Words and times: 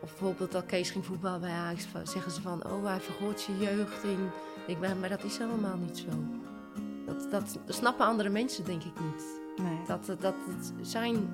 of 0.00 0.08
bijvoorbeeld 0.08 0.52
dat 0.52 0.66
Kees 0.66 0.90
ging 0.90 1.06
voetballen 1.06 1.40
bij 1.40 1.50
Ajax, 1.50 1.86
zeggen 2.02 2.32
ze 2.32 2.40
van, 2.40 2.64
oh 2.66 2.84
hij 2.84 3.00
vergoort 3.00 3.40
zijn 3.40 3.58
jeugd 3.58 4.04
in. 4.04 4.30
Ik 4.66 4.80
ben, 4.80 5.00
maar 5.00 5.08
dat 5.08 5.24
is 5.24 5.38
helemaal 5.38 5.76
niet 5.76 5.98
zo. 5.98 6.08
Dat, 7.06 7.30
dat 7.30 7.58
snappen 7.68 8.06
andere 8.06 8.28
mensen 8.28 8.64
denk 8.64 8.82
ik 8.82 9.00
niet. 9.00 9.40
Nee. 9.56 9.78
Dat, 9.86 10.06
dat 10.06 10.34
het 10.48 10.72
zijn 10.80 11.28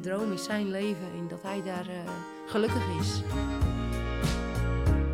droom 0.00 0.32
is, 0.32 0.44
zijn 0.44 0.70
leven 0.70 1.12
en 1.16 1.28
dat 1.28 1.42
hij 1.42 1.62
daar 1.62 1.88
eh, 1.88 2.10
gelukkig 2.46 2.84
is. 3.00 3.22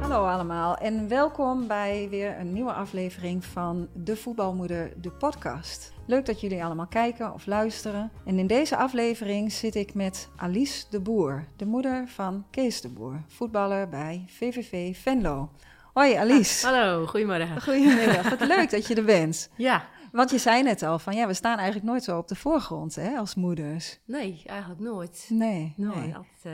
Hallo 0.07 0.27
allemaal 0.27 0.77
en 0.77 1.09
welkom 1.09 1.67
bij 1.67 2.07
weer 2.11 2.39
een 2.39 2.53
nieuwe 2.53 2.73
aflevering 2.73 3.45
van 3.45 3.89
De 3.95 4.17
Voetbalmoeder, 4.17 4.93
de 5.01 5.11
podcast. 5.11 5.93
Leuk 6.07 6.27
dat 6.27 6.41
jullie 6.41 6.65
allemaal 6.65 6.87
kijken 6.87 7.33
of 7.35 7.47
luisteren. 7.47 8.11
En 8.25 8.39
in 8.39 8.47
deze 8.47 8.77
aflevering 8.77 9.53
zit 9.53 9.75
ik 9.75 9.95
met 9.95 10.29
Alice 10.37 10.85
de 10.91 11.01
Boer, 11.01 11.45
de 11.57 11.67
moeder 11.67 12.09
van 12.09 12.47
Kees 12.51 12.81
de 12.81 12.89
Boer, 12.89 13.23
voetballer 13.27 13.89
bij 13.89 14.25
VVV 14.27 14.97
Venlo. 14.97 15.51
Hoi 15.93 16.15
Alice. 16.15 16.67
hallo, 16.67 17.07
goedemorgen. 17.07 17.63
Goedemiddag, 17.63 18.29
wat 18.29 18.49
leuk 18.49 18.71
dat 18.71 18.87
je 18.87 18.95
er 18.95 19.05
bent. 19.05 19.51
Ja. 19.57 19.85
Want 20.13 20.31
je 20.31 20.39
zei 20.39 20.63
net 20.63 20.83
al 20.83 20.99
van 20.99 21.15
ja, 21.15 21.27
we 21.27 21.35
staan 21.35 21.57
eigenlijk 21.57 21.87
nooit 21.87 22.05
zo 22.05 22.19
op 22.19 22.29
de 22.29 22.35
voorgrond 22.37 22.95
hè, 22.95 23.17
als 23.17 23.35
moeders. 23.35 23.99
Nee, 24.05 24.43
eigenlijk 24.47 24.81
nooit. 24.81 25.27
Nee. 25.29 25.75
Nooit. 25.77 25.95
Nee. 25.95 26.15
Altijd, 26.15 26.45
uh, 26.45 26.53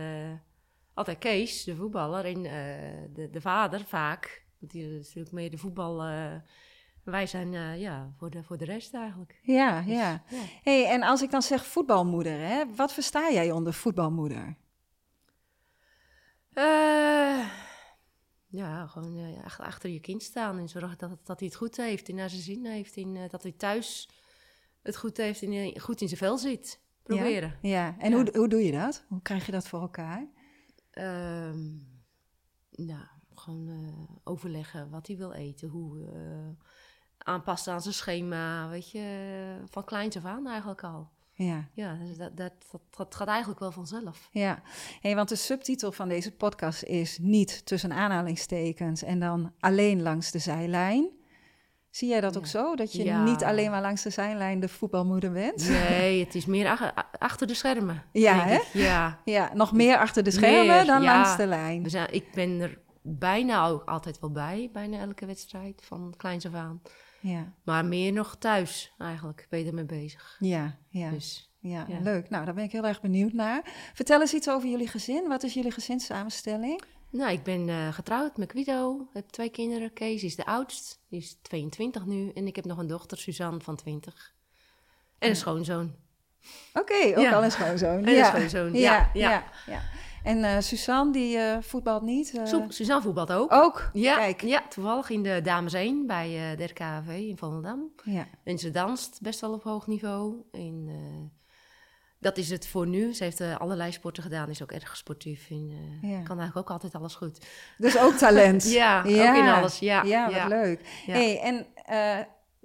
altijd 0.95 1.19
Kees, 1.19 1.65
de 1.65 1.77
voetballer, 1.77 2.25
en 2.25 2.45
uh, 2.45 3.15
de, 3.15 3.31
de 3.31 3.41
vader 3.41 3.85
vaak. 3.85 4.45
Die 4.59 4.99
is 4.99 5.07
natuurlijk 5.07 5.35
meer 5.35 5.51
de 5.51 5.59
voetbal. 5.59 6.09
Uh, 6.09 6.35
wij 7.05 7.27
zijn 7.27 7.79
ja, 7.79 8.13
voor, 8.19 8.31
de, 8.31 8.43
voor 8.43 8.59
de 8.59 8.65
rest 8.65 8.95
eigenlijk. 8.95 9.41
Ja, 9.43 9.81
dus, 9.81 9.95
ja. 9.95 10.25
ja. 10.29 10.45
Hey, 10.63 10.87
en 10.87 11.03
als 11.03 11.23
ik 11.23 11.31
dan 11.31 11.43
zeg 11.43 11.67
voetbalmoeder, 11.67 12.39
hè, 12.39 12.75
wat 12.75 12.93
versta 12.93 13.31
jij 13.31 13.51
onder 13.51 13.75
voetbalmoeder? 13.75 14.57
Ja, 18.47 18.87
gewoon 18.87 19.43
achter 19.59 19.91
je 19.91 20.01
kind 20.01 20.23
staan 20.23 20.59
en 20.59 20.69
zorgen 20.69 20.99
dat, 20.99 21.27
dat 21.27 21.39
hij 21.39 21.49
het 21.49 21.57
goed 21.57 21.77
heeft 21.77 22.09
en 22.09 22.15
naar 22.15 22.31
zijn 22.31 22.43
zin 22.43 22.67
heeft. 22.67 22.97
En 22.97 23.29
dat 23.29 23.43
hij 23.43 23.53
thuis 23.53 24.09
het 24.83 24.97
goed 24.97 25.17
heeft 25.17 25.43
en 25.43 25.81
goed 25.81 26.01
in 26.01 26.09
zijn 26.09 26.21
vel 26.21 26.39
zit. 26.39 26.81
Proberen. 27.03 27.59
Ja, 27.63 27.71
ja. 27.71 27.97
en. 27.99 28.13
Hoe, 28.13 28.29
hoe 28.33 28.49
doe 28.49 28.65
je 28.65 28.73
dat? 28.73 29.05
Hoe 29.09 29.23
krijg 29.23 29.47
je 29.47 29.53
dat 29.53 29.69
voor 29.69 29.81
elkaar? 29.81 30.27
Um, 30.99 31.91
nou, 32.71 33.05
gewoon 33.35 34.09
overleggen 34.25 34.91
wat 34.91 35.07
hij 35.07 35.17
wil 35.17 35.33
eten. 35.33 35.69
Hoe 35.69 36.11
aanpassen 37.25 37.73
aan 37.73 37.83
zijn 37.83 37.95
schema. 37.95 38.69
Weet 38.69 38.91
je, 38.91 39.57
van 39.71 39.85
kleins 39.85 40.17
af 40.17 40.25
aan 40.25 40.47
eigenlijk 40.47 40.85
al. 40.85 41.11
Ja, 41.33 41.69
ja 41.73 41.95
dus 41.95 42.17
dat, 42.17 42.37
dat, 42.37 42.53
dat, 42.71 42.81
dat, 42.91 43.15
gaat 43.15 43.29
eigenlijk 43.29 43.61
wel 43.61 43.73
vanzelf. 43.73 44.29
Ja, 44.33 44.63
hey, 45.01 45.15
want 45.15 45.29
de 45.29 45.37
subtitel 45.37 45.93
van 45.93 46.09
deze 46.09 46.33
podcast 46.33 46.83
is 46.83 47.19
niet 47.19 47.67
tussen 47.67 47.93
aanhalingstekens 47.93 49.03
en 49.03 49.19
dan 49.19 49.53
alleen 49.61 50.03
langs 50.03 50.31
de 50.31 50.39
zijlijn. 50.39 51.11
Zie 51.93 52.09
jij 52.09 52.21
dat 52.21 52.37
ook 52.37 52.47
zo? 52.47 52.75
Dat 52.75 52.93
je 52.93 53.05
ja. 53.05 53.23
niet 53.23 53.45
alleen 53.45 53.71
maar 53.71 53.81
langs 53.81 54.03
de 54.03 54.11
zijlijn 54.11 54.61
de 54.61 54.69
voetbalmoeder 54.69 55.33
bent? 55.33 55.69
Nee, 55.69 56.21
het 56.25 56.35
is 56.35 56.47
meer 56.47 56.69
ach 56.69 56.93
achter 57.19 57.47
de 57.47 57.55
schermen. 57.55 58.03
Ja, 58.13 58.45
hè? 58.45 58.59
Ja. 58.73 59.19
ja, 59.25 59.51
nog 59.55 59.73
meer 59.73 59.99
achter 59.99 60.23
de 60.23 60.31
schermen 60.31 60.77
meer, 60.77 60.85
dan 60.85 61.03
ja. 61.03 61.15
langs 61.15 61.37
de 61.37 61.47
lijn. 61.47 61.83
We 61.83 61.89
zijn, 61.89 62.13
ik 62.13 62.33
ben 62.35 62.61
er 62.61 62.79
bijna 63.03 63.67
ook 63.67 63.85
altijd 63.85 64.21
wel 64.21 64.31
bij, 64.31 64.71
bijna 64.73 64.99
elke 64.99 65.27
wedstrijd 65.27 65.83
van 65.85 66.15
kleins 66.17 66.47
af 66.47 66.55
aan. 66.55 66.83
Ja. 67.21 67.53
Maar 67.65 67.85
meer 67.85 68.13
nog 68.13 68.37
thuis 68.39 68.95
eigenlijk, 68.99 69.47
ben 69.51 69.59
je 69.59 69.67
ermee 69.67 69.85
bezig. 69.85 70.37
Ja, 70.39 70.77
ja. 70.89 71.11
Dus, 71.11 71.53
ja, 71.61 71.85
ja. 71.89 71.99
leuk. 72.01 72.31
Nou, 72.31 72.45
daar 72.45 72.55
ben 72.55 72.65
ik 72.65 72.73
heel 72.73 72.87
erg 72.87 73.01
benieuwd 73.01 73.33
naar. 73.33 73.91
Vertel 73.95 74.21
eens 74.21 74.35
iets 74.35 74.51
over 74.51 74.69
jullie 74.69 74.89
gezin. 74.89 75.29
Wat 75.29 75.43
is 75.43 75.55
jullie 75.55 75.71
gezinssamenstelling? 75.71 76.83
Nou, 77.13 77.33
ik 77.33 77.43
ben 77.43 77.69
uh, 77.69 77.93
getrouwd 77.93 78.37
met 78.37 78.53
Guido. 78.53 79.09
heb 79.13 79.29
twee 79.29 79.49
kinderen. 79.51 79.93
Kees 79.93 80.23
is 80.23 80.37
de 80.37 80.47
oudst. 80.47 81.01
Die 81.09 81.21
is 81.21 81.39
22 81.43 82.07
nu. 82.07 82.31
En 82.35 82.47
ik 82.47 82.57
heb 82.57 82.65
nog 82.65 82.79
een 82.79 82.87
dochter, 82.87 83.19
Suzanne, 83.19 83.61
van 83.61 83.77
20. 83.77 84.35
En 85.19 85.29
een 85.29 85.37
schoonzoon. 85.37 85.95
Oké, 86.75 86.81
okay, 86.95 87.11
ook 87.15 87.23
Ja. 87.23 87.33
al 87.33 87.45
een 87.45 87.51
schoonzoon. 87.51 88.05
En 88.05 88.19
een 88.19 88.25
schoonzoon, 88.25 88.73
ja, 88.75 89.11
ja. 89.13 89.31
ja, 89.31 89.45
ja. 89.67 89.81
En 90.25 90.45
eh, 90.45 90.61
Suzanne, 90.61 91.13
die 91.13 91.37
eh, 91.39 91.59
voetbalt 91.61 92.03
niet? 92.03 92.35
eh, 92.37 92.47
Su- 92.47 92.65
Suzanne 92.69 93.03
voetbalt 93.03 93.33
ook. 93.33 93.53
Ook? 93.53 93.91
Ja, 93.93 94.17
Kijk. 94.17 94.43
ja, 94.43 94.63
toevallig 94.69 95.11
in 95.11 95.23
de 95.23 95.41
Dames 95.43 95.73
1 95.73 96.07
bij 96.07 96.51
eh 96.53 96.57
de 96.59 96.65
RKV 96.65 97.09
in 97.09 97.39
Volendam. 97.39 97.93
Ja. 98.05 98.27
En 98.45 98.59
ze 98.59 98.71
danst 98.71 99.19
best 99.23 99.41
wel 99.41 99.53
op 99.53 99.63
hoog 99.63 99.87
niveau. 99.87 100.43
En 100.53 100.85
eh, 100.89 100.95
dat 102.23 102.37
is 102.37 102.51
het 102.51 102.67
voor 102.67 102.87
nu. 102.87 103.13
Ze 103.15 103.25
heeft 103.25 103.41
eh, 103.41 103.57
allerlei 103.57 103.93
sporten 103.93 104.23
gedaan, 104.23 104.49
is 104.49 104.63
ook 104.63 104.73
erg 104.73 104.97
sportief. 104.97 105.51
En 105.51 105.71
eh, 106.03 106.11
Ja. 106.11 106.23
kan 106.23 106.39
eigenlijk 106.39 106.57
ook 106.57 106.71
altijd 106.71 106.95
alles 106.95 107.15
goed. 107.15 107.47
Dus 107.79 107.99
ook 107.99 108.13
talent. 108.15 108.71
Ja, 108.73 109.01
ook 109.01 109.37
in 109.37 109.49
alles. 109.49 109.79
Ja, 109.79 110.03
Ja, 110.03 110.33
wat 110.33 110.49
leuk. 110.49 110.81
Hey, 111.07 111.41
en 111.41 111.67
eh, 111.85 112.19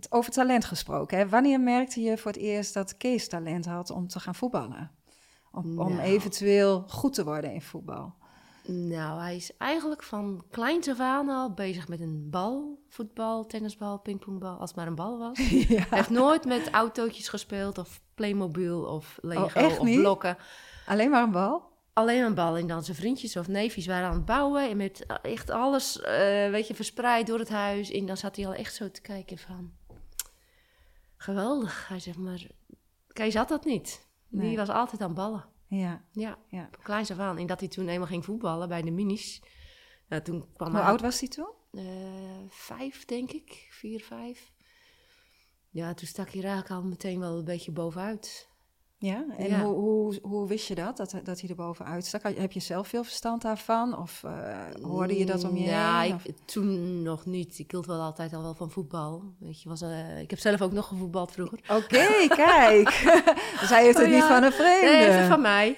over 0.09 0.31
talent 0.31 0.65
gesproken. 0.65 1.17
Hè? 1.17 1.29
Wanneer 1.29 1.59
merkte 1.59 2.01
je 2.01 2.17
voor 2.17 2.31
het 2.31 2.39
eerst 2.41 2.73
dat 2.73 2.97
Kees 2.97 3.27
talent 3.27 3.65
had 3.65 3.89
om 3.89 4.07
te 4.07 4.19
gaan 4.19 4.35
voetballen? 4.35 4.91
Om, 5.51 5.79
om 5.79 5.93
Nou. 5.95 5.99
eventueel 6.07 6.83
goed 6.87 7.13
te 7.13 7.23
worden 7.23 7.53
in 7.53 7.61
voetbal. 7.61 8.13
Nou, 8.69 9.21
hij 9.21 9.35
is 9.35 9.57
eigenlijk 9.57 10.03
van 10.03 10.43
kleins 10.51 10.87
af 10.89 10.99
aan 10.99 11.29
al 11.29 11.53
bezig 11.53 11.87
met 11.87 11.99
een 11.99 12.29
bal. 12.29 12.79
Voetbal, 12.89 13.45
tennisbal, 13.45 13.99
pingpongbal, 13.99 14.57
als 14.59 14.69
het 14.69 14.77
maar 14.77 14.87
een 14.87 14.95
bal 14.95 15.17
was. 15.17 15.37
ja. 15.49 15.85
Hij 15.89 15.97
heeft 15.97 16.09
nooit 16.09 16.45
met 16.45 16.69
autootjes 16.69 17.29
gespeeld 17.29 17.77
of 17.77 18.01
Playmobil 18.15 18.81
of 18.83 19.19
Lego 19.21 19.59
Oh, 19.59 19.65
of 19.65 19.81
niet? 19.81 19.99
blokken. 19.99 20.37
Alleen 20.85 21.09
maar 21.09 21.23
een 21.23 21.31
bal? 21.31 21.75
Alleen 21.93 22.23
een 22.23 22.33
bal 22.33 22.57
en 22.57 22.67
dan 22.67 22.83
zijn 22.83 22.97
vriendjes 22.97 23.37
of 23.37 23.47
neefjes 23.47 23.85
waren 23.87 24.07
aan 24.07 24.15
het 24.15 24.25
bouwen. 24.25 24.69
En 24.69 24.77
met 24.77 25.05
echt 25.21 25.49
alles, 25.49 26.01
eh, 26.01 26.49
weet 26.49 26.67
je, 26.67 26.75
verspreid 26.75 27.27
door 27.27 27.39
het 27.39 27.49
huis. 27.49 27.91
En 27.91 28.05
dan 28.05 28.17
zat 28.17 28.35
hij 28.35 28.47
al 28.47 28.53
echt 28.53 28.75
zo 28.75 28.91
te 28.91 29.01
kijken 29.01 29.37
van... 29.37 29.71
Geweldig. 31.17 31.87
Hij 31.87 31.99
zegt, 31.99 32.17
maar 32.17 32.47
Kees 33.07 33.35
had 33.35 33.47
dat 33.47 33.65
niet. 33.65 34.05
Nee. 34.27 34.47
Die 34.47 34.57
was 34.57 34.69
altijd 34.69 35.01
aan 35.01 35.13
ballen. 35.13 35.45
Ja. 35.67 36.03
Ja, 36.11 36.37
Ja. 36.49 36.69
van 36.71 36.83
kleins 36.83 37.11
af 37.11 37.19
aan. 37.19 37.37
En 37.37 37.47
dat 37.47 37.59
hij 37.59 37.69
toen 37.69 37.87
eenmaal 37.87 38.07
ging 38.07 38.25
voetballen 38.25 38.67
bij 38.67 38.81
de 38.81 38.91
minis. 38.91 39.41
Nou, 40.07 40.21
toen 40.21 40.53
kwam 40.53 40.69
Hoe 40.69 40.79
hij... 40.79 40.89
oud 40.89 41.01
was 41.01 41.19
hij 41.19 41.29
toen? 41.29 41.51
Eh, 41.71 41.85
vijf, 42.49 43.05
denk 43.05 43.31
ik. 43.31 43.67
Vier, 43.71 44.03
vijf. 44.03 44.51
Ja, 45.69 45.93
toen 45.93 46.07
stak 46.07 46.29
hij 46.29 46.41
eigenlijk 46.43 46.71
al 46.71 46.83
meteen 46.83 47.19
wel 47.19 47.37
een 47.37 47.45
beetje 47.45 47.71
bovenuit. 47.71 48.49
Ja. 48.99 49.25
En 49.37 49.47
Ja. 49.47 49.61
Hoe, 49.61 49.75
hoe, 49.75 50.19
hoe 50.21 50.47
wist 50.47 50.67
je 50.67 50.75
dat, 50.75 50.97
dat, 50.97 51.13
dat 51.23 51.39
hij 51.39 51.49
er 51.49 51.55
bovenuit 51.55 52.05
stak? 52.05 52.21
Heb 52.37 52.51
je 52.51 52.59
zelf 52.59 52.87
veel 52.87 53.03
verstand 53.03 53.41
daarvan? 53.41 53.97
Of 53.97 54.23
eh, 54.23 54.57
hoorde 54.81 55.17
je 55.17 55.25
dat 55.25 55.43
om 55.43 55.57
je 55.57 55.63
ja, 55.63 56.01
heen? 56.01 56.13
Of- 56.13 56.23
toen 56.45 57.01
nog 57.01 57.25
niet. 57.25 57.59
Ik 57.59 57.71
hield 57.71 57.85
wel 57.85 57.99
altijd 57.99 58.33
al 58.33 58.41
wel 58.41 58.53
van 58.53 58.71
voetbal. 58.71 59.23
Weet 59.39 59.61
je, 59.61 59.69
was, 59.69 59.81
eh, 59.81 60.19
ik 60.19 60.29
heb 60.29 60.39
zelf 60.39 60.61
ook 60.61 60.71
nog 60.71 60.87
gevoetbald 60.87 61.31
vroeger. 61.31 61.59
Oké, 61.67 62.27
kijk. 62.27 62.89
hij 63.73 63.83
heeft 63.83 63.97
het 63.97 64.07
niet 64.07 64.15
ja. 64.15 64.27
van 64.27 64.43
een 64.43 64.51
vreemde. 64.51 64.85
Nee, 64.85 65.07
is 65.07 65.15
het 65.15 65.27
van 65.27 65.41
mij. 65.41 65.75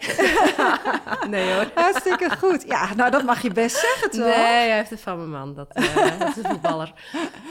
nee 1.30 1.54
hoor. 1.54 1.72
Hartstikke 1.76 2.38
goed. 2.38 2.64
Ja, 2.68 2.94
nou 2.96 3.12
dat 3.12 3.24
mag 3.24 3.42
je 3.42 3.52
best 3.52 3.78
zeggen 3.78 4.10
toch? 4.12 4.20
Nee, 4.20 4.34
hij 4.34 4.76
heeft 4.76 4.90
het 4.90 5.02
van 5.02 5.18
mijn 5.18 5.30
man. 5.30 5.54
Dat, 5.54 5.74
eh, 5.74 6.20
dat 6.20 6.38
is 6.38 6.44
een 6.44 6.50
voetballer. 6.52 6.94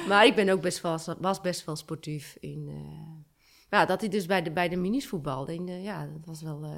Maar 0.09 0.27
ik 0.27 0.35
ben 0.35 0.49
ook 0.49 0.61
best 0.61 0.81
wel, 0.81 0.99
was 1.19 1.41
best 1.41 1.65
wel 1.65 1.77
sportief. 1.77 2.37
In, 2.41 2.67
eh, 2.69 3.18
ja, 3.71 3.85
dat 3.85 4.01
hij 4.01 4.11
dus 4.11 4.27
bij 4.27 4.43
de, 4.43 4.51
bij 4.51 4.69
de 4.69 4.77
minis 4.77 5.09
voetbalde. 5.09 5.53
En, 5.53 5.83
ja, 5.83 6.07
dat 6.07 6.25
was 6.25 6.43
wel... 6.43 6.65
eh, 6.65 6.71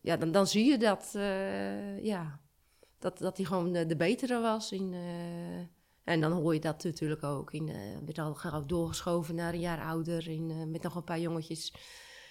ja, 0.00 0.16
dan, 0.16 0.32
dan 0.32 0.46
zie 0.46 0.64
je 0.64 0.78
dat... 0.78 1.12
eh, 1.14 2.04
ja, 2.04 2.40
dat, 2.98 3.18
dat 3.18 3.36
hij 3.36 3.46
gewoon 3.46 3.72
de, 3.72 3.86
de 3.86 3.96
betere 3.96 4.40
was. 4.40 4.72
In, 4.72 4.92
eh, 4.92 6.12
en 6.14 6.20
dan 6.20 6.32
hoor 6.32 6.54
je 6.54 6.60
dat 6.60 6.84
natuurlijk 6.84 7.22
ook. 7.22 7.52
In, 7.52 7.66
werd 8.04 8.18
al 8.18 8.34
gauw 8.34 8.64
doorgeschoven 8.64 9.34
naar 9.34 9.52
een 9.52 9.60
jaar 9.60 9.82
ouder. 9.84 10.28
In, 10.28 10.70
met 10.70 10.82
nog 10.82 10.94
een 10.94 11.04
paar 11.04 11.20
jongetjes. 11.20 11.74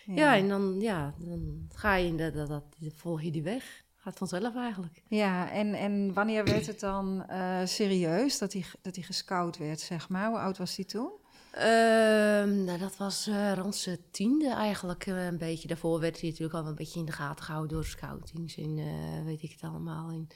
Ja, 0.06 0.36
en 0.36 0.48
dan, 0.48 0.82
ja, 0.82 1.14
dan 1.18 1.68
ga 1.70 1.96
je 1.96 2.08
in 2.08 2.18
de, 2.18 2.32
dat, 2.32 2.48
dat, 2.48 2.64
volg 2.80 3.22
je 3.22 3.32
die 3.32 3.44
weg. 3.44 3.84
Gaat 3.96 4.18
vanzelf 4.18 4.56
eigenlijk. 4.56 5.04
Ja, 5.08 5.52
en, 5.52 5.74
en 5.74 6.14
wanneer 6.14 6.46
werd 6.46 6.68
het 6.68 6.80
dan 6.80 7.26
serieus 7.64 8.38
dat 8.38 8.54
hij, 8.54 8.66
dat 8.82 8.96
hij 8.96 9.04
gescout 9.04 9.58
werd, 9.58 9.80
zeg 9.80 10.10
maar? 10.10 10.28
Hoe 10.28 10.40
oud 10.40 10.58
was 10.58 10.76
hij 10.76 10.86
toen? 10.86 11.12
Ehm, 11.54 12.64
nou, 12.64 12.78
dat 12.80 12.98
was 12.98 13.28
eh, 13.28 13.54
rond 13.54 13.76
zijn 13.76 13.98
tiende 14.12 14.50
eigenlijk 14.54 15.06
eh, 15.06 15.26
een 15.26 15.38
beetje. 15.38 15.68
Daarvoor 15.68 16.00
werd 16.00 16.20
hij 16.22 16.30
natuurlijk 16.30 16.58
al 16.60 16.68
een 16.68 16.76
beetje 16.76 17.00
in 17.00 17.06
de 17.06 17.12
gaten 17.12 17.46
gehouden 17.46 17.74
door 17.76 17.86
scoutings 17.86 18.58
en 18.58 18.78
eh, 18.78 19.24
weet 19.26 19.42
ik 19.44 19.52
het 19.52 19.62
allemaal. 19.62 20.10
En, 20.10 20.28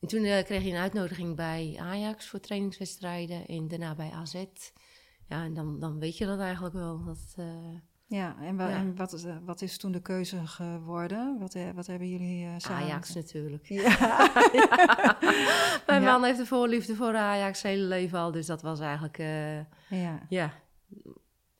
en 0.00 0.08
toen 0.08 0.22
kreeg 0.22 0.62
hij 0.62 0.70
een 0.70 0.76
uitnodiging 0.80 1.36
bij 1.36 1.76
Ajax 1.80 2.28
voor 2.28 2.40
trainingswedstrijden 2.40 3.46
en 3.46 3.68
daarna 3.68 3.94
bij 3.94 4.10
AZ. 4.10 4.34
Ja, 5.28 5.44
en 5.44 5.54
dan, 5.54 5.80
dan 5.80 5.98
weet 5.98 6.16
je 6.18 6.26
dat 6.26 6.38
eigenlijk 6.38 6.74
wel. 6.74 7.04
Dat, 7.04 7.34
Ja, 8.08 8.36
en, 8.40 8.56
wa- 8.56 8.68
Ja. 8.68 8.76
en 8.76 8.96
wat, 8.96 9.12
is, 9.12 9.24
wat 9.44 9.62
is 9.62 9.78
toen 9.78 9.92
de 9.92 10.00
keuze 10.02 10.46
geworden? 10.46 11.38
Wat, 11.38 11.56
wat 11.74 11.86
hebben 11.86 12.08
jullie 12.08 12.46
eh, 12.46 12.52
samen? 12.56 12.82
Ajax 12.82 13.14
natuurlijk. 13.14 13.66
Ja. 13.68 14.30
Mijn 15.86 16.02
man 16.02 16.24
heeft 16.24 16.38
een 16.38 16.46
voorliefde 16.46 16.94
voor 16.94 17.14
Ajax 17.16 17.60
zijn 17.60 17.74
hele 17.74 17.86
leven 17.86 18.18
al, 18.18 18.30
dus 18.32 18.46
dat 18.46 18.62
was 18.62 18.80
eigenlijk, 18.80 19.18
eh, 19.18 19.56
ja. 20.28 20.52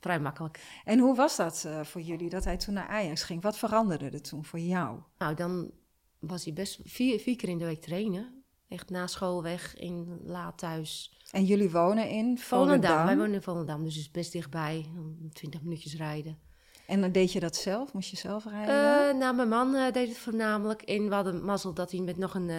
Vrij 0.06 0.20
makkelijk. 0.20 0.80
En 0.84 0.98
hoe 0.98 1.16
was 1.16 1.36
dat 1.36 1.64
eh, 1.66 1.84
voor 1.84 2.00
jullie, 2.00 2.28
dat 2.28 2.44
hij 2.44 2.56
toen 2.56 2.74
naar 2.74 2.88
Ajax 2.88 3.22
ging? 3.22 3.42
Wat 3.42 3.58
veranderde 3.58 4.10
er 4.10 4.22
toen 4.22 4.44
voor 4.44 4.58
jou? 4.58 4.98
Nou, 5.18 5.34
dan 5.34 5.70
was 6.18 6.44
hij 6.44 6.52
best 6.52 6.80
vier, 6.84 7.18
vier 7.18 7.36
keer 7.36 7.48
in 7.48 7.58
de 7.58 7.64
week 7.64 7.82
trainen. 7.82 8.44
Echt 8.68 8.90
na 8.90 9.06
school 9.06 9.42
weg, 9.42 9.76
in 9.76 10.20
laat 10.24 10.58
thuis. 10.58 11.18
En 11.30 11.44
jullie 11.44 11.70
wonen 11.70 12.08
in 12.08 12.38
Volendam. 12.38 12.80
Volendam? 12.80 13.06
Wij 13.06 13.16
wonen 13.16 13.34
in 13.34 13.42
Volendam, 13.42 13.84
dus 13.84 13.94
het 13.94 14.04
is 14.04 14.10
best 14.10 14.32
dichtbij. 14.32 14.90
20 15.32 15.62
minuutjes 15.62 15.96
rijden. 15.96 16.38
En 16.86 17.00
dan 17.00 17.12
deed 17.12 17.32
je 17.32 17.40
dat 17.40 17.56
zelf? 17.56 17.92
Moest 17.92 18.10
je 18.10 18.16
zelf 18.16 18.44
rijden? 18.44 19.08
Eh, 19.08 19.18
nou, 19.18 19.36
mijn 19.36 19.48
man 19.48 19.74
eh, 19.74 19.92
deed 19.92 20.08
het 20.08 20.18
voornamelijk. 20.18 20.82
En 20.82 21.08
we 21.08 21.14
hadden 21.14 21.44
mazzel 21.44 21.74
dat 21.74 21.90
hij 21.90 22.00
met 22.00 22.16
nog 22.16 22.34
een 22.34 22.50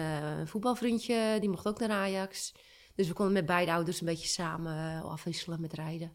voetbalvriendje, 0.46 1.36
die 1.40 1.48
mocht 1.48 1.66
ook 1.66 1.78
naar 1.78 1.90
Ajax. 1.90 2.54
Dus 2.94 3.08
we 3.08 3.14
konden 3.14 3.34
met 3.34 3.46
beide 3.46 3.72
ouders 3.72 4.00
een 4.00 4.06
beetje 4.06 4.28
samen 4.28 5.02
afwisselen 5.02 5.60
met 5.60 5.72
rijden. 5.72 6.12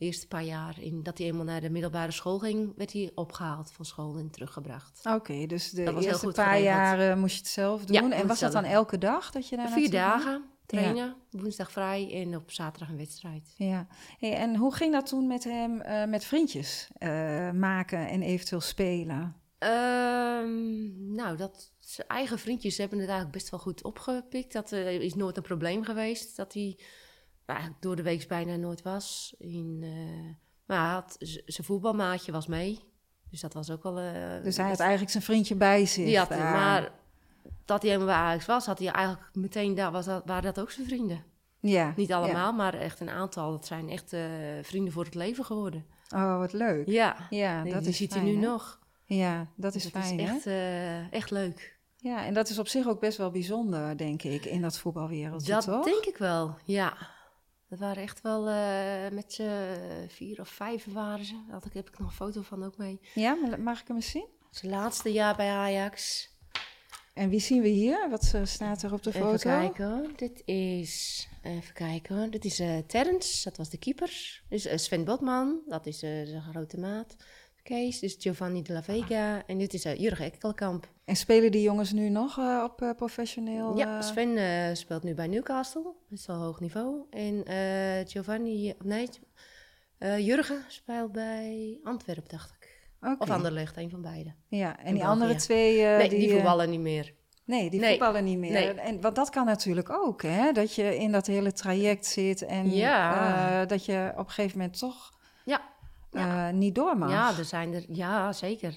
Eerste 0.00 0.26
paar 0.26 0.44
jaar, 0.44 0.76
in, 0.80 1.02
dat 1.02 1.18
hij 1.18 1.26
eenmaal 1.26 1.44
naar 1.44 1.60
de 1.60 1.70
middelbare 1.70 2.12
school 2.12 2.38
ging, 2.38 2.72
werd 2.76 2.92
hij 2.92 3.10
opgehaald 3.14 3.72
van 3.72 3.84
school 3.84 4.18
en 4.18 4.30
teruggebracht. 4.30 5.00
Oké, 5.06 5.46
dus 5.46 5.70
de 5.70 5.82
eerste 6.00 6.26
paar 6.26 6.46
geregeld. 6.46 6.64
jaren 6.64 7.18
moest 7.18 7.34
je 7.34 7.40
het 7.40 7.48
zelf 7.50 7.84
doen. 7.84 8.10
Ja, 8.10 8.16
en 8.16 8.26
was 8.26 8.40
dat 8.40 8.52
dan 8.52 8.64
elke 8.64 8.98
dag 8.98 9.30
dat 9.30 9.48
je 9.48 9.56
daar 9.56 9.68
Vier 9.68 9.90
dagen 9.90 10.44
trainen, 10.66 11.16
woensdag 11.30 11.72
vrij 11.72 12.12
en 12.12 12.36
op 12.36 12.50
zaterdag 12.50 12.88
een 12.88 12.96
wedstrijd. 12.96 13.54
Ja. 13.56 13.86
Hey, 14.18 14.36
en 14.36 14.56
hoe 14.56 14.74
ging 14.74 14.92
dat 14.92 15.06
toen 15.06 15.26
met 15.26 15.44
hem, 15.44 15.80
eh, 15.80 16.04
met 16.04 16.24
vriendjes 16.24 16.88
eh, 16.98 17.50
maken 17.50 18.08
en 18.08 18.22
eventueel 18.22 18.60
spelen? 18.60 19.36
Ehm, 19.58 21.14
nou, 21.14 21.36
dat, 21.36 21.72
zijn 21.78 22.08
eigen 22.08 22.38
vriendjes 22.38 22.78
hebben 22.78 22.98
het 22.98 23.08
eigenlijk 23.08 23.38
best 23.38 23.50
wel 23.50 23.60
goed 23.60 23.84
opgepikt. 23.84 24.52
Dat 24.52 24.72
eh, 24.72 25.00
is 25.00 25.14
nooit 25.14 25.36
een 25.36 25.42
probleem 25.42 25.84
geweest. 25.84 26.36
Dat 26.36 26.54
hij 26.54 26.78
door 27.80 27.96
de 27.96 28.02
week 28.02 28.28
bijna 28.28 28.56
nooit 28.56 28.82
was. 28.82 29.34
In, 29.38 29.78
eh, 29.82 30.34
maar 30.66 30.92
had, 30.92 31.16
zijn 31.46 31.66
voetbalmaatje 31.66 32.32
was 32.32 32.46
mee. 32.46 32.80
Dus 33.30 33.40
dat 33.40 33.54
was 33.54 33.70
ook 33.70 33.82
wel... 33.82 33.98
eh, 33.98 34.42
Dus 34.42 34.56
hij 34.56 34.68
had 34.68 34.80
eigenlijk 34.80 35.10
zijn 35.10 35.22
vriendje 35.22 35.54
bij 35.54 35.86
zich. 35.86 36.04
die 36.04 36.18
had. 36.18 36.28
Maar 36.30 36.92
dat 37.64 37.82
hij 37.82 37.90
helemaal 37.90 38.14
bij 38.14 38.24
Ajax 38.24 38.46
was, 38.46 38.66
had 38.66 38.78
hij 38.78 38.88
eigenlijk 38.88 39.28
meteen... 39.34 39.74
Daar 39.74 39.90
was 39.92 40.04
dat, 40.04 40.22
waren 40.24 40.42
dat 40.42 40.60
ook 40.60 40.70
zijn 40.70 40.86
vrienden. 40.86 41.24
ja. 41.60 41.92
Niet 41.96 42.08
ja. 42.08 42.16
allemaal, 42.16 42.52
maar 42.52 42.74
echt 42.74 43.00
een 43.00 43.10
aantal. 43.10 43.50
Dat 43.50 43.66
zijn 43.66 43.88
echt 43.88 44.12
eh, 44.12 44.22
vrienden 44.62 44.92
voor 44.92 45.04
het 45.04 45.14
leven 45.14 45.44
geworden. 45.44 45.84
Oh, 46.14 46.38
wat 46.38 46.52
leuk. 46.52 46.86
Ja, 46.88 47.16
Ja, 47.30 47.62
die, 47.62 47.72
dat 47.72 47.80
die 47.82 47.90
is 47.90 47.96
ziet 47.96 48.12
fijn, 48.12 48.24
hij 48.24 48.32
nu 48.34 48.40
hè? 48.40 48.46
nog. 48.46 48.78
Ja, 49.04 49.46
dat 49.56 49.74
is 49.74 49.82
dat 49.82 50.02
fijn, 50.02 50.18
is 50.20 50.28
echt, 50.28 50.46
echt 51.10 51.30
leuk. 51.30 51.78
Ja, 51.96 52.24
en 52.24 52.34
dat 52.34 52.48
is 52.48 52.58
op 52.58 52.68
zich 52.68 52.86
ook 52.88 53.00
best 53.00 53.18
wel 53.18 53.30
bijzonder, 53.30 53.96
denk 53.96 54.22
ik, 54.22 54.44
in 54.44 54.62
dat 54.62 54.78
voetbalwereldje, 54.78 55.52
Dat 55.52 55.64
toch? 55.64 55.84
denk 55.84 56.04
ik 56.04 56.16
wel, 56.16 56.56
ja. 56.64 56.96
Dat 57.70 57.78
waren 57.78 58.02
echt 58.02 58.20
wel 58.20 58.48
eh, 58.48 59.10
met 59.12 59.32
z'n 59.32 59.52
vier 60.08 60.40
of 60.40 60.48
vijf 60.48 60.84
waren 60.92 61.24
ze. 61.24 61.44
Daar 61.48 61.60
heb 61.72 61.88
ik 61.88 61.98
nog 61.98 62.08
een 62.08 62.14
foto 62.14 62.42
van 62.42 62.64
ook 62.64 62.76
mee. 62.76 63.00
Ja, 63.14 63.56
mag 63.58 63.80
ik 63.80 63.86
hem 63.86 63.96
eens 63.96 64.10
zien? 64.10 64.26
Zijn 64.50 64.72
laatste 64.72 65.12
jaar 65.12 65.36
bij 65.36 65.50
Ajax. 65.50 66.28
En 67.14 67.28
wie 67.28 67.40
zien 67.40 67.62
we 67.62 67.68
hier? 67.68 68.08
Wat 68.10 68.32
eh, 68.34 68.44
staat 68.44 68.82
er 68.82 68.92
op 68.92 69.02
de 69.02 69.10
Even 69.10 69.20
foto? 69.20 69.36
kijken 69.36 69.90
hoor. 69.90 70.08
Dit 70.16 70.42
is, 70.44 71.28
even 71.42 71.74
kijken. 71.74 72.30
Dit 72.30 72.44
is 72.44 72.58
eh 72.58 72.78
Terrence, 72.86 73.44
dat 73.44 73.56
was 73.56 73.70
de 73.70 73.78
keeper. 73.78 74.42
Dit 74.48 74.66
is 74.66 74.84
Sven 74.84 75.04
Botman, 75.04 75.60
dat 75.66 75.86
is 75.86 76.02
eh, 76.02 76.10
zijn 76.10 76.42
grote 76.42 76.78
maat. 76.78 77.16
Kees, 77.62 78.02
is 78.02 78.16
Giovanni 78.18 78.62
de 78.62 78.72
la 78.72 78.82
Vega. 78.82 79.42
En 79.46 79.58
dit 79.58 79.74
is 79.74 79.84
eh, 79.84 79.96
Jurgen 79.98 80.24
Ekkelkamp. 80.24 80.88
En 81.04 81.16
spelen 81.16 81.50
die 81.50 81.62
jongens 81.62 81.92
nu 81.92 82.08
nog 82.08 82.38
eh, 82.38 82.62
op 82.64 82.82
eh, 82.82 82.90
professioneel? 82.96 83.76
Ja, 83.76 84.02
Sven 84.02 84.76
speelt 84.76 85.02
nu 85.02 85.14
bij 85.14 85.26
Newcastle. 85.26 85.92
Best 86.08 86.26
wel 86.26 86.36
hoog 86.36 86.60
niveau. 86.60 87.04
En 87.10 87.44
Giovanni, 88.08 88.74
nee, 88.84 89.08
Jurgen 89.98 90.64
speelt 90.68 91.12
bij 91.12 91.78
Antwerpen, 91.82 92.28
dacht 92.30 92.50
ik. 92.60 92.78
oké. 93.00 93.22
Of 93.22 93.30
Anderlecht, 93.30 93.76
een 93.76 93.90
van 93.90 94.02
beide. 94.02 94.34
Ja, 94.48 94.78
en 94.78 94.94
die 94.94 95.04
andere 95.04 95.34
twee... 95.34 95.82
nee, 95.82 96.08
die, 96.08 96.28
eh, 96.28 96.34
voetballen 96.34 96.70
niet 96.70 96.80
meer. 96.80 97.14
Nee, 97.44 97.70
die 97.70 97.80
Nee. 97.80 97.90
voetballen 97.90 98.24
niet 98.24 98.38
meer. 98.38 98.50
Nee. 98.52 98.72
En, 98.74 99.00
want 99.00 99.14
dat 99.14 99.30
kan 99.30 99.46
natuurlijk 99.46 99.90
ook, 99.90 100.22
hè? 100.22 100.52
Dat 100.52 100.74
je 100.74 100.96
in 100.98 101.12
dat 101.12 101.26
hele 101.26 101.52
traject 101.52 102.06
zit 102.06 102.42
en 102.42 102.70
Ja. 102.70 103.64
dat 103.64 103.84
je 103.84 104.12
op 104.16 104.26
een 104.26 104.32
gegeven 104.32 104.58
moment 104.58 104.78
toch 104.78 105.10
Ja, 105.44 105.60
ja. 106.10 106.48
eh, 106.48 106.54
niet 106.54 106.74
door 106.74 106.98
mag. 106.98 107.10
ja, 107.10 107.38
er 107.38 107.44
zijn 107.44 107.74
er, 107.74 107.84
ja, 107.88 108.32
zeker. 108.32 108.68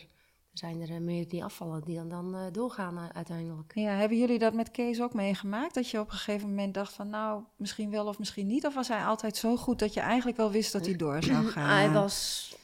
Er 0.51 0.59
zijn 0.59 0.81
er 0.81 0.89
eh, 0.89 0.97
meer 0.99 1.27
die 1.27 1.43
afvallen, 1.43 1.81
die 1.83 1.95
dan, 1.95 2.09
dan 2.09 2.35
eh, 2.35 2.41
doorgaan 2.51 2.99
uiteindelijk. 3.13 3.71
Ja, 3.75 3.91
hebben 3.91 4.17
jullie 4.17 4.39
dat 4.39 4.53
met 4.53 4.71
Kees 4.71 5.01
ook 5.01 5.13
meegemaakt? 5.13 5.73
Dat 5.73 5.89
je 5.89 5.99
op 5.99 6.11
een 6.11 6.17
gegeven 6.17 6.49
moment 6.49 6.73
dacht 6.73 6.93
van 6.93 7.09
nou, 7.09 7.43
misschien 7.55 7.89
wel 7.89 8.07
of 8.07 8.19
misschien 8.19 8.47
niet? 8.47 8.65
Of 8.65 8.73
was 8.73 8.87
hij 8.87 9.03
altijd 9.05 9.37
zo 9.37 9.57
goed 9.57 9.79
dat 9.79 9.93
je 9.93 9.99
eigenlijk 9.99 10.37
wel 10.37 10.51
wist 10.51 10.71
dat 10.71 10.85
hij 10.85 10.95
door 10.95 11.23
zou 11.23 11.45
gaan? 11.51 11.69
Hij 11.69 11.91
was, 11.91 12.55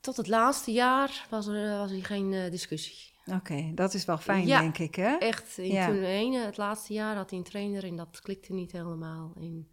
tot 0.00 0.16
het 0.16 0.26
laatste 0.28 0.72
jaar 0.72 1.26
was 1.30 1.46
er 1.46 1.78
was 1.78 1.90
er 1.90 2.04
geen 2.04 2.50
discussie. 2.50 3.08
Oké, 3.34 3.70
dat 3.74 3.94
is 3.94 4.04
wel 4.04 4.18
fijn, 4.18 4.46
Ja. 4.46 4.60
denk 4.60 4.78
ik, 4.78 4.94
hè? 4.94 5.16
Echt, 5.16 5.58
in 5.58 5.72
Ja. 5.72 5.86
toen 5.86 6.02
ene, 6.02 6.38
het 6.44 6.56
laatste 6.56 6.92
jaar 6.92 7.16
had 7.16 7.30
hij 7.30 7.38
een 7.38 7.44
trainer 7.44 7.84
en 7.84 7.96
dat 7.96 8.20
klikte 8.22 8.52
niet 8.52 8.72
helemaal. 8.72 9.32
En 9.36 9.68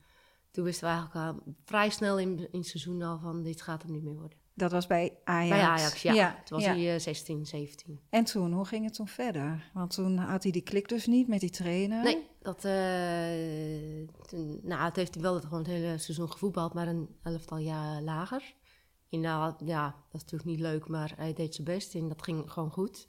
toen 0.58 0.66
wisten 0.66 0.88
we 0.88 0.94
eigenlijk 0.94 1.26
al 1.26 1.54
vrij 1.64 1.90
snel 1.90 2.20
in, 2.20 2.38
in 2.52 2.60
het 2.60 2.68
seizoen 2.68 3.02
al 3.02 3.20
van 3.20 3.44
dit 3.44 3.62
gaat 3.62 3.84
hem 3.84 3.92
niet 3.92 4.04
meer 4.04 4.16
worden. 4.16 4.38
Dat 4.54 4.72
was 4.72 4.88
bij 4.88 5.18
Ajax. 5.24 5.50
Bij 5.50 5.62
Ajax, 5.62 6.02
ja. 6.02 6.42
Toen 6.44 6.58
was 6.58 6.68
ja. 6.68 6.74
hij 6.74 6.94
eh, 6.94 7.00
16, 7.00 7.46
17. 7.46 8.00
En 8.10 8.24
toen, 8.24 8.54
hoe 8.54 8.66
ging 8.66 8.86
het 8.86 8.94
toen 8.94 9.08
verder? 9.08 9.72
Want 9.74 9.94
toen 9.94 10.18
had 10.18 10.44
hij 10.44 10.52
die 10.52 10.62
klik 10.62 10.90
dus 10.90 11.06
niet 11.06 11.28
met 11.28 11.40
die 11.40 11.50
trainer. 11.50 12.04
Nee, 12.04 12.28
dat, 12.42 12.66
eh, 12.66 14.28
toen, 14.28 14.60
nou, 14.64 14.84
het 14.84 14.96
heeft 14.96 15.14
hij 15.14 15.24
wel 15.24 15.34
het, 15.34 15.44
gewoon 15.44 15.60
het 15.60 15.68
hele 15.68 15.98
seizoen 15.98 16.32
gevoetbald, 16.32 16.74
maar 16.74 16.88
een 16.88 17.10
elftal 17.24 17.58
jaar 17.58 18.02
lager. 18.02 18.54
Ja, 19.10 19.50
dat 19.52 19.96
is 20.12 20.22
natuurlijk 20.22 20.50
niet 20.50 20.60
leuk, 20.60 20.88
maar 20.88 21.14
hij 21.16 21.34
deed 21.34 21.56
zijn 21.56 21.68
best 21.68 21.96
en 21.96 22.08
dat 22.08 22.24
ging 22.24 22.52
gewoon 22.52 22.72
goed. 22.72 23.06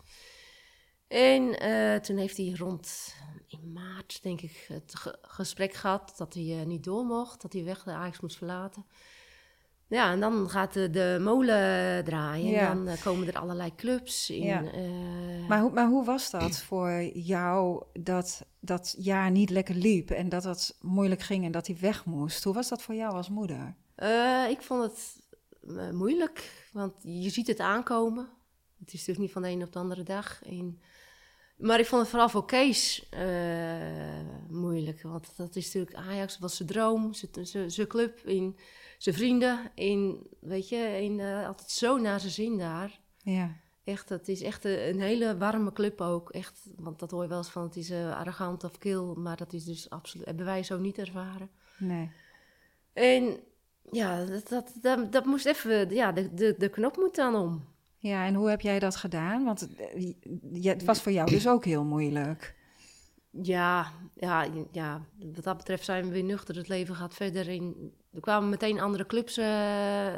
En 1.08 1.58
eh, 1.58 2.00
toen 2.00 2.16
heeft 2.16 2.36
hij 2.36 2.54
rond 2.56 3.14
in 3.46 3.72
maart, 3.72 4.18
denk 4.22 4.40
ik, 4.40 4.64
het 4.68 4.94
ge- 4.94 5.18
gesprek 5.22 5.72
gehad 5.74 6.14
dat 6.16 6.34
hij 6.34 6.60
eh, 6.60 6.66
niet 6.66 6.84
door 6.84 7.04
mocht, 7.04 7.42
dat 7.42 7.52
hij 7.52 7.64
weg 7.64 7.82
de 7.82 7.90
Ajax 7.90 8.20
moest 8.20 8.36
verlaten. 8.36 8.84
Ja, 9.86 10.12
en 10.12 10.20
dan 10.20 10.50
gaat 10.50 10.72
de, 10.72 10.90
de 10.90 11.18
molen 11.20 12.04
draaien. 12.04 12.50
Ja. 12.50 12.70
En 12.70 12.76
dan 12.76 12.88
eh, 12.94 13.02
komen 13.02 13.26
er 13.26 13.38
allerlei 13.38 13.74
clubs 13.74 14.30
in. 14.30 14.42
Ja. 14.42 14.64
eh, 14.72 15.48
Maar, 15.48 15.60
hoe, 15.60 15.70
maar 15.72 15.88
hoe 15.88 16.04
was 16.04 16.30
dat 16.30 16.56
voor 16.58 17.02
jou 17.02 17.84
dat 17.92 18.44
dat 18.60 18.94
jaar 18.98 19.30
niet 19.30 19.50
lekker 19.50 19.74
liep 19.74 20.10
en 20.10 20.28
dat 20.28 20.44
het 20.44 20.76
moeilijk 20.80 21.20
ging 21.22 21.44
en 21.44 21.52
dat 21.52 21.66
hij 21.66 21.76
weg 21.80 22.04
moest? 22.04 22.44
Hoe 22.44 22.54
was 22.54 22.68
dat 22.68 22.82
voor 22.82 22.94
jou 22.94 23.14
als 23.14 23.28
moeder? 23.28 23.74
Eh, 23.94 24.44
ik 24.50 24.62
vond 24.62 24.82
het 24.82 25.16
eh, 25.76 25.90
moeilijk, 25.90 26.68
want 26.72 26.92
je 27.02 27.30
ziet 27.30 27.46
het 27.46 27.60
aankomen. 27.60 28.28
Het 28.78 28.86
is 28.92 28.92
natuurlijk 28.92 29.18
niet 29.18 29.32
van 29.32 29.42
de 29.42 29.48
een 29.50 29.62
op 29.62 29.72
de 29.72 29.78
andere 29.78 30.02
dag. 30.02 30.42
En, 30.44 30.80
maar 31.58 31.78
ik 31.78 31.86
vond 31.86 32.00
het 32.00 32.10
vooral 32.10 32.28
voor 32.28 32.44
Kees 32.44 33.08
eh, 33.08 34.20
moeilijk, 34.48 35.02
want 35.02 35.36
dat 35.36 35.56
is 35.56 35.64
natuurlijk 35.74 35.96
Ajax, 36.08 36.38
was 36.38 36.56
zijn 36.56 36.68
droom, 36.68 37.12
zijn- 37.12 37.86
club, 37.86 38.18
in, 38.18 38.56
zijn 38.98 39.14
vrienden. 39.14 39.70
In, 39.74 40.26
weet 40.40 40.68
je, 40.68 40.98
in, 41.00 41.20
eh, 41.20 41.46
altijd 41.46 41.70
zo 41.70 41.96
naar 41.98 42.20
zijn 42.20 42.32
zin 42.32 42.58
daar. 42.58 43.00
Ja, 43.22 43.56
Echt, 43.84 44.08
het 44.08 44.28
is 44.28 44.42
echt 44.42 44.64
een, 44.64 44.88
een 44.88 45.00
hele 45.00 45.36
warme 45.36 45.72
club 45.72 46.00
ook. 46.00 46.30
Echt, 46.30 46.70
want 46.76 46.98
dat 46.98 47.10
hoor 47.10 47.22
je 47.22 47.28
wel 47.28 47.38
eens 47.38 47.48
van, 47.50 47.62
het 47.62 47.76
is 47.76 47.90
eh, 47.90 48.16
arrogant 48.18 48.64
of 48.64 48.78
kil, 48.78 49.14
maar 49.14 49.36
dat 49.36 49.52
is 49.52 49.64
dus 49.64 49.90
absoluut, 49.90 50.26
hebben 50.26 50.44
wij 50.44 50.62
zo 50.62 50.78
niet 50.78 50.98
ervaren. 50.98 51.50
nee. 51.78 52.10
En 52.92 53.40
ja, 53.90 54.24
dat, 54.24 54.48
dat, 54.48 54.72
dat, 54.80 55.12
dat 55.12 55.24
moest 55.24 55.46
even, 55.46 55.90
ja, 55.90 56.12
de, 56.12 56.34
de, 56.34 56.54
de 56.58 56.68
knop 56.68 56.96
moet 56.96 57.14
dan 57.14 57.34
om. 57.34 57.64
Ja, 58.00 58.26
en 58.26 58.34
hoe 58.34 58.48
heb 58.50 58.60
jij 58.60 58.78
dat 58.78 58.96
gedaan? 58.96 59.44
Want 59.44 59.68
eh, 59.76 60.12
ja, 60.52 60.72
het 60.72 60.84
was 60.84 61.02
voor 61.02 61.12
jou 61.12 61.30
dus 61.30 61.48
ook 61.54 61.64
heel 61.64 61.84
moeilijk. 61.84 62.54
Ja, 63.42 63.86
ja, 64.14 64.46
ja, 64.72 65.00
wat 65.34 65.44
dat 65.44 65.56
betreft 65.56 65.84
zijn 65.84 66.04
we 66.04 66.10
weer 66.10 66.22
nuchter. 66.24 66.56
Het 66.56 66.68
leven 66.68 66.94
gaat 66.94 67.14
verder. 67.14 67.48
In, 67.48 67.92
er 68.14 68.20
kwamen 68.20 68.48
meteen 68.48 68.80
andere 68.80 69.06
clubs 69.06 69.36
eh, 69.36 69.44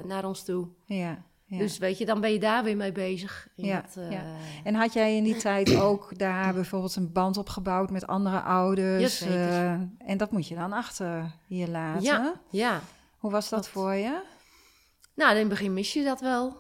naar 0.05 0.25
ons 0.25 0.45
toe. 0.45 0.69
Ja, 0.85 1.23
ja. 1.45 1.59
Dus 1.59 1.79
weet 1.79 1.99
je, 1.99 2.05
dan 2.07 2.21
ben 2.21 2.33
je 2.33 2.39
daar 2.39 2.65
weer 2.65 2.77
mee 2.77 2.93
bezig. 2.93 3.49
Ja, 3.55 3.81
dat, 3.81 4.05
eh, 4.05 4.11
ja. 4.11 4.23
En 4.65 4.75
had 4.75 4.93
jij 4.93 5.17
in 5.17 5.25
die 5.25 5.37
tijd 5.49 5.77
ook 5.77 6.19
daar 6.19 6.55
bijvoorbeeld 6.55 6.97
een 6.97 7.13
band 7.13 7.37
opgebouwd 7.37 7.91
met 7.91 8.07
andere 8.07 8.41
ouders? 8.41 9.01
Jazeker. 9.19 9.49
eh, 9.49 9.81
en 10.11 10.17
dat 10.17 10.31
moet 10.31 10.49
je 10.49 10.55
dan 10.55 10.73
achter 10.73 11.33
je 11.47 11.69
laten. 11.71 12.03
ja, 12.03 12.41
ja. 12.51 12.81
Hoe 13.19 13.31
was 13.31 13.49
dat 13.49 13.59
Dat- 13.63 13.69
voor 13.69 13.95
je? 13.95 14.21
Nou, 15.15 15.33
in 15.33 15.39
het 15.39 15.49
begin 15.49 15.73
mis 15.75 15.93
je 15.93 16.05
dat 16.05 16.21
wel. 16.21 16.57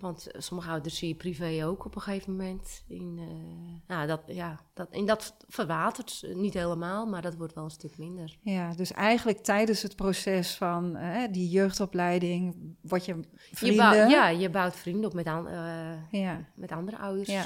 Want 0.00 0.30
eh, 0.30 0.40
sommige 0.40 0.70
ouders 0.70 0.96
zie 0.98 1.08
je 1.08 1.14
privé 1.14 1.66
ook 1.66 1.84
op 1.84 1.94
een 1.94 2.00
gegeven 2.00 2.36
moment. 2.36 2.84
In, 2.88 3.16
eh, 3.18 3.96
nou, 3.96 4.06
dat, 4.06 4.20
ja, 4.26 4.60
dat, 4.74 4.90
en 4.90 5.06
dat 5.06 5.36
verwatert 5.48 6.22
niet 6.34 6.54
helemaal, 6.54 7.06
maar 7.06 7.22
dat 7.22 7.34
wordt 7.36 7.54
wel 7.54 7.64
een 7.64 7.70
stuk 7.70 7.98
minder. 7.98 8.38
Ja, 8.42 8.74
dus 8.74 8.92
eigenlijk 8.92 9.38
tijdens 9.38 9.82
het 9.82 9.96
proces 9.96 10.54
van 10.54 10.96
eh, 10.96 11.22
die 11.32 11.48
jeugdopleiding 11.48 12.56
word 12.80 13.04
je 13.04 13.14
Je 13.50 13.56
vrienden. 13.56 13.90
bouwt, 13.90 14.10
ja, 14.10 14.28
je 14.28 14.50
bouwt 14.50 14.76
vrienden 14.76 15.04
op 15.10 15.14
met, 15.14 15.26
an- 15.26 15.48
eh, 15.48 16.10
ja. 16.10 16.44
met 16.54 16.72
andere 16.72 16.98
ouders. 16.98 17.28
Ja. 17.28 17.44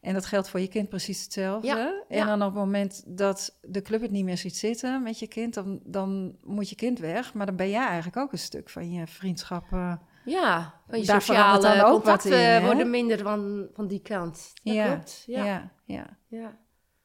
En 0.00 0.14
dat 0.14 0.26
geldt 0.26 0.48
voor 0.48 0.60
je 0.60 0.68
kind 0.68 0.88
precies 0.88 1.22
hetzelfde. 1.22 1.66
Ja, 1.66 2.04
En 2.08 2.16
ja. 2.18 2.24
dan 2.24 2.40
op 2.42 2.46
het 2.46 2.54
moment 2.64 3.02
dat 3.06 3.58
de 3.62 3.82
club 3.82 4.00
het 4.00 4.10
niet 4.10 4.24
meer 4.24 4.38
ziet 4.38 4.56
zitten 4.56 5.02
met 5.02 5.18
je 5.18 5.26
kind, 5.26 5.54
dan, 5.54 5.80
dan 5.84 6.36
moet 6.42 6.68
je 6.68 6.74
kind 6.76 6.98
weg. 6.98 7.34
Maar 7.34 7.46
dan 7.46 7.56
ben 7.56 7.70
jij 7.70 7.86
eigenlijk 7.86 8.16
ook 8.16 8.32
een 8.32 8.38
stuk 8.38 8.70
van 8.70 8.92
je 8.92 9.06
vriendschap. 9.06 9.64
Ja, 10.24 10.82
van 10.88 10.98
je 10.98 11.06
Daar 11.06 11.22
verandert 11.22 11.62
sociale 11.62 11.80
dan 11.80 11.86
ook 11.86 12.04
wat 12.04 12.22
contacten 12.22 12.56
in, 12.56 12.64
worden 12.64 12.90
minder 12.90 13.18
van, 13.18 13.68
van 13.72 13.86
die 13.86 14.02
kant. 14.02 14.52
Dat 14.62 14.74
Ja, 14.74 14.86
klopt. 14.86 15.22
Ja. 15.26 15.44
ja, 15.44 15.72
ja. 15.84 16.18
Ja. 16.28 16.58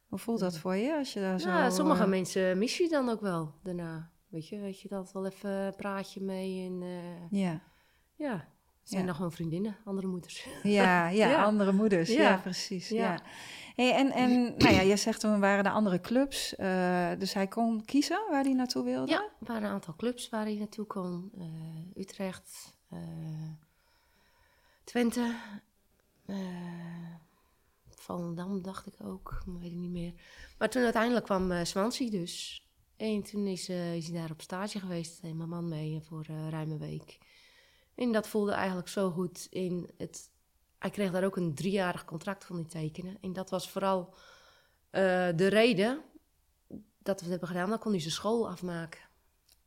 Hoe 0.07 0.19
voelt 0.19 0.39
dat 0.39 0.57
voor 0.57 0.75
je 0.75 0.97
als 0.97 1.13
je 1.13 1.19
daar 1.19 1.39
zo... 1.39 1.49
Ja, 1.49 1.69
sommige 1.69 2.03
eh, 2.03 2.09
mensen 2.09 2.57
mis 2.57 2.77
je 2.77 2.89
dan 2.89 3.09
ook 3.09 3.21
wel 3.21 3.53
daarna. 3.63 4.11
Weet 4.27 4.47
je, 4.47 4.59
weet 4.59 4.81
je 4.81 4.87
dat 4.87 5.11
wel 5.11 5.25
even 5.25 5.49
een 5.49 5.75
praatje 5.75 6.21
mee 6.21 6.65
en 6.65 6.81
eh, 6.81 7.39
Ja. 7.39 7.61
ja, 8.15 8.31
het 8.79 8.89
zijn 8.89 9.05
dan 9.05 9.15
gewoon 9.15 9.31
vriendinnen, 9.31 9.77
andere 9.85 10.07
moeders. 10.07 10.47
Ja, 10.63 11.07
ja, 11.07 11.43
andere 11.43 11.71
moeders. 11.71 12.09
Ja, 12.09 12.37
precies. 12.37 12.89
Ja. 12.89 13.19
Hey, 13.75 13.93
en 13.93 14.11
en 14.11 14.53
nou 14.57 14.73
ja, 14.73 14.81
je 14.81 14.95
zegt 14.95 15.19
toen 15.19 15.39
waren 15.39 15.65
er 15.65 15.71
andere 15.71 16.01
clubs, 16.01 16.55
eh, 16.55 17.09
dus 17.17 17.33
hij 17.33 17.47
kon 17.47 17.85
kiezen 17.85 18.21
waar 18.29 18.43
hij 18.43 18.53
naartoe 18.53 18.83
wilde? 18.83 19.11
Ja, 19.11 19.21
er 19.21 19.47
waren 19.47 19.63
een 19.63 19.69
aantal 19.69 19.95
clubs 19.95 20.29
waar 20.29 20.43
hij 20.43 20.55
naartoe 20.55 20.85
kon. 20.85 21.31
Utrecht, 21.95 22.77
Twente, 24.83 25.39
eh 26.25 27.15
Volendam 27.87 28.61
dacht 28.61 28.87
ik 28.87 28.93
ook, 29.03 29.43
maar 29.45 29.59
weet 29.59 29.71
ik 29.71 29.77
niet 29.77 29.91
meer. 29.91 30.13
Maar 30.57 30.69
toen 30.69 30.83
uiteindelijk 30.83 31.25
kwam 31.25 31.51
eh 31.51 31.63
Swansea 31.63 32.09
dus. 32.09 32.63
En 32.97 33.23
toen 33.23 33.47
is, 33.47 33.69
eh, 33.69 33.95
is 33.95 34.07
hij 34.07 34.19
daar 34.19 34.31
op 34.31 34.41
stage 34.41 34.79
geweest, 34.79 35.19
en 35.19 35.37
mijn 35.37 35.49
man 35.49 35.69
mee 35.69 36.01
voor 36.01 36.25
eh 36.27 36.49
ruim 36.49 36.71
een 36.71 36.79
week. 36.79 37.17
En 37.95 38.11
dat 38.11 38.27
voelde 38.27 38.51
eigenlijk 38.51 38.87
zo 38.87 39.11
goed 39.11 39.47
in 39.49 39.89
het... 39.97 40.31
Hij 40.77 40.89
kreeg 40.89 41.11
daar 41.11 41.23
ook 41.23 41.35
een 41.35 41.55
driejarig 41.55 42.05
contract 42.05 42.45
van 42.45 42.55
die 42.55 42.65
tekenen. 42.65 43.17
En 43.21 43.33
dat 43.33 43.49
was 43.49 43.69
vooral 43.69 44.13
eh, 44.89 45.29
de 45.35 45.47
reden 45.47 46.01
dat 46.97 47.15
we 47.19 47.21
het 47.21 47.29
hebben 47.29 47.47
gedaan. 47.47 47.69
Dan 47.69 47.79
kon 47.79 47.91
hij 47.91 48.01
zijn 48.01 48.13
school 48.13 48.49
afmaken. 48.49 49.01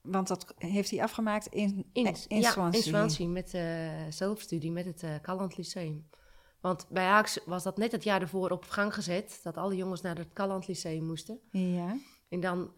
Want 0.03 0.29
dat 0.29 0.55
heeft 0.57 0.91
hij 0.91 1.03
afgemaakt 1.03 1.47
in, 1.47 1.87
In, 1.93 2.07
eh, 2.07 2.15
in 2.29 2.41
ja, 2.41 2.51
Swansea. 2.51 2.79
in 2.81 2.87
Swansea 2.87 3.29
met 3.29 3.55
eh 3.55 3.91
zelfstudie 4.11 4.71
met 4.71 4.85
het 4.85 5.03
eh 5.03 5.15
Calland 5.23 5.57
Lyceum. 5.57 6.09
Want 6.61 6.87
bij 6.89 7.07
Ajax 7.07 7.39
was 7.45 7.63
dat 7.63 7.77
net 7.77 7.93
het 7.93 8.05
jaar 8.05 8.21
ervoor 8.21 8.51
op 8.51 8.65
gang 8.65 8.95
gezet... 8.95 9.41
dat 9.43 9.57
alle 9.57 9.77
jongens 9.77 10.01
naar 10.01 10.19
het 10.19 10.33
Calland 10.33 10.69
Lyceum 10.69 11.05
moesten. 11.05 11.41
Ja, 11.51 11.97
En 12.29 12.41
dan 12.41 12.71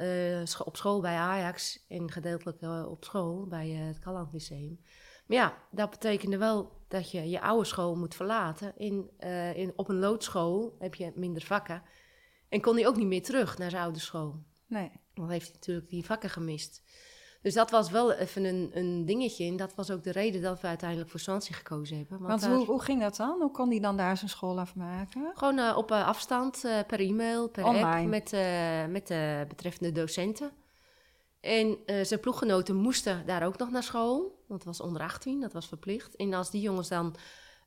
op 0.64 0.76
school 0.76 1.00
bij 1.00 1.14
Ajax 1.16 1.85
en 1.88 2.11
gedeeltelijk 2.11 2.62
op 2.88 3.04
school 3.04 3.47
bij 3.47 3.69
het 3.69 3.99
Calland 3.99 4.33
Lyceum. 4.33 4.81
Maar 5.26 5.37
ja, 5.37 5.59
dat 5.71 5.90
betekende 5.90 6.38
wel 6.38 6.73
dat 6.88 7.11
je 7.11 7.28
je 7.28 7.40
oude 7.40 7.64
school 7.64 7.97
moet 7.97 8.14
verlaten. 8.14 8.73
In, 8.76 9.11
in, 9.54 9.73
op 9.76 9.88
een 9.88 9.99
loodschool 9.99 10.76
heb 10.78 10.95
je 10.95 11.12
minder 11.14 11.43
vakken. 11.43 11.83
En 12.49 12.61
kon 12.61 12.75
hij 12.75 12.87
ook 12.87 12.97
niet 12.97 13.07
meer 13.07 13.23
terug 13.23 13.59
naar 13.59 13.71
zijn 13.71 13.83
oude 13.83 13.99
school. 13.99 14.43
nee. 14.66 14.90
Dan 15.14 15.31
heeft 15.31 15.47
hij 15.47 15.54
natuurlijk 15.54 15.88
die 15.88 16.04
vakken 16.04 16.31
gemist. 16.31 16.83
Dus 17.44 17.54
dat 17.54 17.70
was 17.70 17.90
wel 17.90 18.12
even 18.12 18.44
een, 18.44 18.70
een 18.72 19.04
dingetje. 19.04 19.44
En 19.44 19.56
dat 19.56 19.74
was 19.74 19.90
ook 19.90 20.02
de 20.02 20.12
reden 20.12 20.42
dat 20.42 20.60
we 20.60 20.66
uiteindelijk 20.66 21.10
voor 21.10 21.20
Swansea 21.20 21.56
gekozen 21.56 21.96
hebben. 21.96 22.18
Want, 22.18 22.28
Want 22.28 22.40
daar- 22.42 22.50
hoe, 22.52 22.64
hoe 22.66 22.82
ging 22.82 23.00
dat 23.00 23.16
dan? 23.16 23.40
Hoe 23.40 23.50
kon 23.50 23.68
hij 23.70 23.80
dan 23.80 23.96
daar 23.96 24.16
zijn 24.16 24.30
school 24.30 24.58
afmaken? 24.60 25.30
Gewoon 25.34 25.58
eh, 25.58 25.76
op 25.76 25.90
eh, 25.90 26.06
afstand, 26.06 26.64
eh, 26.64 26.78
per 26.86 27.00
e-mail, 27.00 27.48
per 27.48 27.64
app, 27.64 27.74
Online. 27.74 28.08
met, 28.08 28.32
eh, 28.32 28.86
met 28.86 29.06
de 29.06 29.44
betreffende 29.48 29.92
docenten. 29.92 30.50
En 31.40 31.78
zijn 32.02 32.20
ploeggenoten 32.20 32.76
moesten 32.76 33.26
daar 33.26 33.46
ook 33.46 33.58
nog 33.58 33.70
naar 33.70 33.82
school, 33.82 34.44
want 34.48 34.64
het 34.64 34.76
was 34.78 34.80
onder 34.86 35.02
18, 35.02 35.40
dat 35.40 35.52
was 35.52 35.68
verplicht. 35.68 36.16
En 36.16 36.34
als 36.34 36.50
die 36.50 36.60
jongens 36.60 36.88
dan 36.88 37.14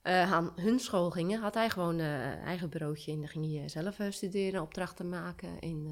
aan 0.04 0.52
hun 0.56 0.80
school 0.80 1.10
gingen, 1.12 1.42
had 1.42 1.54
hij 1.54 1.70
gewoon 1.70 2.00
een 2.00 2.40
eigen 2.40 2.70
bureautje. 2.70 3.12
En 3.12 3.20
dan 3.20 3.28
ging 3.28 3.58
hij 3.58 3.70
zelf 3.70 3.98
studeren, 4.10 4.62
opdrachten 4.62 5.10
maken 5.10 5.60
en 5.60 5.86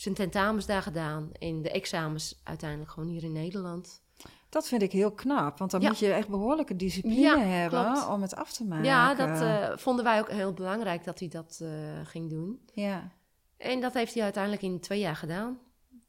zijn 0.00 0.14
tentamens 0.14 0.66
daar 0.66 0.82
gedaan. 0.82 1.30
En 1.32 1.62
de 1.62 1.70
examens 1.70 2.40
uiteindelijk 2.44 2.90
gewoon 2.90 3.08
hier 3.08 3.22
in 3.24 3.32
Nederland. 3.32 4.02
Dat 4.48 4.68
vind 4.68 4.82
ik 4.82 4.92
heel 4.92 5.10
knap, 5.12 5.58
want 5.58 5.70
dan 5.70 5.80
Ja. 5.80 5.88
moet 5.88 5.98
je 5.98 6.12
echt 6.12 6.28
behoorlijke 6.28 6.76
discipline 6.76 7.20
Ja, 7.20 7.38
hebben 7.38 7.92
klopt. 7.92 8.08
om 8.08 8.22
het 8.22 8.34
af 8.36 8.52
te 8.52 8.64
maken. 8.64 8.84
Ja, 8.84 9.14
dat 9.14 9.40
eh, 9.40 9.76
vonden 9.76 10.04
wij 10.04 10.18
ook 10.20 10.30
heel 10.30 10.52
belangrijk 10.52 11.04
dat 11.04 11.18
hij 11.18 11.28
dat 11.28 11.58
eh, 11.62 11.68
ging 12.04 12.30
doen. 12.30 12.60
Ja, 12.74 13.08
En 13.56 13.80
dat 13.80 13.94
heeft 13.94 14.14
hij 14.14 14.22
uiteindelijk 14.22 14.62
in 14.62 14.80
twee 14.80 14.98
jaar 15.00 15.16
gedaan. 15.16 15.58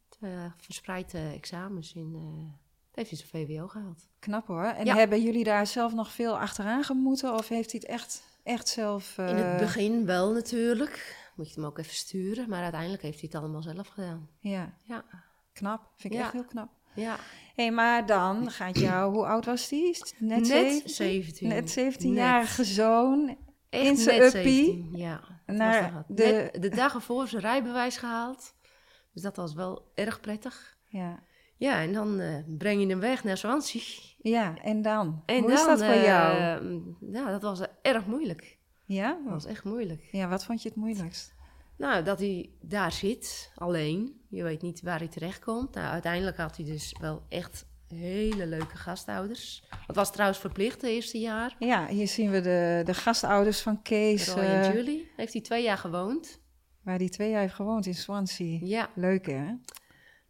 Twee 0.10 0.32
jaar 0.32 0.56
verspreid 0.58 1.14
eh, 1.14 1.34
examens. 1.34 1.94
En 1.96 2.12
eh 2.16 2.58
heeft 2.92 3.10
hij 3.10 3.20
zijn 3.20 3.48
VWO 3.48 3.68
gehaald. 3.68 4.08
knap 4.20 4.48
hoor. 4.48 4.64
En 4.64 4.86
Ja. 4.86 4.96
hebben 4.96 5.22
jullie 5.22 5.44
daar 5.44 5.68
zelf 5.68 5.94
nog 5.94 6.12
veel 6.12 6.40
achteraan 6.40 6.84
gemoeten 6.84 7.34
of 7.34 7.48
heeft 7.48 7.72
hij 7.72 7.80
het 7.84 7.90
echt, 7.92 8.24
echt 8.44 8.68
zelf... 8.68 9.18
In 9.18 9.24
het 9.36 9.58
begin 9.60 10.06
wel 10.06 10.32
natuurlijk. 10.34 11.18
Moet 11.40 11.48
je 11.54 11.56
hem 11.56 11.66
ook 11.70 11.78
even 11.78 11.94
sturen. 11.94 12.50
Maar 12.50 12.62
uiteindelijk 12.64 13.02
heeft 13.02 13.20
hij 13.20 13.30
het 13.32 13.42
allemaal 13.42 13.62
zelf 13.62 13.88
gedaan. 13.88 14.30
Ja, 14.40 14.74
Ja, 14.84 15.06
knap. 15.54 15.82
Vind 15.98 16.14
ik 16.14 16.20
Ja. 16.20 16.26
echt 16.26 16.34
heel 16.34 16.46
knap. 16.46 16.70
ja. 16.94 17.16
Hé, 17.56 17.70
maar 17.70 18.06
dan 18.06 18.52
gaat 18.52 18.80
jou... 18.80 19.14
Hoe 19.14 19.26
oud 19.26 19.46
was 19.46 19.68
die? 19.68 19.98
Net, 20.18 20.40
net 20.40 20.48
17? 20.48 20.90
17. 20.90 21.48
Net 21.48 21.80
17-jarige 21.80 22.64
zoon 22.64 23.38
Echt 23.70 23.86
in 23.86 23.98
zijn 23.98 24.22
uppie 24.22 24.66
17, 24.66 24.90
Ja. 24.98 25.22
naar 25.46 26.04
de- 26.08 26.24
Net 26.54 26.62
de 26.62 26.70
dag 26.70 26.94
ervoor 26.94 27.28
zijn 27.28 27.42
rijbewijs 27.42 27.98
gehaald. 27.98 28.54
Dus 29.14 29.22
dat 29.22 29.36
was 29.36 29.54
wel 29.54 29.92
erg 29.96 30.20
prettig. 30.20 30.78
Ja. 30.86 31.20
Ja, 31.58 31.82
en 31.82 31.94
dan 31.94 32.20
eh, 32.20 32.36
breng 32.58 32.82
je 32.82 32.88
hem 32.88 33.00
weg 33.00 33.24
naar 33.24 33.38
Swansea. 33.38 33.82
ja, 34.18 34.58
en 34.62 34.82
dan? 34.82 35.24
En 35.26 35.40
Hoe 35.40 35.50
dan, 35.50 35.58
is 35.60 35.66
dat 35.66 35.78
voor 35.80 35.88
eh, 35.94 36.04
jou? 36.06 36.82
Ja, 37.12 37.32
dat 37.32 37.42
was 37.42 37.62
erg 37.82 38.06
moeilijk. 38.06 38.58
Ja? 38.94 39.18
Dat 39.24 39.34
was 39.34 39.46
echt 39.46 39.64
moeilijk. 39.64 40.08
ja, 40.12 40.28
wat 40.28 40.46
vond 40.46 40.62
je 40.62 40.70
het 40.70 40.78
moeilijkst? 40.78 41.34
Nou, 41.78 42.04
dat 42.04 42.20
hij 42.20 42.50
daar 42.62 42.92
zit, 42.92 43.52
alleen. 43.56 44.22
Je 44.28 44.44
weet 44.44 44.62
niet 44.62 44.82
waar 44.82 45.00
hij 45.00 45.08
terechtkomt. 45.08 45.74
Nou, 45.74 45.88
uiteindelijk 45.88 46.38
had 46.38 46.56
hij 46.58 46.66
dus 46.66 46.96
wel 47.00 47.24
echt 47.30 47.66
hele 47.88 48.48
leuke 48.48 48.78
gastouders. 48.78 49.64
Dat 49.88 49.96
was 49.96 50.12
trouwens 50.12 50.40
verplicht, 50.40 50.82
het 50.82 50.90
eerste 50.92 51.20
jaar. 51.20 51.56
Ja, 51.60 51.88
hier 51.88 52.08
zien 52.08 52.32
we 52.32 52.42
de, 52.42 52.82
de 52.86 52.94
gastouders 52.94 53.62
van 53.62 53.82
Kees, 53.82 54.28
Roy 54.28 54.44
eh, 54.44 54.68
en 54.68 54.74
Julie. 54.76 55.12
Heeft 55.16 55.34
hij 55.34 55.42
twee 55.42 55.64
jaar 55.64 55.78
gewoond. 55.78 56.40
waar 56.84 56.98
die 56.98 57.10
twee 57.10 57.30
jaar 57.30 57.42
heeft 57.42 57.54
gewoond 57.54 57.86
in 57.86 57.96
Swansea. 57.96 58.60
Ja. 58.62 58.90
Leuk 58.96 59.26
hè? 59.26 59.54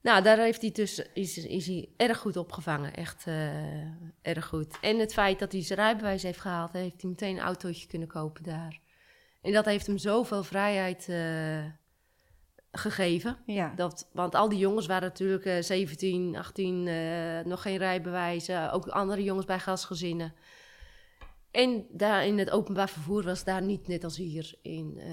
Nou, 0.01 0.23
daar 0.23 0.37
heeft 0.37 0.61
hij 0.61 0.71
dus, 0.71 1.01
is, 1.13 1.37
is 1.37 1.67
hij 1.67 1.89
erg 1.97 2.17
goed 2.17 2.37
opgevangen. 2.37 2.93
Echt 2.93 3.27
eh, 3.27 3.81
erg 4.21 4.45
goed. 4.45 4.79
En 4.81 4.99
het 4.99 5.13
feit 5.13 5.39
dat 5.39 5.51
hij 5.51 5.63
zijn 5.63 5.79
rijbewijs 5.79 6.23
heeft 6.23 6.39
gehaald, 6.39 6.71
heeft 6.71 7.01
hij 7.01 7.09
meteen 7.09 7.35
een 7.35 7.43
autootje 7.43 7.87
kunnen 7.87 8.07
kopen 8.07 8.43
daar. 8.43 8.79
En 9.41 9.51
dat 9.51 9.65
heeft 9.65 9.87
hem 9.87 9.97
zoveel 9.97 10.43
vrijheid 10.43 11.09
eh, 11.09 11.65
gegeven. 12.71 13.37
Ja. 13.45 13.73
Dat, 13.75 14.09
want 14.13 14.35
al 14.35 14.49
die 14.49 14.59
jongens 14.59 14.85
waren 14.85 15.07
natuurlijk 15.07 15.45
eh 15.45 15.61
17, 15.61 16.35
18, 16.35 16.87
eh, 16.87 17.45
nog 17.45 17.61
geen 17.61 17.77
rijbewijzen. 17.77 18.71
Ook 18.71 18.87
andere 18.87 19.23
jongens 19.23 19.45
bij 19.45 19.59
gastgezinnen. 19.59 20.33
En 21.51 21.85
daar 21.91 22.25
in 22.25 22.37
het 22.37 22.49
openbaar 22.49 22.89
vervoer 22.89 23.23
was 23.23 23.43
daar 23.43 23.61
niet 23.61 23.87
net 23.87 24.03
als 24.03 24.17
hier. 24.17 24.53
In, 24.61 24.93
eh, 24.97 25.09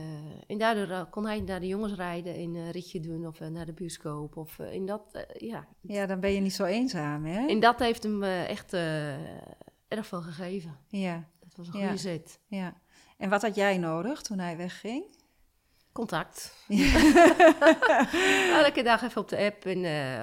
en 0.47 0.59
daardoor 0.59 0.89
eh, 0.89 1.03
kon 1.11 1.27
hij 1.27 1.41
naar 1.41 1.61
de 1.61 1.67
jongens 1.67 1.95
rijden, 1.95 2.35
in 2.35 2.55
een 2.55 2.71
ritje 2.71 3.01
doen 3.01 3.27
of 3.27 3.41
eh, 3.41 3.49
naar 3.49 3.67
de 3.67 3.73
bioscoop. 3.73 4.37
Of, 4.37 4.59
in 4.59 4.87
dat, 4.87 5.27
ja. 5.37 5.67
ja, 5.81 6.07
dan 6.07 6.21
ben 6.21 6.33
je 6.33 6.41
niet 6.41 6.55
zo 6.55 6.65
eenzaam 6.65 7.25
hè? 7.25 7.47
En 7.47 7.61
dat 7.61 7.79
heeft 7.79 8.03
hem 8.03 8.23
echt 8.23 8.73
erg 9.89 10.07
veel 10.07 10.23
gegeven. 10.23 10.77
Ja, 10.89 11.29
Dat 11.41 11.57
was 11.57 11.67
een 11.69 11.79
Ja. 11.81 11.87
goede 11.87 12.01
zet. 12.01 12.41
ja. 12.47 12.81
En 13.19 13.31
wat 13.31 13.43
had 13.43 13.55
jij 13.55 13.79
nodig 13.79 14.23
toen 14.23 14.39
hij 14.39 14.57
wegging? 14.57 15.05
Contact. 15.93 16.65
Elke 18.65 18.83
dag 18.85 19.03
even 19.03 19.21
op 19.21 19.29
de 19.29 19.39
app. 19.39 19.65
En 19.65 19.79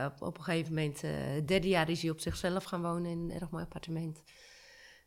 op, 0.06 0.22
op 0.22 0.38
een 0.38 0.44
gegeven 0.44 0.74
moment, 0.74 1.02
derde 1.48 1.68
jaar 1.68 1.90
is 1.90 2.02
hij 2.02 2.12
op 2.12 2.20
zichzelf 2.20 2.64
gaan 2.64 2.82
wonen 2.82 3.12
in 3.12 3.18
een 3.20 3.32
erg 3.32 3.50
mooi 3.50 3.64
appartement. 3.64 4.24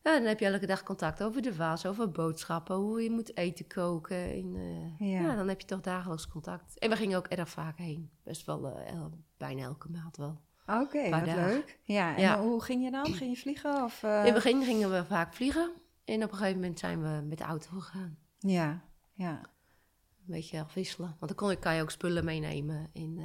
Ja, 0.06 0.12
dan 0.18 0.24
heb 0.28 0.40
je 0.40 0.46
elke 0.46 0.66
dag 0.66 0.82
contact 0.82 1.22
over 1.22 1.42
de 1.42 1.56
was, 1.56 1.86
over 1.86 2.10
boodschappen, 2.10 2.76
hoe 2.76 3.02
je 3.02 3.10
moet 3.10 3.36
eten 3.36 3.66
koken. 3.66 4.16
En, 4.32 4.52
eh, 4.56 5.08
Ja. 5.10 5.20
ja. 5.20 5.36
dan 5.36 5.48
heb 5.48 5.60
je 5.60 5.66
toch 5.66 5.80
dagelijks 5.80 6.28
contact. 6.28 6.78
En 6.78 6.90
we 6.90 6.96
gingen 6.96 7.18
ook 7.18 7.26
erg 7.26 7.48
vaak 7.48 7.78
heen. 7.78 8.10
Best 8.22 8.46
wel, 8.46 8.66
eh, 8.68 8.92
el- 8.94 9.18
bijna 9.36 9.62
elke 9.62 9.88
maand 9.90 10.16
wel. 10.16 10.40
Oké, 10.66 11.10
wat 11.10 11.24
dagen. 11.24 11.46
leuk. 11.46 11.78
Ja, 11.82 12.14
en 12.16 12.22
Ja. 12.22 12.40
hoe 12.40 12.62
ging 12.62 12.84
je 12.84 12.90
dan? 12.90 13.06
Ging 13.06 13.30
je 13.34 13.40
vliegen? 13.40 13.82
Of, 13.84 14.02
eh, 14.02 14.18
In 14.18 14.24
het 14.24 14.34
begin 14.34 14.64
gingen 14.64 14.90
we 14.90 15.04
vaak 15.04 15.34
vliegen. 15.34 15.72
En 16.04 16.22
op 16.24 16.30
een 16.30 16.36
gegeven 16.36 16.60
moment 16.60 16.78
zijn 16.78 17.02
we 17.02 17.22
met 17.26 17.38
de 17.38 17.44
auto 17.44 17.68
gegaan. 17.70 18.18
Ja, 18.38 18.82
ja. 19.12 19.30
Een 20.26 20.32
beetje 20.34 20.60
afwisselen. 20.60 21.16
Want 21.18 21.36
dan 21.36 21.48
kon 21.48 21.58
kan 21.58 21.74
je 21.74 21.82
ook 21.82 21.90
spullen 21.90 22.24
meenemen. 22.24 22.90
En, 22.92 23.18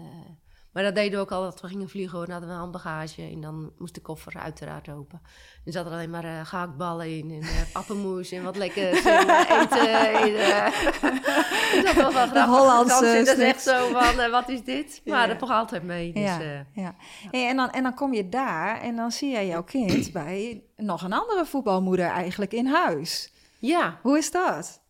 maar 0.73 0.83
dat 0.83 0.95
deden 0.95 1.11
we 1.11 1.17
ook 1.17 1.31
al 1.31 1.41
dat 1.41 1.61
we 1.61 1.67
gingen 1.67 1.89
vliegen. 1.89 2.19
Dan 2.19 2.29
hadden 2.29 2.47
we 2.49 2.53
een 2.55 2.59
handbagage. 2.61 3.21
En 3.21 3.41
dan 3.41 3.71
moest 3.77 3.93
de 3.93 4.01
koffer 4.01 4.33
uiteraard 4.39 4.89
open. 4.89 5.21
En 5.65 5.71
zat 5.71 5.85
er 5.85 5.91
alleen 5.91 6.09
maar 6.09 6.23
eh 6.23 6.45
gehaktballen 6.45 7.17
in. 7.17 7.31
En 7.31 7.39
uh, 7.41 7.61
appelmoes 7.73 8.31
en 8.31 8.43
wat 8.43 8.55
lekkers. 8.57 9.03
En 9.05 9.27
eh, 9.27 9.49
eten. 9.61 10.63
En, 11.01 11.83
dat 11.85 11.95
was 11.95 12.13
wel 12.13 12.27
grappig. 12.27 12.45
Hollandse 12.45 13.01
Dan 13.01 13.11
zit 13.11 13.27
het 13.27 13.37
snacks. 13.37 13.41
echt 13.51 13.61
zo 13.61 13.87
van, 13.91 14.31
wat 14.31 14.49
is 14.49 14.63
dit? 14.63 15.01
Maar 15.05 15.21
Ja. 15.21 15.27
dat 15.27 15.39
mocht 15.39 15.53
altijd 15.53 15.83
mee. 15.83 16.13
Dus, 16.13 16.23
ja, 16.23 16.65
ja. 16.73 16.95
Hey, 17.31 17.47
en, 17.47 17.55
dan, 17.55 17.69
en 17.69 17.83
dan 17.83 17.93
kom 17.93 18.13
je 18.13 18.29
daar 18.29 18.81
en 18.81 18.95
dan 18.95 19.11
zie 19.11 19.31
jij 19.31 19.47
jouw 19.47 19.63
kind 19.63 20.11
bij 20.23 20.63
nog 20.75 21.01
een 21.03 21.13
andere 21.13 21.45
voetbalmoeder 21.45 22.05
eigenlijk 22.09 22.53
in 22.53 22.65
huis. 22.67 23.33
ja. 23.59 23.99
Hoe 24.01 24.17
is 24.17 24.31
dat? 24.31 24.80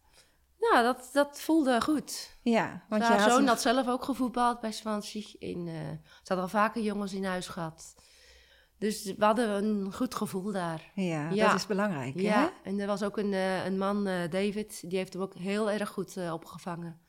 Nou, 0.69 0.83
dat, 0.83 1.09
dat 1.13 1.41
voelde 1.41 1.81
goed. 1.81 2.37
Ja, 2.41 2.85
want 2.89 3.01
Haar 3.03 3.11
je 3.15 3.21
had 3.21 3.31
zoon 3.31 3.41
een- 3.41 3.47
had 3.47 3.61
zelf 3.61 3.87
ook 3.87 4.03
gevoetbald 4.03 4.59
bij 4.59 4.71
Swansea. 4.71 5.23
En, 5.39 5.67
eh, 5.67 5.73
ze 5.89 6.23
hadden 6.23 6.41
al 6.45 6.47
vaker 6.47 6.81
jongens 6.81 7.13
in 7.13 7.25
huis 7.25 7.47
gehad. 7.47 7.95
Dus 8.77 9.03
we 9.03 9.25
hadden 9.25 9.49
een 9.63 9.93
goed 9.93 10.15
gevoel 10.15 10.51
daar. 10.51 10.91
Ja, 10.95 11.29
Ja. 11.29 11.45
dat 11.47 11.55
is 11.55 11.65
belangrijk. 11.67 12.13
hè? 12.13 12.21
Ja, 12.21 12.51
en 12.63 12.79
er 12.79 12.87
was 12.87 13.03
ook 13.03 13.17
een, 13.17 13.33
eh, 13.33 13.65
een 13.65 13.77
man, 13.77 14.07
eh, 14.07 14.29
David, 14.29 14.89
die 14.89 14.97
heeft 14.97 15.13
hem 15.13 15.21
ook 15.21 15.33
heel 15.35 15.71
erg 15.71 15.89
goed 15.89 16.17
opgevangen. 16.31 16.99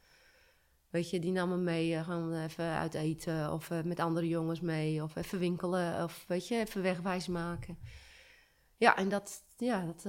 Weet 0.91 1.11
je, 1.11 1.19
die 1.19 1.33
nam 1.33 1.49
me 1.49 1.57
mee, 1.57 2.03
gewoon 2.05 2.35
even 2.35 2.65
uit 2.65 2.95
eten 2.95 3.53
of 3.53 3.71
met 3.85 4.01
andere 4.01 4.29
jongens 4.29 4.61
mee 4.61 5.03
of 5.03 5.17
even 5.17 5.39
winkelen 5.39 6.03
of 6.05 6.25
weet 6.29 6.49
je, 6.49 6.55
even 6.59 6.83
wegwijs 6.83 7.27
maken. 7.27 7.79
Ja, 8.77 8.97
en 8.97 9.09
dat, 9.09 9.43
ja, 9.57 9.85
dat, 9.87 10.05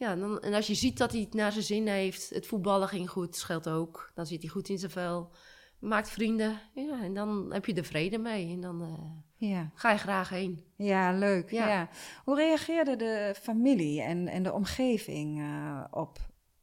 ja, 0.00 0.10
en, 0.10 0.20
dan, 0.20 0.40
en 0.40 0.54
als 0.54 0.66
je 0.66 0.74
ziet 0.74 0.98
dat 0.98 1.12
hij 1.12 1.20
het 1.20 1.34
naar 1.34 1.52
zijn 1.52 1.64
zin 1.64 1.86
heeft, 1.86 2.30
het 2.30 2.46
voetballen 2.46 2.88
ging 2.88 3.10
goed, 3.10 3.36
scheelt 3.36 3.68
ook, 3.68 4.10
dan 4.14 4.26
zit 4.26 4.40
hij 4.42 4.50
goed 4.50 4.68
in 4.68 4.78
zijn 4.78 4.90
vel, 4.90 5.30
maakt 5.78 6.10
vrienden, 6.10 6.60
ja, 6.74 7.02
en 7.02 7.14
dan 7.14 7.52
heb 7.52 7.66
je 7.66 7.74
er 7.74 7.84
vrede 7.84 8.18
mee 8.18 8.52
en 8.52 8.60
dan 8.60 8.82
eh, 8.82 9.48
Ja. 9.50 9.70
ga 9.74 9.90
je 9.90 9.98
graag 9.98 10.28
heen. 10.28 10.64
Ja, 10.76 11.12
leuk. 11.12 11.50
Ja. 11.50 11.68
Ja. 11.68 11.88
Hoe 12.24 12.36
reageerde 12.36 12.96
de 12.96 13.34
familie 13.40 14.02
en, 14.02 14.28
en 14.28 14.42
de 14.42 14.52
omgeving 14.52 15.40
eh, 15.40 15.84
op 15.90 16.18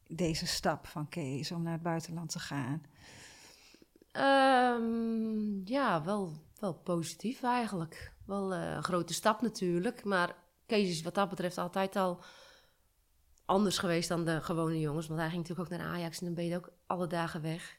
deze 0.07 0.47
stap 0.47 0.87
van 0.87 1.09
Kees 1.09 1.51
om 1.51 1.63
naar 1.63 1.73
het 1.73 1.81
buitenland 1.81 2.29
te 2.29 2.39
gaan? 2.39 2.81
Ehm, 4.11 5.67
ja, 5.67 6.03
wel, 6.03 6.31
wel 6.59 6.73
positief 6.73 7.43
eigenlijk. 7.43 8.13
Wel 8.25 8.53
eh, 8.53 8.71
een 8.75 8.83
grote 8.83 9.13
stap 9.13 9.41
natuurlijk. 9.41 10.03
Maar 10.03 10.35
Kees 10.65 10.89
is 10.89 11.01
wat 11.01 11.15
dat 11.15 11.29
betreft 11.29 11.57
altijd 11.57 11.95
al 11.95 12.19
anders 13.47 13.77
geweest 13.77 14.09
dan 14.09 14.25
de 14.25 14.41
gewone 14.41 14.79
jongens. 14.79 15.07
Want 15.07 15.19
hij 15.19 15.29
ging 15.29 15.41
natuurlijk 15.41 15.71
ook 15.73 15.77
naar 15.79 15.87
Ajax 15.87 16.19
en 16.19 16.25
dan 16.25 16.33
ben 16.33 16.45
je 16.45 16.55
ook 16.55 16.71
alle 16.87 17.07
dagen 17.07 17.41
weg. 17.41 17.77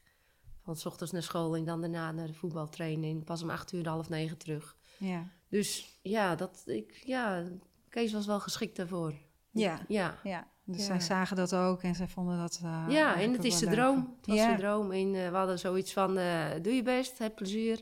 Van 0.63 0.75
s 0.75 0.85
ochtends 0.85 1.11
naar 1.13 1.23
school 1.23 1.55
en 1.55 1.65
dan 1.65 1.81
daarna 1.81 2.11
naar 2.11 2.27
de 2.27 2.33
voetbaltraining. 2.33 3.23
Pas 3.25 3.41
om 3.43 3.49
acht 3.49 3.71
uur, 3.73 3.87
half 3.87 4.09
negen 4.09 4.37
terug. 4.37 4.75
Ja. 4.97 5.27
Dus 5.49 5.99
ja, 6.01 6.35
dat, 6.35 6.63
ik, 6.65 7.01
ja, 7.05 7.43
Kees 7.89 8.13
was 8.13 8.25
wel 8.25 8.39
geschikt 8.39 8.75
daarvoor. 8.75 9.13
Ja. 9.51 9.79
Ja, 9.87 10.17
Ja, 10.23 10.47
dus 10.63 10.79
Ja. 10.79 10.85
zij 10.85 10.99
zagen 10.99 11.35
dat 11.35 11.55
ook 11.55 11.81
en 11.83 11.95
zij 11.95 12.07
vonden 12.07 12.37
dat. 12.37 12.59
eh, 12.63 12.85
ja 12.89 13.21
en 13.21 13.31
het 13.33 13.43
is 13.43 13.59
de 13.59 13.67
droom. 13.69 14.15
Het 14.17 14.27
was 14.27 14.35
Ja. 14.37 14.51
de 14.51 14.57
droom. 14.61 14.91
En 14.91 15.15
eh, 15.15 15.29
we 15.29 15.35
hadden 15.35 15.59
zoiets 15.59 15.93
van, 15.93 16.17
eh, 16.17 16.45
doe 16.61 16.73
je 16.73 16.83
best, 16.83 17.17
heb 17.17 17.35
plezier. 17.35 17.81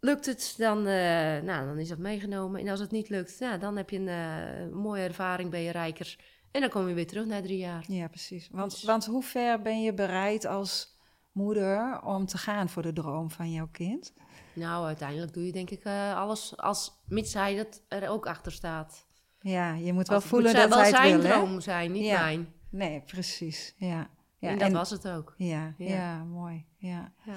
Lukt 0.00 0.26
het, 0.26 0.54
dan, 0.56 0.82
nou, 0.82 1.66
dan 1.66 1.78
is 1.78 1.88
dat 1.88 1.98
meegenomen. 1.98 2.60
En 2.60 2.68
als 2.68 2.80
het 2.80 2.90
niet 2.90 3.08
lukt, 3.08 3.38
ja, 3.38 3.56
dan 3.58 3.76
heb 3.76 3.90
je 3.90 3.98
een 3.98 4.74
mooie 4.74 5.02
ervaring, 5.02 5.50
ben 5.50 5.60
je 5.60 5.70
rijker. 5.70 6.16
En 6.56 6.62
dan 6.62 6.70
kom 6.70 6.88
je 6.88 6.94
weer 6.94 7.06
terug 7.06 7.26
na 7.26 7.40
drie 7.42 7.58
jaar. 7.58 7.84
Ja, 7.88 8.08
precies. 8.08 8.48
Want, 8.52 8.70
Dus- 8.70 8.82
want 8.82 9.04
hoe 9.04 9.22
ver 9.22 9.62
ben 9.62 9.82
je 9.82 9.94
bereid 9.94 10.44
als 10.44 10.98
moeder 11.32 12.00
om 12.02 12.26
te 12.26 12.38
gaan 12.38 12.68
voor 12.68 12.82
de 12.82 12.92
droom 12.92 13.30
van 13.30 13.52
jouw 13.52 13.68
kind? 13.72 14.12
Nou, 14.52 14.86
uiteindelijk 14.86 15.32
doe 15.34 15.46
je 15.46 15.52
denk 15.52 15.70
ik 15.70 15.84
eh, 15.84 16.16
alles 16.16 16.56
als, 16.56 16.92
mits 17.08 17.34
hij 17.34 17.56
dat 17.56 17.82
er 17.88 18.08
ook 18.08 18.26
achter 18.26 18.52
staat. 18.52 19.06
Ja, 19.40 19.74
je 19.74 19.92
moet 19.92 20.08
wel 20.08 20.20
voelen 20.20 20.50
moet 20.52 20.60
dat 20.60 20.68
wel 20.68 20.78
hij 20.78 20.86
het 20.86 20.96
zijn 20.96 21.20
wil, 21.20 21.30
hè? 21.30 21.36
droom 21.36 21.60
zijn, 21.60 21.92
niet 21.92 22.04
Ja. 22.04 22.20
mijn. 22.20 22.52
Nee, 22.70 23.00
precies. 23.00 23.74
Ja. 23.76 24.08
ja 24.38 24.48
en 24.48 24.58
dat 24.58 24.72
was 24.72 24.90
het 24.90 25.08
ook. 25.08 25.34
Ja, 25.36 25.74
ja. 25.78 25.88
Ja. 25.94 26.24
mooi. 26.24 26.64
Ja. 26.76 27.12
Ja. 27.24 27.32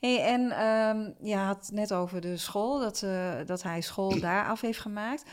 Hey, 0.00 0.24
en 0.24 0.50
ehm, 0.50 1.26
je 1.28 1.36
had 1.36 1.70
net 1.72 1.92
over 1.92 2.20
de 2.20 2.36
school, 2.36 2.80
dat, 2.80 3.02
eh, 3.02 3.34
dat 3.46 3.62
hij 3.62 3.80
school 3.80 4.20
daar 4.20 4.46
af 4.48 4.60
heeft 4.60 4.80
gemaakt. 4.80 5.24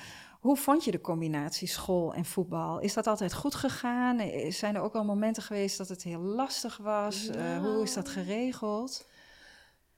Hoe 0.46 0.58
vond 0.58 0.84
je 0.84 0.92
de 0.92 1.02
combinatie 1.02 1.68
school 1.68 2.14
en 2.14 2.26
voetbal? 2.26 2.80
Is 2.80 2.94
dat 2.94 3.08
altijd 3.08 3.34
goed 3.34 3.56
gegaan? 3.56 4.20
Eh, 4.20 4.52
Zijn 4.52 4.76
er 4.76 4.82
ook 4.82 4.96
al 4.96 5.04
momenten 5.04 5.44
geweest 5.44 5.78
dat 5.78 5.88
het 5.90 6.04
heel 6.04 6.20
lastig 6.20 6.78
was? 6.78 7.28
Eh, 7.28 7.58
hoe 7.60 7.82
is 7.84 7.94
dat 7.94 8.10
geregeld? 8.10 9.08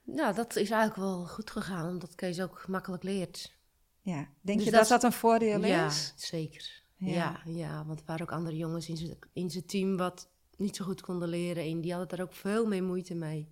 Nou, 0.04 0.34
dat 0.36 0.56
is 0.56 0.70
eigenlijk 0.70 0.96
wel 1.10 1.25
goed 1.25 1.51
gegaan, 1.51 1.88
omdat 1.89 2.16
Kees 2.16 2.42
ook 2.42 2.66
makkelijk 2.68 3.04
leert. 3.04 3.56
Ja. 4.01 4.27
Denk 4.42 4.58
Dus 4.58 4.66
je 4.68 4.72
dat 4.74 4.80
dat 4.80 4.89
dat 4.89 5.04
een 5.04 5.18
voordeel 5.18 5.66
Ja, 5.66 5.86
is? 5.86 6.13
zeker. 6.16 6.84
Ja. 6.96 7.12
Ja. 7.13 7.42
Ja, 7.46 7.86
want 7.86 8.00
er 8.00 8.06
waren 8.06 8.22
ook 8.22 8.32
andere 8.32 8.56
jongens 8.58 8.89
in 8.89 8.98
zijn, 8.98 9.18
in 9.34 9.50
zijn 9.50 9.66
team 9.66 9.98
wat 9.98 10.30
niet 10.58 10.75
zo 10.75 10.86
goed 10.86 11.01
konden 11.01 11.27
leren. 11.30 11.63
En 11.63 11.82
die 11.82 11.92
hadden 11.94 12.18
daar 12.18 12.25
ook 12.27 12.34
veel 12.34 12.66
meer 12.66 12.84
moeite 12.84 13.16
mee. 13.16 13.51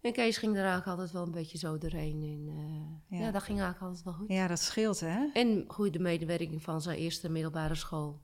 En 0.00 0.12
Kees 0.12 0.36
ging 0.36 0.52
er 0.52 0.64
eigenlijk 0.64 0.88
altijd 0.88 1.10
wel 1.10 1.22
een 1.22 1.30
beetje 1.30 1.58
zo 1.58 1.78
doorheen. 1.78 2.22
En 2.22 2.54
eh, 2.56 3.18
Ja. 3.18 3.24
ja. 3.24 3.30
dat 3.30 3.42
ging 3.42 3.60
eigenlijk 3.60 3.86
altijd 3.86 4.04
wel 4.04 4.14
goed. 4.14 4.28
Ja, 4.28 4.46
dat 4.46 4.60
scheelt, 4.60 5.00
hè? 5.00 5.26
En 5.32 5.64
goede 5.68 5.98
medewerking 5.98 6.62
van 6.62 6.80
zijn 6.82 6.98
eerste 6.98 7.28
middelbare 7.28 7.74
school. 7.74 8.20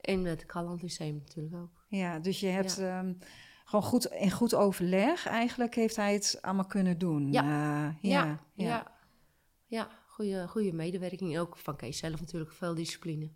En 0.00 0.22
met 0.22 0.32
het 0.32 0.46
Calland 0.46 0.82
Lyceum 0.82 1.14
natuurlijk 1.14 1.54
ook. 1.54 1.84
Ja, 1.88 2.18
dus 2.18 2.40
je 2.40 2.46
hebt 2.46 2.78
ehm, 2.78 3.12
gewoon 3.64 3.84
goed, 3.84 4.04
in 4.04 4.30
goed 4.30 4.54
overleg 4.54 5.26
eigenlijk 5.26 5.74
heeft 5.74 5.96
hij 5.96 6.12
het 6.12 6.38
allemaal 6.40 6.66
kunnen 6.66 6.98
doen. 6.98 7.32
Ja. 7.32 7.42
Eh, 7.42 8.10
Ja, 8.10 8.24
ja, 8.24 8.40
ja. 8.54 8.92
ja. 9.66 9.88
goede, 10.08 10.48
goede 10.48 10.72
medewerking. 10.72 11.34
En 11.34 11.40
ook 11.40 11.56
van 11.56 11.76
Kees 11.76 11.98
zelf 11.98 12.20
natuurlijk 12.20 12.52
veel 12.52 12.74
discipline. 12.74 13.30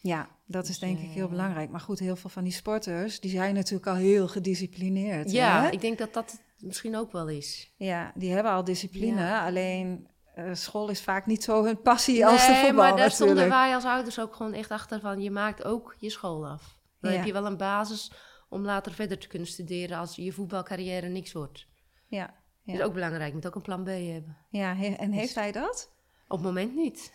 Ja, 0.00 0.28
dat 0.46 0.62
is 0.62 0.68
Dus, 0.68 0.78
denk 0.78 0.98
ik 0.98 1.10
heel 1.10 1.24
eh, 1.24 1.30
belangrijk. 1.30 1.70
Maar 1.70 1.80
goed, 1.80 1.98
heel 1.98 2.16
veel 2.16 2.30
van 2.30 2.44
die 2.44 2.52
sporters, 2.52 3.20
die 3.20 3.30
zijn 3.30 3.54
natuurlijk 3.54 3.86
al 3.86 3.94
heel 3.94 4.28
gedisciplineerd. 4.28 5.30
Ja, 5.30 5.62
hè? 5.62 5.70
ik 5.70 5.80
denk 5.80 5.98
dat 5.98 6.14
dat 6.14 6.40
misschien 6.62 6.96
ook 6.96 7.12
wel 7.12 7.28
is. 7.28 7.72
ja 7.76 8.12
die 8.14 8.32
hebben 8.32 8.52
al 8.52 8.64
discipline. 8.64 9.20
Ja. 9.20 9.46
Alleen 9.46 10.08
eh, 10.34 10.50
school 10.54 10.88
is 10.88 11.00
vaak 11.02 11.26
niet 11.26 11.44
zo 11.44 11.64
hun 11.64 11.80
passie 11.82 12.26
als 12.26 12.46
de 12.46 12.52
Nee, 12.52 12.64
voetbal 12.64 12.84
maar 12.84 12.96
daar 12.96 13.10
stonden 13.10 13.48
wij 13.48 13.74
als 13.74 13.84
ouders 13.84 14.18
ook 14.20 14.34
gewoon 14.34 14.52
echt 14.52 14.70
achter 14.70 15.00
van... 15.00 15.20
je 15.20 15.30
maakt 15.30 15.64
ook 15.64 15.94
je 15.98 16.10
school 16.10 16.46
af. 16.48 16.78
Dan 17.00 17.10
Ja. 17.10 17.16
heb 17.16 17.26
je 17.26 17.32
wel 17.32 17.46
een 17.46 17.56
basis 17.56 18.12
om 18.48 18.64
later 18.64 18.92
verder 18.92 19.18
te 19.18 19.26
kunnen 19.28 19.48
studeren... 19.48 19.98
als 19.98 20.16
je 20.16 20.32
voetbalcarrière 20.32 21.08
niks 21.08 21.32
wordt. 21.32 21.66
Ja, 22.06 22.34
Dat 22.64 22.74
is 22.74 22.82
ook 22.82 22.94
belangrijk. 22.94 23.28
Je 23.28 23.34
moet 23.34 23.46
ook 23.46 23.54
een 23.54 23.62
plan 23.62 23.82
B 23.84 23.86
hebben. 23.86 24.36
ja, 24.50 24.74
he- 24.74 24.94
en 24.98 25.12
heeft 25.12 25.26
Dus- 25.26 25.34
hij 25.42 25.52
dat? 25.52 25.90
Op 26.28 26.36
het 26.36 26.46
moment 26.46 26.74
niet. 26.74 27.12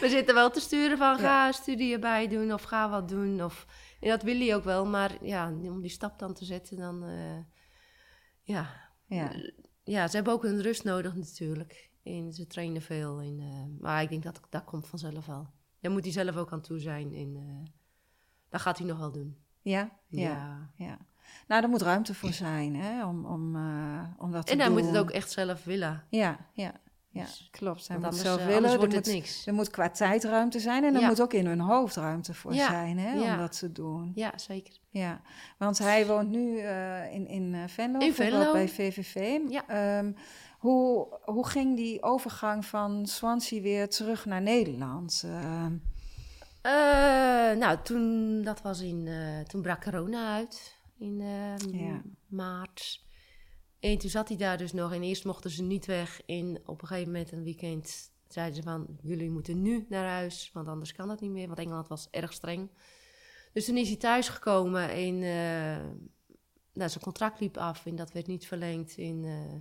We 0.00 0.06
zitten 0.08 0.34
wel 0.34 0.50
te 0.50 0.60
sturen 0.60 0.98
van 0.98 1.18
ga 1.18 1.52
studie 1.52 1.92
erbij 1.92 2.28
doen 2.28 2.52
of 2.52 2.62
ga 2.62 2.88
wat 2.90 3.08
doen. 3.08 3.44
Of, 3.44 3.66
en 4.00 4.08
dat 4.08 4.22
wil 4.22 4.38
hij 4.38 4.54
ook 4.54 4.64
wel, 4.64 4.86
maar 4.86 5.24
ja, 5.24 5.48
om 5.52 5.80
die 5.80 5.90
stap 5.90 6.18
dan 6.18 6.34
te 6.34 6.44
zetten, 6.44 6.76
dan 6.76 7.04
eh, 7.04 7.38
ja. 8.42 8.86
Ja, 9.06 9.32
ja, 9.84 10.08
ze 10.08 10.16
hebben 10.16 10.32
ook 10.34 10.42
hun 10.42 10.62
rust 10.62 10.84
nodig 10.84 11.14
natuurlijk. 11.14 11.90
En 12.02 12.32
ze 12.32 12.46
trainen 12.46 12.82
veel. 12.82 13.20
En, 13.20 13.38
eh, 13.40 13.80
maar 13.82 14.02
ik 14.02 14.08
denk 14.08 14.22
dat 14.22 14.40
dat 14.50 14.64
komt 14.64 14.86
vanzelf 14.88 15.26
wel. 15.26 15.46
Daar 15.80 15.92
moet 15.92 16.02
hij 16.04 16.12
zelf 16.12 16.36
ook 16.36 16.52
aan 16.52 16.60
toe 16.60 16.78
zijn. 16.78 17.14
En 17.14 17.36
eh, 17.36 17.70
dat 18.48 18.60
gaat 18.60 18.78
hij 18.78 18.86
nog 18.86 18.98
wel 18.98 19.12
doen. 19.12 19.36
ja, 19.62 19.98
ja, 20.08 20.20
Ja. 20.20 20.70
ja. 20.76 20.98
Nou, 21.48 21.62
er 21.62 21.68
moet 21.68 21.82
ruimte 21.82 22.14
voor 22.14 22.32
zijn, 22.32 22.76
hè, 22.76 23.06
om, 23.06 23.26
om, 23.26 23.56
om 24.18 24.32
dat 24.32 24.46
te 24.46 24.52
En 24.52 24.58
hij 24.58 24.68
doen. 24.68 24.76
moet 24.76 24.86
het 24.86 24.96
ook 24.96 25.10
echt 25.10 25.30
zelf 25.30 25.64
willen. 25.64 26.04
Ja, 26.10 26.46
ja, 26.52 26.80
ja, 27.10 27.22
Dus- 27.24 27.48
klopt. 27.50 27.88
Hij 27.88 27.98
Want 27.98 28.12
moet 28.12 28.22
zelf 28.22 28.38
eh, 28.38 28.46
willen. 28.46 28.54
anders 28.56 28.72
er 28.72 28.78
wordt 28.78 28.94
moet, 28.94 29.04
het 29.06 29.14
niks. 29.14 29.46
Er 29.46 29.54
moet 29.54 29.70
qua 29.70 29.90
tijd 29.90 30.24
ruimte 30.24 30.60
zijn 30.60 30.84
en 30.84 30.94
er 30.94 31.00
Ja. 31.00 31.06
moet 31.08 31.20
ook 31.20 31.32
in 31.32 31.46
hun 31.46 31.60
hoofd 31.60 31.96
ruimte 31.96 32.34
voor 32.34 32.54
Ja, 32.54 32.68
zijn 32.68 32.98
hè, 32.98 33.32
om 33.32 33.38
dat 33.38 33.58
te 33.58 33.72
doen. 33.72 34.12
Ja, 34.14 34.32
zeker. 34.38 34.74
Ja, 34.90 35.20
want 35.58 35.78
hij 35.78 36.06
woont 36.06 36.28
nu 36.30 36.58
eh, 36.58 37.12
in, 37.14 37.26
in 37.26 37.54
eh, 37.54 37.60
Venlo, 37.66 37.98
In 37.98 38.14
Venlo. 38.14 38.52
bij 38.52 38.68
VVV. 38.68 39.38
Ja. 39.48 39.68
Ehm, 39.68 40.12
hoe, 40.58 41.06
hoe 41.24 41.46
ging 41.46 41.76
die 41.76 42.02
overgang 42.02 42.64
van 42.64 43.06
Swansea 43.06 43.60
weer 43.62 43.88
terug 43.88 44.24
naar 44.24 44.42
Nederland? 44.42 45.22
Ehm, 45.26 45.72
Eh, 46.62 46.72
nou, 47.56 47.78
toen, 47.82 48.42
dat 48.42 48.62
was 48.62 48.80
in, 48.80 49.08
toen 49.46 49.62
brak 49.62 49.82
corona 49.82 50.34
uit 50.34 50.76
in 50.98 51.20
eh, 51.20 51.80
Ja. 51.80 52.02
maart. 52.26 53.00
En 53.80 53.98
toen 53.98 54.10
zat 54.10 54.28
hij 54.28 54.36
daar 54.36 54.58
dus 54.58 54.72
nog 54.72 54.92
en 54.92 55.02
eerst 55.02 55.24
mochten 55.24 55.50
ze 55.50 55.62
niet 55.62 55.86
weg. 55.86 56.22
En 56.26 56.60
op 56.64 56.82
een 56.82 56.88
gegeven 56.88 57.12
moment, 57.12 57.32
een 57.32 57.42
weekend, 57.42 58.12
zeiden 58.28 58.56
ze 58.56 58.62
van... 58.62 58.98
jullie 59.02 59.30
moeten 59.30 59.62
nu 59.62 59.86
naar 59.88 60.08
huis, 60.08 60.50
want 60.52 60.68
anders 60.68 60.92
kan 60.92 61.08
dat 61.08 61.20
niet 61.20 61.30
meer. 61.30 61.46
Want 61.46 61.58
Engeland 61.58 61.88
was 61.88 62.08
erg 62.10 62.32
streng. 62.32 62.70
Dus 63.52 63.64
toen 63.64 63.76
is 63.76 63.88
hij 63.88 63.96
thuisgekomen 63.96 64.90
en 64.90 65.14
eh, 65.14 65.86
nou, 66.72 66.90
zijn 66.90 67.04
contract 67.04 67.40
liep 67.40 67.56
af 67.56 67.86
en 67.86 67.96
dat 67.96 68.12
werd 68.12 68.26
niet 68.26 68.46
verlengd. 68.46 68.98
En, 68.98 69.24
eh, 69.24 69.60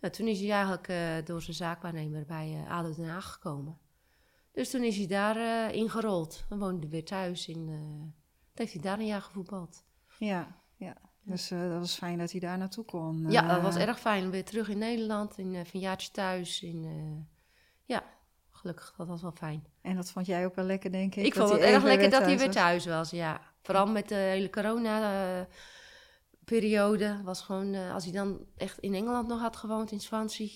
nou, 0.00 0.12
toen 0.12 0.26
is 0.26 0.40
hij 0.40 0.50
eigenlijk 0.50 0.88
eh, 0.88 1.24
door 1.24 1.42
zijn 1.42 1.56
zaakwaarnemer 1.56 2.24
bij 2.24 2.64
ADO 2.68 2.94
Den 2.94 3.08
Haag 3.08 3.32
gekomen. 3.32 3.78
Dus 4.52 4.70
toen 4.70 4.82
is 4.82 4.96
hij 4.96 5.06
daar 5.06 5.74
ingerold. 5.74 6.44
Dan 6.48 6.58
woonde 6.58 6.88
weer 6.88 7.04
thuis 7.04 7.48
en 7.48 7.68
heeft 8.54 8.72
hij 8.72 8.82
daar 8.82 8.98
een 8.98 9.06
jaar 9.06 9.22
gevoetbald. 9.22 9.84
ja, 10.18 10.60
ja. 10.76 11.11
Dus 11.24 11.50
eh, 11.50 11.60
dat 11.70 11.78
was 11.78 11.94
fijn 11.94 12.18
dat 12.18 12.30
hij 12.30 12.40
daar 12.40 12.58
naartoe 12.58 12.84
kon. 12.84 13.30
Ja, 13.30 13.54
dat 13.54 13.62
was 13.62 13.76
Eh, 13.76 13.88
erg 13.88 14.00
fijn. 14.00 14.30
Weer 14.30 14.44
terug 14.44 14.68
in 14.68 14.78
Nederland, 14.78 15.38
in, 15.38 15.54
eh, 15.54 15.60
een 15.72 15.80
jaartje 15.80 16.10
thuis. 16.10 16.62
Eh, 16.62 16.72
ja, 17.84 18.04
gelukkig, 18.50 18.94
dat 18.96 19.06
was 19.06 19.22
wel 19.22 19.32
fijn. 19.32 19.64
En 19.80 19.96
dat 19.96 20.10
vond 20.10 20.26
jij 20.26 20.44
ook 20.44 20.54
wel 20.54 20.64
lekker, 20.64 20.92
denk 20.92 21.14
ik? 21.14 21.24
Ik 21.24 21.34
vond 21.34 21.50
het 21.50 21.60
erg 21.60 21.82
lekker 21.82 22.10
dat 22.10 22.22
hij 22.22 22.36
weer 22.36 22.46
was? 22.46 22.54
thuis 22.54 22.86
was, 22.86 23.10
ja. 23.10 23.40
Vooral 23.62 23.86
met 23.86 24.08
de 24.08 24.14
hele 24.14 24.50
corona-periode. 24.50 27.20
was 27.22 27.40
gewoon, 27.40 27.74
eh, 27.74 27.94
als 27.94 28.04
hij 28.04 28.12
dan 28.12 28.46
echt 28.56 28.78
in 28.78 28.94
Engeland 28.94 29.28
nog 29.28 29.40
had 29.40 29.56
gewoond, 29.56 29.92
in 29.92 30.00
Swansea, 30.00 30.48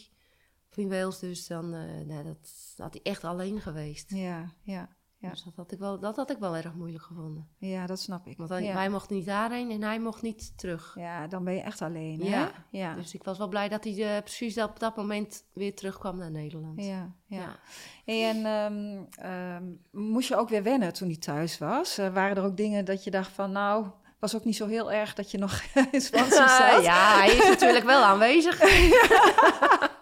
of 0.70 0.76
in 0.76 0.88
Wales 0.88 1.18
dus, 1.18 1.46
dan 1.46 1.74
eh, 1.74 2.07
nou, 2.07 2.24
dat, 2.24 2.74
had 2.76 2.92
hij 2.92 3.02
echt 3.02 3.24
alleen 3.24 3.61
geweest. 3.61 4.11
Ja, 4.11 4.52
ja, 4.62 4.95
ja. 5.26 5.32
Dus 5.32 5.42
dat 5.42 5.56
had, 5.56 5.72
ik 5.72 5.78
wel, 5.78 5.98
dat 5.98 6.16
had 6.16 6.30
ik 6.30 6.38
wel 6.38 6.56
erg 6.56 6.74
moeilijk 6.74 7.04
gevonden. 7.04 7.48
ja, 7.58 7.86
dat 7.86 8.00
snap 8.00 8.26
ik. 8.26 8.36
Want 8.36 8.48
dan, 8.48 8.62
ja. 8.64 8.74
wij 8.74 8.88
mochten 8.88 9.16
niet 9.16 9.26
daarheen 9.26 9.70
en 9.70 9.82
hij 9.82 10.00
mocht 10.00 10.22
niet 10.22 10.58
terug. 10.58 10.94
ja, 10.98 11.26
dan 11.26 11.44
ben 11.44 11.54
je 11.54 11.60
echt 11.60 11.82
alleen, 11.82 12.20
hè? 12.20 12.28
Ja. 12.28 12.50
ja. 12.70 12.94
Dus 12.94 13.14
ik 13.14 13.24
was 13.24 13.38
wel 13.38 13.48
blij 13.48 13.68
dat 13.68 13.84
hij 13.84 14.16
eh, 14.16 14.22
precies 14.22 14.58
op 14.58 14.78
dat 14.78 14.96
moment 14.96 15.44
weer 15.52 15.74
terugkwam 15.74 16.16
naar 16.16 16.30
Nederland. 16.30 16.84
Ja, 16.84 17.14
ja. 17.26 17.58
En 18.04 18.46
ehm, 18.46 19.02
ehm, 19.10 19.64
moest 19.90 20.28
je 20.28 20.36
ook 20.36 20.48
weer 20.48 20.62
wennen 20.62 20.92
toen 20.92 21.08
hij 21.08 21.16
thuis 21.16 21.58
was? 21.58 21.98
Eh, 21.98 22.12
waren 22.12 22.36
er 22.36 22.44
ook 22.44 22.56
dingen 22.56 22.84
dat 22.84 23.04
je 23.04 23.10
dacht 23.10 23.32
van, 23.32 23.52
nou, 23.52 23.86
Was 24.18 24.34
ook 24.34 24.44
niet 24.44 24.56
zo 24.56 24.66
heel 24.66 24.92
erg 24.92 25.14
dat 25.14 25.30
je 25.30 25.38
nog 25.38 25.62
in 25.92 26.00
Swansea 26.00 26.48
zat. 26.72 26.84
ja, 26.84 27.16
hij 27.16 27.36
is 27.36 27.48
natuurlijk 27.48 27.84
wel 27.84 28.02
aanwezig. 28.02 28.60
ja, 28.60 29.90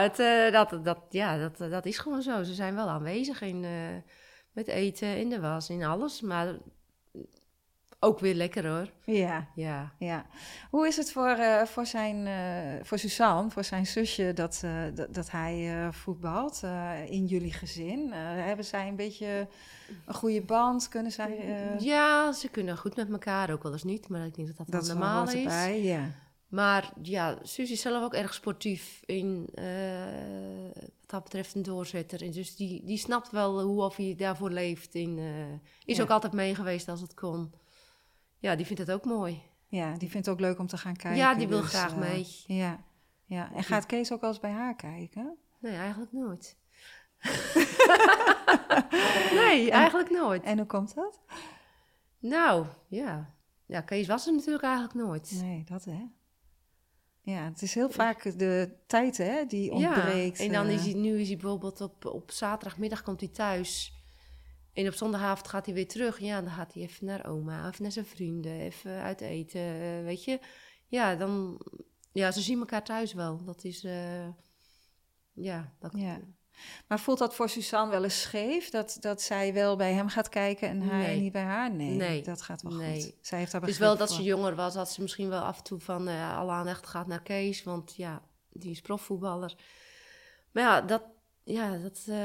het, 0.00 0.18
eh, 0.18 0.52
dat, 0.52 0.84
dat, 0.84 0.98
ja 1.10 1.38
dat, 1.48 1.70
dat 1.70 1.86
is 1.86 1.98
gewoon 1.98 2.22
zo. 2.22 2.42
Ze 2.42 2.54
zijn 2.54 2.74
wel 2.74 2.88
aanwezig 2.88 3.40
in, 3.40 3.64
eh, 3.64 3.70
met 4.52 4.68
eten, 4.68 5.16
in 5.16 5.28
de 5.28 5.40
was, 5.40 5.70
in 5.70 5.84
alles. 5.84 6.20
Maar 6.20 6.54
ook 7.98 8.18
weer 8.18 8.34
lekker 8.34 8.66
hoor. 8.68 8.90
Ja. 9.04 9.48
Ja. 9.54 9.92
ja. 9.98 10.26
Hoe 10.70 10.86
is 10.86 10.96
het 10.96 11.12
voor, 11.12 11.28
eh, 11.28 11.62
voor, 11.62 11.86
zijn, 11.86 12.26
uh, 12.26 12.84
voor 12.84 12.98
Suzanne, 12.98 13.50
voor 13.50 13.64
zijn 13.64 13.86
zusje, 13.86 14.32
dat, 14.32 14.62
uh, 14.64 14.82
dat, 14.94 15.14
dat, 15.14 15.30
hij 15.30 15.88
voetbalt 15.90 16.62
in 17.06 17.26
jullie 17.26 17.52
gezin? 17.52 18.12
hebben 18.12 18.64
zij 18.64 18.88
een 18.88 18.96
beetje 18.96 19.48
een 20.06 20.14
goede 20.14 20.42
band? 20.42 20.88
Kunnen 20.88 21.12
zij... 21.12 21.36
Ja, 21.78 22.32
ze 22.32 22.48
kunnen 22.48 22.78
goed 22.78 22.96
met 22.96 23.10
elkaar, 23.10 23.50
ook 23.50 23.62
wel 23.62 23.72
eens 23.72 23.84
niet. 23.84 24.08
Maar 24.08 24.26
ik 24.26 24.34
denk 24.34 24.48
dat 24.48 24.56
dat, 24.56 24.70
dat 24.70 24.86
normaal 24.86 25.24
is. 25.24 25.34
Erbij, 25.34 25.82
ja. 25.82 26.10
Maar 26.52 26.92
ja, 27.02 27.38
Suzy 27.42 27.72
is 27.72 27.80
zelf 27.80 28.04
ook 28.04 28.14
erg 28.14 28.34
sportief 28.34 29.02
in 29.04 29.48
wat 29.52 31.06
dat 31.06 31.22
betreft 31.22 31.54
een 31.54 31.62
doorzetter. 31.62 32.22
En 32.22 32.30
dus 32.30 32.56
die, 32.56 32.84
die 32.84 32.98
snapt 32.98 33.30
wel 33.30 33.62
hoe 33.62 33.82
of 33.82 33.96
hij 33.96 34.14
daarvoor 34.16 34.50
leeft. 34.50 34.94
In, 34.94 35.18
is 35.84 35.96
ja. 35.96 36.02
ook 36.02 36.10
altijd 36.10 36.32
mee 36.32 36.54
geweest 36.54 36.88
als 36.88 37.00
het 37.00 37.14
kon 37.14 37.52
ja, 38.42 38.56
die 38.56 38.66
vindt 38.66 38.80
het 38.80 38.90
ook 38.90 39.04
mooi. 39.04 39.42
Ja, 39.66 39.96
die 39.96 40.10
vindt 40.10 40.26
het 40.26 40.34
ook 40.34 40.40
leuk 40.40 40.58
om 40.58 40.66
te 40.66 40.76
gaan 40.76 40.96
kijken. 40.96 41.20
Ja, 41.20 41.34
die 41.34 41.48
wil 41.48 41.60
dus, 41.60 41.68
graag 41.68 41.92
uh, 41.92 41.98
mee. 41.98 42.26
Ja, 42.46 42.84
ja. 43.24 43.52
En 43.52 43.64
gaat 43.64 43.86
Kees 43.86 44.12
ook 44.12 44.20
wel 44.20 44.30
eens 44.30 44.40
bij 44.40 44.50
haar 44.50 44.76
kijken? 44.76 45.36
Nee, 45.58 45.76
eigenlijk 45.76 46.12
nooit. 46.12 46.56
nee, 49.40 49.70
en, 49.70 49.70
eigenlijk 49.70 50.10
nooit. 50.10 50.42
En 50.42 50.58
hoe 50.58 50.66
komt 50.66 50.94
dat? 50.94 51.20
Nou, 52.18 52.66
ja. 52.88 53.34
Ja, 53.66 53.80
Kees 53.80 54.06
was 54.06 54.26
er 54.26 54.32
natuurlijk 54.32 54.64
eigenlijk 54.64 54.94
nooit. 54.94 55.38
Nee, 55.42 55.64
dat 55.64 55.84
hè. 55.84 56.06
Ja, 57.24 57.44
het 57.44 57.62
is 57.62 57.74
heel 57.74 57.90
vaak 57.90 58.38
de 58.38 58.76
tijd 58.86 59.16
hè, 59.16 59.44
die 59.46 59.70
ontbreekt. 59.70 60.38
Ja, 60.38 60.44
en 60.44 60.52
dan 60.52 60.66
is 60.66 60.84
hij, 60.84 60.94
nu 60.94 61.20
is 61.20 61.28
hij 61.28 61.36
bijvoorbeeld 61.36 61.80
op, 61.80 62.04
op 62.04 62.30
zaterdagmiddag 62.30 63.02
komt 63.02 63.20
hij 63.20 63.28
thuis... 63.28 64.00
En 64.72 64.86
op 64.86 64.94
zondagavond 64.94 65.48
gaat 65.48 65.66
hij 65.66 65.74
weer 65.74 65.88
terug. 65.88 66.18
Ja, 66.18 66.40
dan 66.40 66.50
gaat 66.50 66.74
hij 66.74 66.82
even 66.82 67.06
naar 67.06 67.26
oma, 67.26 67.68
even 67.68 67.82
naar 67.82 67.92
zijn 67.92 68.06
vrienden, 68.06 68.52
even 68.52 69.00
uit 69.00 69.20
eten, 69.20 69.60
uh, 69.60 70.04
weet 70.04 70.24
je. 70.24 70.40
Ja, 70.86 71.14
dan... 71.14 71.60
Ja, 72.12 72.30
ze 72.30 72.40
zien 72.40 72.58
elkaar 72.58 72.84
thuis 72.84 73.12
wel. 73.12 73.44
Dat 73.44 73.64
is... 73.64 73.84
Uh, 73.84 74.28
ja, 75.32 75.74
dat... 75.78 75.92
Ja. 75.96 76.20
Maar 76.86 77.00
voelt 77.00 77.18
dat 77.18 77.34
voor 77.34 77.48
Suzanne 77.48 77.90
wel 77.90 78.04
eens 78.04 78.20
scheef? 78.20 78.70
Dat, 78.70 78.96
dat 79.00 79.22
zij 79.22 79.54
wel 79.54 79.76
bij 79.76 79.92
hem 79.92 80.08
gaat 80.08 80.28
kijken 80.28 80.68
en 80.68 80.80
hij 80.80 81.06
nee. 81.06 81.20
niet 81.20 81.32
bij 81.32 81.42
haar? 81.42 81.74
Nee, 81.74 81.90
nee. 81.90 82.22
dat 82.22 82.42
gaat 82.42 82.62
wel 82.62 82.72
nee. 82.72 83.02
goed. 83.02 83.14
Zij 83.20 83.38
heeft 83.38 83.52
daar 83.52 83.60
Het 83.60 83.70
is 83.70 83.78
wel 83.78 83.96
dat 83.96 84.08
voor. 84.08 84.16
ze 84.16 84.22
jonger 84.22 84.54
was, 84.54 84.74
had 84.74 84.90
ze 84.90 85.02
misschien 85.02 85.28
wel 85.28 85.42
af 85.42 85.58
en 85.58 85.64
toe 85.64 85.80
van... 85.80 86.08
Uh, 86.08 86.38
alle 86.38 86.52
aandacht 86.52 86.86
gaat 86.86 87.06
naar 87.06 87.22
Kees, 87.22 87.62
want 87.62 87.94
ja, 87.96 88.22
die 88.52 88.70
is 88.70 88.80
profvoetballer. 88.80 89.54
Maar 90.52 90.62
ja, 90.62 90.80
dat, 90.80 91.02
ja, 91.44 91.76
dat, 91.76 92.04
uh, 92.08 92.16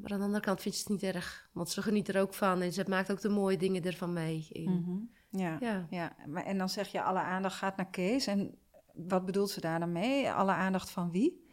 maar 0.00 0.12
aan 0.12 0.18
de 0.18 0.24
andere 0.24 0.40
kant 0.40 0.60
vindt 0.60 0.78
ze 0.78 0.82
het 0.92 1.02
niet 1.02 1.14
erg. 1.14 1.48
Want 1.52 1.70
ze 1.70 1.82
geniet 1.82 2.08
er 2.08 2.20
ook 2.20 2.34
van 2.34 2.60
en 2.60 2.72
ze 2.72 2.84
maakt 2.88 3.10
ook 3.10 3.20
de 3.20 3.28
mooie 3.28 3.56
dingen 3.56 3.82
ervan 3.82 4.12
mee. 4.12 4.46
In. 4.52 4.70
Mm 4.70 4.84
-hmm. 4.84 5.10
Ja, 5.30 5.56
ja. 5.60 5.86
ja. 5.90 6.16
Maar, 6.26 6.44
en 6.44 6.58
dan 6.58 6.68
zeg 6.68 6.88
je 6.88 7.02
alle 7.02 7.18
aandacht 7.18 7.56
gaat 7.56 7.76
naar 7.76 7.90
Kees. 7.90 8.26
En 8.26 8.58
wat 8.94 9.26
bedoelt 9.26 9.50
ze 9.50 9.60
daar 9.60 9.80
dan 9.80 9.92
mee? 9.92 10.30
Alle 10.30 10.52
aandacht 10.52 10.90
van 10.90 11.10
wie? 11.10 11.48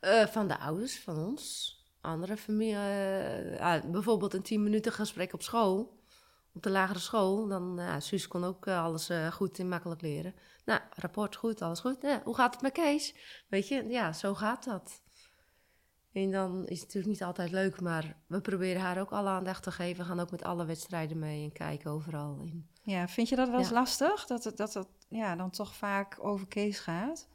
Uh, 0.00 0.26
van 0.26 0.48
de 0.48 0.58
ouders, 0.58 1.00
van 1.00 1.16
ons. 1.16 1.74
Andere 2.00 2.36
familie. 2.36 2.74
Uh, 2.74 3.74
bijvoorbeeld 3.90 4.34
een 4.34 4.42
tien 4.42 4.62
minuten 4.62 4.92
gesprek 4.92 5.32
op 5.32 5.42
school. 5.42 6.00
Op 6.54 6.62
de 6.62 6.70
lagere 6.70 6.98
school. 6.98 7.48
Dan, 7.48 7.74
ja, 7.76 8.00
Suus 8.00 8.28
kon 8.28 8.44
ook 8.44 8.68
alles 8.68 9.10
goed 9.30 9.58
en 9.58 9.68
makkelijk 9.68 10.00
leren. 10.00 10.34
Nou, 10.64 10.80
rapport 10.90 11.36
goed, 11.36 11.62
alles 11.62 11.80
goed. 11.80 12.02
Ja, 12.02 12.20
hoe 12.24 12.34
gaat 12.34 12.52
het 12.52 12.62
met 12.62 12.72
Kees? 12.72 13.14
Weet 13.48 13.68
je, 13.68 13.88
ja, 13.88 14.12
zo 14.12 14.34
gaat 14.34 14.64
dat. 14.64 15.00
En 16.12 16.30
dan 16.30 16.66
is 16.66 16.80
het 16.80 16.86
natuurlijk 16.86 17.06
niet 17.06 17.22
altijd 17.22 17.50
leuk, 17.50 17.80
maar 17.80 18.16
we 18.26 18.40
proberen 18.40 18.82
haar 18.82 19.00
ook 19.00 19.12
alle 19.12 19.28
aandacht 19.28 19.62
te 19.62 19.70
geven. 19.70 20.02
We 20.02 20.08
gaan 20.08 20.20
ook 20.20 20.30
met 20.30 20.42
alle 20.42 20.64
wedstrijden 20.64 21.18
mee 21.18 21.42
en 21.42 21.52
kijken 21.52 21.90
overal 21.90 22.40
in. 22.40 22.68
Ja, 22.82 23.08
vind 23.08 23.28
je 23.28 23.36
dat 23.36 23.48
wel 23.48 23.58
eens 23.58 23.68
ja. 23.68 23.74
lastig? 23.74 24.26
Dat 24.26 24.44
het, 24.44 24.56
dat 24.56 24.74
het 24.74 24.88
ja, 25.08 25.36
dan 25.36 25.50
toch 25.50 25.74
vaak 25.74 26.16
over 26.20 26.46
Kees 26.46 26.78
gaat? 26.78 27.28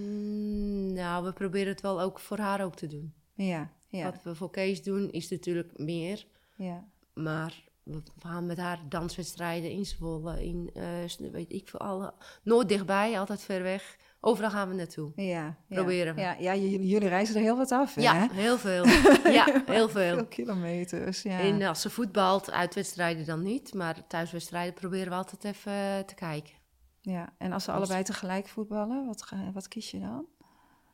Mm, 0.00 0.92
nou, 0.92 1.24
we 1.24 1.32
proberen 1.32 1.68
het 1.68 1.80
wel 1.80 2.00
ook 2.00 2.18
voor 2.18 2.38
haar 2.38 2.64
ook 2.64 2.76
te 2.76 2.86
doen. 2.86 3.14
Ja, 3.34 3.70
ja. 3.88 4.04
Wat 4.04 4.22
we 4.22 4.34
voor 4.34 4.50
Kees 4.50 4.82
doen 4.82 5.10
is 5.10 5.28
natuurlijk 5.28 5.78
meer. 5.78 6.26
Ja. 6.56 6.84
Maar 7.14 7.64
we 7.82 8.02
gaan 8.18 8.46
met 8.46 8.58
haar 8.58 8.80
danswedstrijden 8.88 9.70
in 9.70 9.84
Zwolle, 9.84 10.44
in, 10.44 10.70
uh, 10.74 11.30
weet 11.32 11.52
ik 11.52 11.68
veel, 11.68 11.80
alle, 11.80 12.14
nooit 12.42 12.68
dichtbij, 12.68 13.18
altijd 13.18 13.42
ver 13.42 13.62
weg. 13.62 13.96
Overal 14.20 14.50
gaan 14.50 14.68
we 14.68 14.74
naartoe. 14.74 15.12
Ja, 15.16 15.56
Proberen 15.68 16.14
we. 16.14 16.20
Ja, 16.20 16.36
ja, 16.38 16.54
jullie 16.56 17.08
reizen 17.08 17.34
er 17.34 17.40
heel 17.40 17.56
wat 17.56 17.72
af, 17.72 17.94
hè? 17.94 18.02
Ja, 18.02 18.28
heel 18.32 18.58
veel. 18.58 18.86
ja, 19.32 19.62
heel 19.66 19.88
veel. 19.88 20.14
Veel 20.16 20.26
kilometers, 20.26 21.22
ja. 21.22 21.40
En 21.40 21.62
als 21.62 21.80
ze 21.80 21.90
voetbalt, 21.90 22.50
uitwedstrijden 22.50 23.26
dan 23.26 23.42
niet. 23.42 23.74
Maar 23.74 24.06
thuiswedstrijden 24.06 24.74
proberen 24.74 25.08
we 25.08 25.14
altijd 25.14 25.44
even 25.44 26.06
te 26.06 26.14
kijken. 26.14 26.59
Ja, 27.00 27.34
en 27.38 27.52
als 27.52 27.64
ze 27.64 27.72
allebei 27.72 28.02
tegelijk 28.02 28.48
voetballen, 28.48 29.06
wat, 29.06 29.32
wat 29.52 29.68
kies 29.68 29.90
je 29.90 30.00
dan? 30.00 30.26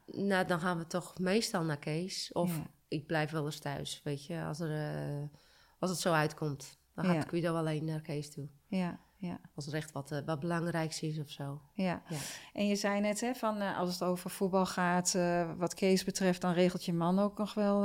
Nou, 0.07 0.47
dan 0.47 0.61
gaan 0.61 0.79
we 0.79 0.87
toch 0.87 1.19
meestal 1.19 1.65
naar 1.65 1.79
Kees. 1.79 2.33
Of 2.33 2.57
ja. 2.57 2.67
ik 2.89 3.07
blijf 3.07 3.31
wel 3.31 3.45
eens 3.45 3.59
thuis, 3.59 4.01
weet 4.05 4.27
je. 4.27 4.43
Als, 4.43 4.61
er, 4.61 5.21
uh, 5.21 5.29
als 5.79 5.91
het 5.91 5.99
zo 5.99 6.13
uitkomt, 6.13 6.79
dan 6.95 7.05
gaat 7.05 7.15
ja. 7.15 7.29
Guido 7.29 7.57
alleen 7.57 7.85
naar 7.85 8.01
Kees 8.01 8.31
toe. 8.31 8.49
Ja, 8.67 9.01
ja. 9.19 9.39
Als 9.55 9.67
er 9.67 9.75
echt 9.75 9.93
wat, 9.93 10.13
uh, 10.13 10.19
wat 10.27 10.41
belangrijks 10.41 11.01
is 11.01 11.19
of 11.19 11.31
zo. 11.31 11.61
Ja. 11.73 12.03
ja. 12.09 12.17
En 12.53 12.67
je 12.67 12.77
zei 12.77 13.01
net, 13.01 13.21
hè, 13.21 13.35
van, 13.35 13.63
uh, 13.63 13.79
als 13.79 13.93
het 13.93 14.03
over 14.03 14.31
voetbal 14.31 14.67
gaat, 14.67 15.15
uh, 15.17 15.51
wat 15.57 15.75
Kees 15.75 16.05
betreft, 16.05 16.41
dan 16.41 16.53
regelt 16.53 16.85
je 16.85 16.93
man 16.93 17.19
ook 17.19 17.39
nog 17.39 17.55
wel... 17.55 17.81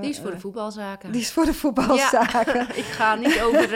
die 0.00 0.10
is 0.10 0.18
voor 0.18 0.30
de 0.30 0.40
voetbalzaken. 0.40 1.12
Die 1.12 1.20
is 1.20 1.32
voor 1.32 1.44
de 1.44 1.54
voetbalzaken. 1.54 2.54
Ja. 2.54 2.72
ik 2.82 2.84
ga 2.84 3.14
niet 3.14 3.40
over 3.40 3.68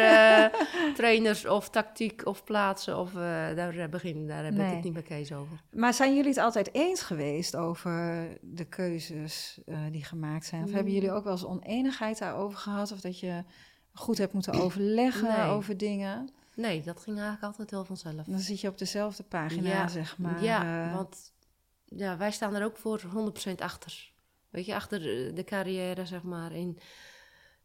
trainers 1.01 1.47
of 1.47 1.71
tactiek 1.71 2.27
of 2.27 2.45
plaatsen 2.45 2.99
of 2.99 3.13
daar 3.13 3.89
beginnen. 3.89 4.27
Daar 4.27 4.45
heb 4.45 4.55
nee. 4.55 4.67
ik 4.67 4.75
het 4.75 4.85
niet 4.85 4.93
met 4.93 5.05
Kees 5.05 5.33
over. 5.33 5.63
Maar 5.73 5.95
zijn 5.95 6.15
jullie 6.15 6.31
het 6.31 6.39
altijd 6.39 6.75
eens 6.75 7.03
geweest 7.03 7.57
over 7.57 8.29
de 8.41 8.65
keuzes 8.65 9.61
die 9.91 10.05
gemaakt 10.05 10.47
zijn? 10.47 10.63
Of 10.63 10.69
mm. 10.69 10.75
hebben 10.75 10.93
jullie 10.93 11.13
ook 11.13 11.25
wel 11.25 11.33
eens 11.33 11.45
oneenigheid 11.47 12.19
daarover 12.19 12.59
gehad? 12.59 12.93
Of 12.93 13.01
dat 13.01 13.21
je 13.21 13.45
goed 13.93 14.19
hebt 14.19 14.33
moeten 14.33 14.53
overleggen 14.53 15.39
nee. 15.39 15.49
over 15.49 15.77
dingen? 15.77 16.31
Nee, 16.55 16.83
dat 16.83 17.01
ging 17.01 17.17
eigenlijk 17.17 17.47
altijd 17.47 17.71
wel 17.71 17.85
vanzelf. 17.85 18.27
Dan 18.27 18.39
zit 18.39 18.61
je 18.61 18.69
op 18.69 18.79
dezelfde 18.79 19.23
pagina, 19.23 19.69
ja, 19.69 19.89
zeg 19.89 20.19
maar. 20.19 20.43
Ja, 20.43 20.87
uh, 20.87 20.95
want 20.95 21.33
ja, 21.85 22.17
wij 22.17 22.31
staan 22.31 22.55
er 22.55 22.65
ook 22.65 22.77
voor 22.77 23.03
100% 23.49 23.55
achter. 23.57 24.13
Weet 24.51 24.67
je, 24.67 24.75
achter 24.75 25.01
de, 25.35 25.45
carrière, 25.45 26.07
zeg 26.07 26.23
maar. 26.23 26.53
En, 26.53 26.79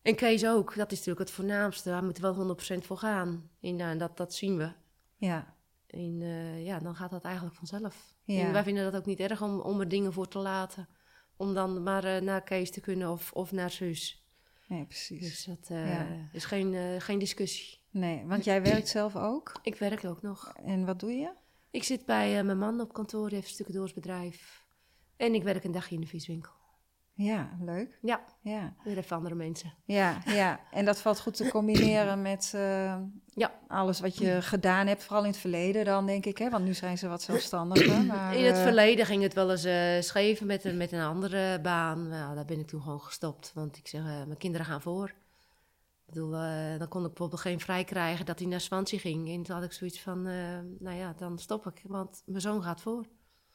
en 0.02 0.15
Kees 0.15 0.45
ook, 0.45 0.76
dat 0.76 0.91
is 0.91 0.98
natuurlijk 0.98 1.26
het 1.26 1.36
voornaamste. 1.36 1.89
Daar 1.89 2.04
moeten 2.04 2.24
we 2.24 2.45
wel 2.45 2.58
100% 2.82 2.86
voor 2.86 2.98
gaan. 2.98 3.50
En 3.62 3.80
uh, 3.80 3.98
dat, 3.98 4.17
dat 4.17 4.34
zien 4.34 4.58
we. 4.58 4.71
Ja. 5.15 5.56
En 5.88 6.21
uh, 6.21 6.65
ja, 6.65 6.80
dan 6.80 6.95
gaat 6.95 7.12
dat 7.12 7.24
eigenlijk 7.24 7.56
vanzelf. 7.56 8.15
Ja. 8.24 8.41
En 8.41 8.52
wij 8.52 8.63
vinden 8.63 8.84
dat 8.84 8.95
ook 8.95 9.06
niet 9.06 9.19
erg 9.19 9.41
om, 9.41 9.60
om 9.60 9.80
er 9.80 9.88
dingen 9.88 10.13
voor 10.13 10.28
te 10.28 10.39
laten. 10.39 10.88
Om 11.36 11.54
dan 11.54 11.84
maar 11.84 12.24
naar 12.24 12.43
Kees 12.43 12.71
te 12.71 12.82
kunnen 12.82 13.12
of, 13.12 13.32
of 13.32 13.52
naar 13.52 13.71
Suus. 13.71 14.26
Nee, 14.67 14.86
precies. 14.86 15.19
Dus 15.19 15.45
dat 15.45 15.67
ja. 15.67 16.08
is 16.32 16.45
geen, 16.45 17.02
geen 17.02 17.19
discussie. 17.19 17.80
Nee, 17.95 18.25
want 18.25 18.43
jij 18.43 18.62
werkt 18.62 18.88
zelf 18.88 19.15
ook? 19.15 19.51
Ik 19.62 19.75
werk 19.75 20.05
ook 20.05 20.21
nog. 20.21 20.53
En 20.63 20.86
wat 20.86 20.99
doe 20.99 21.12
je? 21.12 21.31
Ik 21.71 21.84
zit 21.84 22.05
bij 22.05 22.38
uh, 22.38 22.43
mijn 22.43 22.58
man 22.58 22.81
op 22.81 22.93
kantoor, 22.93 23.27
die 23.29 23.38
heeft 23.38 23.60
een 23.60 23.65
stuk 23.65 23.93
bedrijf. 23.95 24.63
En 25.17 25.34
ik 25.34 25.43
werk 25.43 25.63
een 25.63 25.71
dagje 25.71 25.95
in 25.95 26.01
de 26.01 26.08
viswinkel. 26.08 26.51
Ja, 27.13 27.58
leuk. 27.60 27.97
Ja, 28.01 28.23
ja. 28.41 28.73
weer 28.84 28.97
even 28.97 29.15
andere 29.15 29.36
mensen. 29.36 29.73
Ja, 29.86 30.21
ja, 30.25 30.60
en 30.71 30.86
dat 30.86 31.01
valt 31.01 31.19
goed 31.19 31.36
te 31.36 31.49
combineren 31.49 32.21
met 32.21 32.51
uh, 32.55 32.95
ja. 33.27 33.51
alles 33.67 33.99
wat 33.99 34.17
je 34.17 34.41
gedaan 34.41 34.88
hebt, 34.88 35.03
vooral 35.03 35.23
in 35.23 35.29
het 35.29 35.39
verleden 35.39 35.86
dan, 35.86 36.05
denk 36.05 36.25
ik. 36.25 36.38
Hè? 36.38 36.49
Want 36.49 36.65
nu 36.65 36.73
zijn 36.73 36.97
ze 36.97 37.08
wat 37.08 37.21
zelfstandiger. 37.21 38.03
Maar, 38.05 38.36
in 38.36 38.45
het 38.45 38.55
uh, 38.55 38.63
verleden 38.63 39.05
ging 39.05 39.23
het 39.23 39.34
wel 39.34 39.51
eens 39.51 39.65
uh, 39.65 40.01
scheven 40.01 40.47
met, 40.47 40.63
een, 40.63 40.77
met 40.77 40.91
een 40.91 41.01
andere 41.01 41.60
baan. 41.62 42.08
Nou, 42.08 42.36
daar 42.36 42.45
ben 42.45 42.60
ik 42.60 42.67
toen 42.67 42.81
gewoon 42.81 43.01
gestopt, 43.01 43.51
want 43.53 43.77
ik 43.77 43.88
zeg, 43.88 44.01
mijn 44.03 44.38
kinderen 44.38 44.65
gaan 44.65 44.81
voor. 44.81 45.13
Ik 46.06 46.13
bedoel, 46.13 46.34
uh, 46.34 46.78
dan 46.78 46.88
kon 46.88 47.02
ik 47.02 47.08
bijvoorbeeld 47.08 47.41
geen 47.41 47.60
vrij 47.60 47.84
krijgen 47.84 48.26
dat 48.26 48.39
hij 48.39 48.48
naar 48.48 48.62
Swansea 48.62 49.00
ging. 49.00 49.30
En 49.30 49.44
toen 49.44 49.56
had 49.56 49.63
ik 49.63 49.72
zoiets 49.72 50.02
van, 50.02 50.28
uh, 50.28 50.60
nou 50.80 50.96
ja, 50.96 51.13
dan 51.13 51.38
stop 51.38 51.68
ik, 51.68 51.82
want 51.88 52.24
mijn 52.26 52.41
zoon 52.41 52.63
gaat 52.63 52.82
voor. 52.82 53.06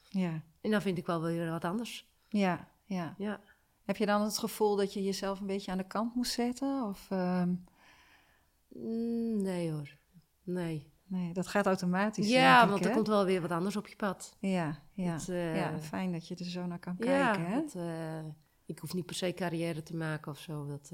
Ja. 0.09 0.41
En 0.61 0.71
dan 0.71 0.81
vind 0.81 0.97
ik 0.97 1.05
wel 1.05 1.21
weer 1.21 1.49
wat 1.49 1.65
anders. 1.65 2.09
Ja, 2.27 2.67
ja. 2.85 3.15
ja. 3.17 3.39
Heb 3.83 3.97
je 3.97 4.05
dan 4.05 4.21
het 4.21 4.37
gevoel 4.37 4.75
dat 4.75 4.93
je 4.93 5.03
jezelf 5.03 5.39
een 5.39 5.47
beetje 5.47 5.71
aan 5.71 5.77
de 5.77 5.87
kant 5.87 6.15
moest 6.15 6.31
zetten? 6.31 6.83
Of, 6.83 7.07
uh... 7.11 7.43
Nee 9.43 9.71
hoor, 9.71 9.95
nee. 10.43 10.89
Nee, 11.05 11.33
dat 11.33 11.47
gaat 11.47 11.65
automatisch. 11.65 12.29
Ja, 12.29 12.63
ik, 12.63 12.69
want 12.69 12.83
hè? 12.83 12.89
er 12.89 12.95
komt 12.95 13.07
wel 13.07 13.25
weer 13.25 13.41
wat 13.41 13.51
anders 13.51 13.75
op 13.75 13.87
je 13.87 13.95
pad. 13.95 14.35
Ja, 14.39 14.81
ja. 14.93 15.13
Dat, 15.13 15.25
ja 15.25 15.79
fijn 15.79 16.11
dat 16.11 16.27
je 16.27 16.35
er 16.35 16.45
zo 16.45 16.65
naar 16.65 16.79
kan 16.79 16.95
ja, 16.99 17.31
kijken. 17.31 17.45
Hè? 17.45 17.61
Dat, 17.61 18.33
ik 18.65 18.79
hoef 18.79 18.93
niet 18.93 19.05
per 19.05 19.15
se 19.15 19.33
carrière 19.33 19.83
te 19.83 19.95
maken 19.95 20.31
of 20.31 20.39
zo. 20.39 20.67
Dat, 20.67 20.91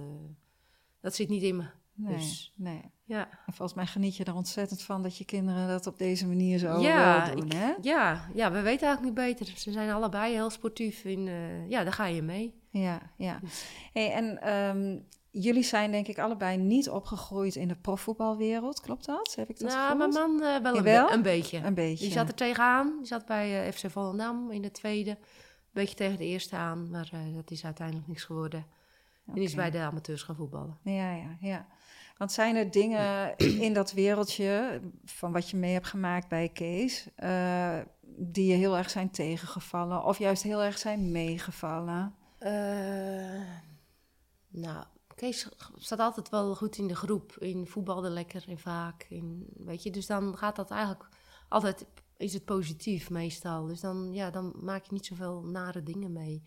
dat 1.01 1.15
zit 1.15 1.29
niet 1.29 1.43
in 1.43 1.55
me. 1.55 1.63
Nee, 1.93 2.15
Dus- 2.17 2.53
nee. 2.55 2.81
Ja, 3.03 3.29
En 3.45 3.53
volgens 3.53 3.73
mij 3.73 3.85
geniet 3.85 4.15
je 4.15 4.23
er 4.23 4.35
ontzettend 4.35 4.81
van 4.81 5.01
dat 5.01 5.17
je 5.17 5.25
kinderen 5.25 5.67
dat 5.67 5.87
op 5.87 5.97
deze 5.97 6.27
manier 6.27 6.57
zo 6.57 6.79
Ja, 6.79 7.29
doen, 7.29 7.45
ik- 7.45 7.53
hè? 7.53 7.73
ja, 7.81 8.29
ja, 8.33 8.51
we 8.51 8.61
weten 8.61 8.87
eigenlijk 8.87 9.01
niet 9.03 9.13
beter. 9.37 9.57
Ze 9.57 9.71
zijn 9.71 9.89
allebei 9.91 10.33
heel 10.33 10.49
sportief. 10.49 11.05
En 11.05 11.27
eh, 11.27 11.69
ja, 11.69 11.83
daar 11.83 11.93
ga 11.93 12.05
je 12.05 12.21
mee. 12.21 12.53
Ja, 12.69 13.01
ja. 13.17 13.39
Dus- 13.41 13.65
Hey, 13.93 14.11
en 14.13 14.41
ehm, 14.41 14.99
jullie 15.31 15.63
zijn 15.63 15.91
denk 15.91 16.07
ik 16.07 16.19
allebei 16.19 16.57
niet 16.57 16.89
opgegroeid 16.89 17.55
in 17.55 17.67
de 17.67 17.75
profvoetbalwereld, 17.75 18.81
klopt 18.81 19.05
dat? 19.05 19.33
Heb 19.35 19.49
ik 19.49 19.59
dat 19.59 19.69
nou, 19.71 19.97
mijn 19.97 20.09
man 20.09 20.41
eh, 20.43 20.57
wel 20.61 20.71
een, 20.71 20.75
Jawel? 20.83 21.07
be- 21.07 21.13
een 21.13 21.21
beetje. 21.21 21.57
Een 21.57 21.73
beetje. 21.73 22.03
Die 22.05 22.13
zat 22.13 22.27
er 22.27 22.33
tegenaan. 22.35 22.95
Die 22.97 23.07
zat 23.07 23.25
bij 23.25 23.65
eh, 23.67 23.71
FC 23.73 23.91
Volendam 23.91 24.51
in 24.51 24.61
de 24.61 24.71
tweede. 24.71 25.11
Een 25.11 25.17
beetje 25.83 25.95
tegen 25.95 26.17
de 26.17 26.25
eerste 26.25 26.55
aan. 26.55 26.89
Maar 26.89 27.09
dat 27.35 27.51
is 27.51 27.65
uiteindelijk 27.65 28.07
niks 28.07 28.23
geworden. 28.23 28.65
En 29.27 29.33
die 29.33 29.43
is 29.43 29.55
bij 29.55 29.71
de 29.71 29.79
amateurs 29.79 30.23
gaan 30.23 30.35
voetballen. 30.35 30.77
Ja, 30.83 31.13
ja, 31.13 31.37
ja. 31.39 31.67
Want 32.17 32.31
zijn 32.31 32.55
er 32.55 32.71
dingen 32.71 33.37
in 33.67 33.73
dat 33.73 33.91
wereldje 33.91 34.81
van 35.05 35.31
wat 35.31 35.49
je 35.49 35.57
mee 35.57 35.73
hebt 35.73 35.87
gemaakt 35.87 36.27
bij 36.27 36.49
Kees, 36.49 37.09
eh, 37.15 37.79
die 38.17 38.47
je 38.47 38.55
heel 38.55 38.77
erg 38.77 38.89
zijn 38.89 39.11
tegengevallen 39.11 40.03
of 40.03 40.17
juist 40.17 40.43
heel 40.43 40.63
erg 40.63 40.77
zijn 40.77 41.11
meegevallen? 41.11 42.15
Eh, 42.37 43.41
nou, 44.47 44.85
Kees 45.15 45.49
staat 45.75 45.99
altijd 45.99 46.29
wel 46.29 46.55
goed 46.55 46.77
in 46.77 46.87
de 46.87 46.95
groep. 46.95 47.35
In 47.39 47.67
voetbalde 47.67 48.09
lekker 48.09 48.43
en 48.47 48.59
vaak. 48.59 49.05
In, 49.09 49.47
weet 49.55 49.83
je, 49.83 49.91
dus 49.91 50.05
dan 50.05 50.37
gaat 50.37 50.55
dat 50.55 50.71
eigenlijk 50.71 51.09
altijd, 51.49 51.85
is 52.17 52.33
het 52.33 52.45
positief 52.45 53.09
meestal. 53.09 53.65
Dus 53.65 53.79
dan, 53.79 54.13
ja, 54.13 54.29
dan 54.29 54.53
maak 54.55 54.85
je 54.85 54.93
niet 54.93 55.05
zoveel 55.05 55.41
nare 55.43 55.83
dingen 55.83 56.13
mee. 56.13 56.43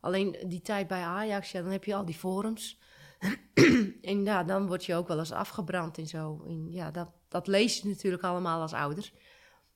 Alleen 0.00 0.36
die 0.46 0.60
tijd 0.60 0.86
bij 0.86 1.02
Ajax, 1.02 1.50
ja, 1.50 1.62
dan 1.62 1.70
heb 1.70 1.84
je 1.84 1.94
al 1.94 2.04
die 2.04 2.14
forums. 2.14 2.78
en 4.02 4.24
ja, 4.24 4.44
dan 4.44 4.66
word 4.66 4.84
je 4.84 4.94
ook 4.94 5.08
wel 5.08 5.18
eens 5.18 5.32
afgebrand 5.32 5.98
en 5.98 6.06
zo. 6.06 6.44
En 6.46 6.66
ja, 6.70 6.90
dat, 6.90 7.08
dat 7.28 7.46
lees 7.46 7.80
je 7.80 7.88
natuurlijk 7.88 8.22
allemaal 8.22 8.60
als 8.60 8.72
ouder. 8.72 9.12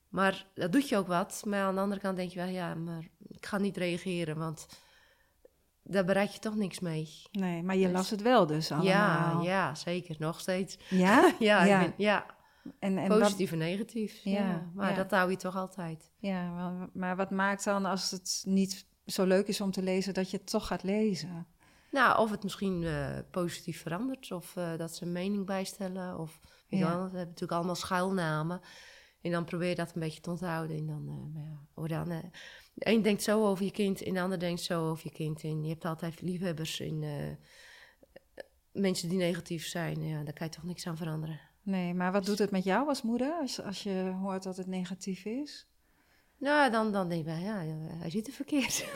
Maar 0.09 0.47
dat 0.55 0.73
doet 0.73 0.89
je 0.89 0.97
ook 0.97 1.07
wat. 1.07 1.43
Maar 1.47 1.63
aan 1.63 1.75
de 1.75 1.81
andere 1.81 2.01
kant 2.01 2.17
denk 2.17 2.31
je 2.31 2.39
wel, 2.39 2.49
ja, 2.49 2.75
maar 2.75 3.09
ik 3.29 3.47
ga 3.47 3.59
niet 3.59 3.77
reageren, 3.77 4.37
want 4.39 4.67
daar 5.83 6.05
bereik 6.05 6.31
je 6.31 6.39
toch 6.39 6.57
niks 6.57 6.81
mee. 6.81 7.09
Nee, 7.33 7.63
maar 7.63 7.77
je 7.77 7.91
las 7.91 8.11
het 8.11 8.23
wel 8.23 8.47
dus 8.47 8.73
allemaal. 8.73 9.43
Ja, 9.43 9.43
ja, 9.43 9.75
zeker. 9.75 10.17
Nog 10.19 10.41
steeds. 10.41 10.79
Ja? 10.89 11.35
Ja, 11.39 11.65
Ja. 11.65 11.81
Ik 11.81 11.87
ben, 11.87 11.95
ja 11.97 12.27
En, 12.79 12.99
en 12.99 13.09
wat, 13.09 13.19
positief 13.19 13.53
en 13.53 13.59
negatief. 13.59 14.21
Ja, 14.25 14.33
Ja, 14.33 14.71
maar 14.75 14.95
dat 14.95 15.11
hou 15.11 15.31
je 15.31 15.37
toch 15.37 15.57
altijd. 15.57 16.11
ja, 16.19 16.71
maar 16.93 17.17
wat 17.17 17.31
maakt 17.31 17.65
dan 17.65 17.85
als 17.85 18.11
het 18.11 18.43
niet 18.47 18.87
zo 19.11 19.25
leuk 19.25 19.47
is 19.47 19.61
om 19.61 19.71
te 19.71 19.83
lezen, 19.83 20.15
dat 20.15 20.31
je 20.31 20.37
het 20.37 20.51
toch 20.51 20.67
gaat 20.67 20.83
lezen? 20.83 21.47
Nou, 21.91 22.19
of 22.19 22.31
het 22.31 22.43
misschien 22.43 22.85
eh, 22.85 23.19
positief 23.31 23.81
verandert, 23.83 24.33
of 24.33 24.57
eh, 24.57 24.77
dat 24.77 24.95
ze 24.95 25.05
een 25.05 25.13
mening 25.13 25.47
bijstellen. 25.47 26.19
Of, 26.19 26.41
weet 26.69 26.81
Ja. 26.81 26.87
wel, 26.87 26.97
we 26.97 27.03
hebben 27.03 27.21
natuurlijk 27.21 27.53
allemaal 27.53 27.75
schuilnamen. 27.75 28.61
En 29.21 29.31
dan 29.31 29.45
probeer 29.45 29.69
je 29.69 29.75
dat 29.75 29.95
een 29.95 30.01
beetje 30.01 30.21
te 30.21 30.31
onthouden. 30.31 30.77
En 30.77 30.87
dan, 30.87 31.33
maar 31.75 31.89
ja, 31.89 32.05
dan, 32.05 32.09
de 32.75 32.91
een 32.91 33.03
denkt 33.03 33.23
zo 33.23 33.47
over 33.47 33.65
je 33.65 33.71
kind, 33.71 34.03
en 34.03 34.15
de 34.15 34.21
ander 34.21 34.39
denkt 34.39 34.61
zo 34.61 34.91
over 34.91 35.05
je 35.05 35.13
kind. 35.13 35.43
En 35.43 35.63
je 35.63 35.69
hebt 35.69 35.85
altijd 35.85 36.21
liefhebbers 36.21 36.81
en 36.81 37.03
eh, 37.03 37.37
mensen 38.73 39.09
die 39.09 39.19
negatief 39.19 39.67
zijn. 39.67 40.03
Ja, 40.03 40.23
daar 40.23 40.33
kan 40.33 40.47
je 40.47 40.53
toch 40.53 40.65
niks 40.65 40.87
aan 40.87 40.97
veranderen. 40.97 41.41
Nee, 41.63 41.95
maar 41.95 42.13
wat 42.13 42.25
doet 42.27 42.39
het 42.39 42.51
met 42.51 42.65
jou 42.65 42.89
als 42.89 43.03
moeder 43.03 43.33
als, 43.41 43.63
als 43.63 43.83
je 43.83 44.15
hoort 44.21 44.43
dat 44.43 44.57
het 44.57 44.67
negatief 44.67 45.25
is? 45.25 45.69
Nou, 46.41 46.71
dan, 46.71 46.93
dan 46.93 47.09
denk 47.09 47.25
je, 47.25 47.31
ja, 47.31 47.61
ja, 47.61 47.75
hij 47.99 48.11
ziet 48.11 48.27
het 48.27 48.35
verkeerd. 48.35 48.85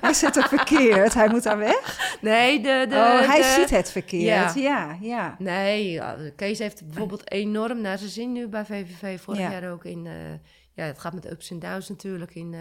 Hij 0.00 0.12
zit 0.12 0.36
er 0.36 0.48
verkeerd, 0.48 1.14
hij 1.14 1.28
moet 1.28 1.42
daar 1.42 1.58
weg. 1.58 2.16
nee, 2.20 2.60
de, 2.60 2.86
de, 2.88 2.94
oh, 2.96 3.26
hij 3.28 3.36
de- 3.40 3.56
ziet 3.60 3.70
het 3.70 3.90
verkeerd. 3.90 4.24
Ja, 4.24 4.52
Ja. 4.54 4.96
ja. 5.00 5.36
Nee, 5.38 6.00
Kees 6.36 6.58
heeft 6.58 6.86
bijvoorbeeld 6.86 7.30
enorm 7.30 7.80
naar 7.80 7.98
zijn 7.98 8.10
zin 8.10 8.32
nu 8.32 8.48
bij 8.48 8.64
VVV. 8.64 9.20
Vorig 9.20 9.40
Ja. 9.40 9.50
jaar 9.50 9.70
ook 9.72 9.84
in... 9.84 10.06
eh, 10.06 10.12
ja, 10.74 10.84
het 10.84 10.98
gaat 10.98 11.12
met 11.14 11.30
ups 11.30 11.50
en 11.50 11.58
downs 11.58 11.88
natuurlijk. 11.88 12.34
In, 12.34 12.54
eh, 12.54 12.60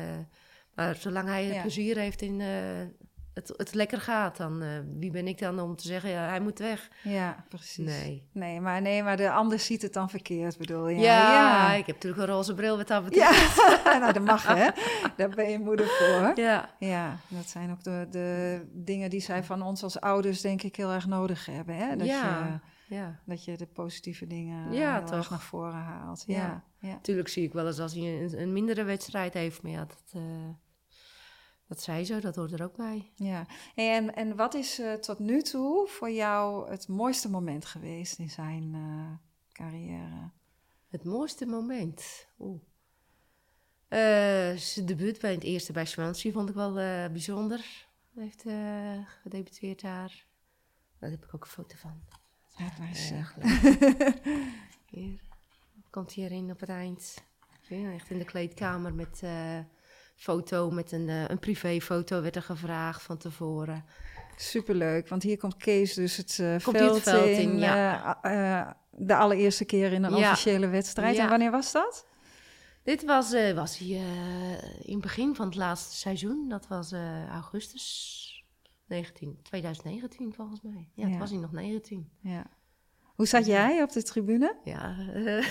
maar 0.75 0.95
zolang 0.95 1.27
hij 1.27 1.45
Ja. 1.45 1.61
plezier 1.61 1.97
heeft 1.97 2.21
in... 2.21 2.41
eh, 2.41 2.47
het, 3.33 3.53
het 3.57 3.73
lekker 3.73 4.01
gaat, 4.01 4.37
dan... 4.37 4.61
eh, 4.61 4.69
wie 4.99 5.11
ben 5.11 5.27
ik 5.27 5.39
dan 5.39 5.59
om 5.59 5.75
te 5.75 5.87
zeggen, 5.87 6.09
ja, 6.09 6.27
hij 6.27 6.39
moet 6.39 6.59
weg? 6.59 6.89
Ja, 7.03 7.45
precies. 7.49 7.85
Nee. 7.85 8.27
Nee, 8.31 8.59
maar, 8.61 8.81
nee, 8.81 9.03
maar 9.03 9.17
de 9.17 9.31
ander 9.31 9.59
ziet 9.59 9.81
het 9.81 9.93
dan 9.93 10.09
verkeerd, 10.09 10.57
bedoel 10.57 10.87
je? 10.87 10.99
Ja, 10.99 11.31
ja. 11.33 11.73
ik 11.73 11.85
heb 11.85 11.95
natuurlijk 11.95 12.21
een 12.21 12.27
roze 12.35 12.53
bril 12.53 12.77
wat 12.77 12.87
dat 12.87 13.03
betreft. 13.03 13.55
Ja, 13.83 13.97
nou, 13.99 14.13
dat 14.13 14.23
mag 14.23 14.47
hè. 14.47 14.69
Daar 15.17 15.29
ben 15.29 15.49
je 15.49 15.59
moeder 15.59 15.85
voor. 15.87 16.31
Ja. 16.45 16.69
Ja, 16.79 17.17
dat 17.27 17.45
zijn 17.49 17.71
ook 17.71 17.83
de, 17.83 18.07
de 18.11 18.61
dingen 18.71 19.09
die 19.09 19.21
zij 19.21 19.43
van 19.43 19.61
ons 19.61 19.83
als 19.83 19.99
ouders 19.99 20.41
denk 20.41 20.61
ik 20.63 20.75
heel 20.75 20.91
erg 20.91 21.07
nodig 21.07 21.45
hebben. 21.45 21.75
Hè? 21.75 21.95
Dat, 21.95 22.07
Ja. 22.07 22.59
je, 22.87 22.95
ja. 22.95 23.19
dat 23.25 23.45
je 23.45 23.57
de 23.57 23.65
positieve 23.67 24.27
dingen 24.27 24.73
Ja, 24.73 25.03
toch. 25.03 25.29
naar 25.29 25.39
voren 25.39 25.73
haalt. 25.73 26.23
Ja, 26.27 26.63
Ja. 26.79 26.87
Natuurlijk 26.89 27.27
zie 27.27 27.43
ik 27.43 27.53
wel 27.53 27.67
eens 27.67 27.79
als 27.79 27.93
hij 27.93 28.03
een, 28.21 28.41
een 28.41 28.53
mindere 28.53 28.83
wedstrijd 28.83 29.33
heeft. 29.33 29.61
Maar 29.61 29.71
ja, 29.71 29.85
dat, 29.85 30.03
eh, 30.13 30.21
dat 31.71 31.81
zei 31.81 32.05
zo, 32.05 32.19
dat 32.19 32.35
hoort 32.35 32.51
er 32.51 32.63
ook 32.63 32.75
bij. 32.75 33.11
ja. 33.15 33.45
En, 33.75 34.15
en 34.15 34.35
wat 34.35 34.53
is 34.53 34.79
eh, 34.79 34.93
tot 34.93 35.19
nu 35.19 35.41
toe 35.41 35.87
voor 35.87 36.11
jou 36.11 36.69
het 36.69 36.87
mooiste 36.87 37.29
moment 37.29 37.65
geweest 37.65 38.19
in 38.19 38.29
zijn 38.29 38.71
eh, 38.73 39.11
carrière? 39.51 40.29
Het 40.89 41.03
mooiste 41.03 41.45
moment. 41.45 42.27
Oeh. 42.39 42.61
Eh, 43.87 44.57
zijn 44.57 44.85
debuut 44.85 45.19
bij 45.19 45.31
het 45.31 45.43
eerste 45.43 45.71
bij 45.71 45.85
Swansea 45.85 46.31
vond 46.31 46.49
ik 46.49 46.55
wel 46.55 46.73
bijzonder. 47.09 47.87
Hij 48.13 48.23
heeft 48.23 48.45
gedebuteerd 49.21 49.81
daar. 49.81 50.25
Daar 50.99 51.09
heb 51.09 51.23
ik 51.23 51.35
ook 51.35 51.43
een 51.43 51.49
foto 51.49 51.75
van. 51.77 52.01
Laat 52.57 52.77
maar 52.77 52.91
leuk. 53.09 53.53
Hier. 54.91 55.21
Komt 55.89 56.15
hij 56.15 56.23
erin 56.23 56.51
op 56.51 56.59
het 56.59 56.69
eind. 56.69 57.23
Ja, 57.61 57.93
echt 57.93 58.09
in 58.09 58.17
de 58.17 58.25
kleedkamer 58.25 58.93
met 58.93 59.19
eh, 59.23 59.59
foto, 60.21 60.71
met 60.71 60.91
een, 60.91 61.09
eh, 61.09 61.27
een 61.27 61.39
privéfoto 61.39 62.21
werd 62.21 62.35
er 62.35 62.41
gevraagd 62.41 63.01
van 63.01 63.17
tevoren. 63.17 63.85
Superleuk, 64.35 65.07
want 65.07 65.23
hier 65.23 65.37
komt 65.37 65.57
Kees 65.57 65.93
dus 65.93 66.17
het, 66.17 66.37
eh, 66.39 66.63
Komt 66.63 66.77
veld, 66.77 66.95
het 66.95 67.03
veld 67.03 67.25
in, 67.25 67.39
in. 67.51 67.57
ja. 67.57 68.17
eh, 68.21 68.59
eh, 68.59 68.69
de 68.91 69.15
allereerste 69.15 69.65
keer 69.65 69.91
in 69.93 70.03
een 70.03 70.15
Ja. 70.15 70.29
officiële 70.31 70.67
wedstrijd. 70.67 71.15
Ja. 71.15 71.23
En 71.23 71.29
wanneer 71.29 71.51
was 71.51 71.71
dat? 71.71 72.05
Dit 72.83 73.05
was, 73.05 73.53
was 73.53 73.77
hij 73.77 73.87
eh, 73.87 74.51
in 74.87 74.93
het 74.93 75.01
begin 75.01 75.35
van 75.35 75.45
het 75.45 75.55
laatste 75.55 75.95
seizoen. 75.95 76.49
Dat 76.49 76.67
was 76.67 76.91
augustus 77.29 78.45
19, 78.87 79.39
2019 79.43 80.33
volgens 80.33 80.61
mij. 80.61 80.89
Ja, 80.95 81.07
het 81.07 81.19
was 81.19 81.29
hij 81.29 81.39
nog 81.39 81.51
19. 81.51 82.09
Ja. 82.21 82.45
Hoe 83.21 83.29
zat 83.29 83.45
jij 83.45 83.81
op 83.81 83.91
de 83.91 84.03
tribune? 84.03 84.55
Ja, 84.63 84.95
eh, 85.13 85.43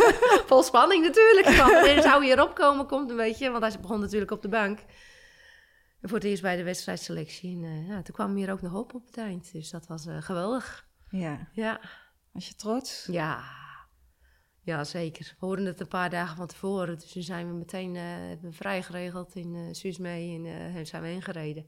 vol 0.48 0.62
spanning 0.62 1.04
natuurlijk. 1.04 1.46
Wanneer 1.46 2.02
zou 2.02 2.24
hij 2.24 2.32
erop 2.32 2.54
komen, 2.54 2.86
komt 2.86 3.10
een 3.10 3.16
beetje. 3.16 3.50
Want 3.50 3.62
hij 3.62 3.80
begon 3.80 4.00
natuurlijk 4.00 4.30
op 4.30 4.42
de 4.42 4.48
bank. 4.48 4.78
En 6.00 6.08
voor 6.08 6.18
het 6.18 6.26
eerst 6.26 6.42
bij 6.42 6.56
de 6.56 6.62
wedstrijdselectie. 6.62 7.56
En 7.56 7.64
eh, 7.64 7.88
ja, 7.88 8.02
toen 8.02 8.14
kwam 8.14 8.36
hij 8.36 8.46
er 8.46 8.52
ook 8.52 8.62
nog 8.62 8.74
op 8.74 8.94
op 8.94 9.06
het 9.06 9.16
eind. 9.16 9.52
Dus 9.52 9.70
dat 9.70 9.86
was 9.86 10.06
eh, 10.06 10.22
geweldig. 10.22 10.88
Ja. 11.10 11.48
Ja. 11.52 11.80
Was 12.32 12.48
je 12.48 12.54
trots? 12.54 13.06
ja, 13.10 13.44
ja, 14.60 14.84
zeker. 14.84 15.36
We 15.40 15.46
hoorden 15.46 15.64
het 15.64 15.80
een 15.80 15.88
paar 15.88 16.10
dagen 16.10 16.36
van 16.36 16.46
tevoren. 16.46 16.98
Dus 16.98 17.12
toen 17.12 17.22
zijn 17.22 17.48
we 17.48 17.54
meteen 17.54 17.96
eh, 17.96 18.02
hebben 18.02 18.50
we 18.50 18.56
vrij 18.56 18.82
geregeld 18.82 19.34
in 19.34 19.54
uh, 19.54 20.34
en 20.34 20.76
eh, 20.76 20.84
zijn 20.84 21.02
we 21.02 21.10
ingereden. 21.10 21.66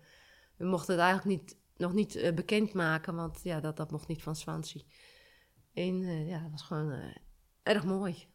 We 0.57 0.65
mochten 0.65 0.95
het 0.95 1.03
eigenlijk 1.03 1.41
niet, 1.41 1.57
nog 1.77 1.93
niet 1.93 2.17
uh, 2.17 2.33
bekendmaken, 2.33 3.15
want 3.15 3.41
ja, 3.43 3.61
dat, 3.61 3.77
dat 3.77 3.91
mocht 3.91 4.09
niet 4.09 4.23
van 4.23 4.37
Swansea. 4.37 4.83
En 5.77 6.03
uh, 6.03 6.29
ja, 6.29 6.39
dat 6.39 6.51
was 6.51 6.63
gewoon 6.63 6.93
uh, 6.93 6.99
erg 7.63 7.85
mooi. 7.85 8.27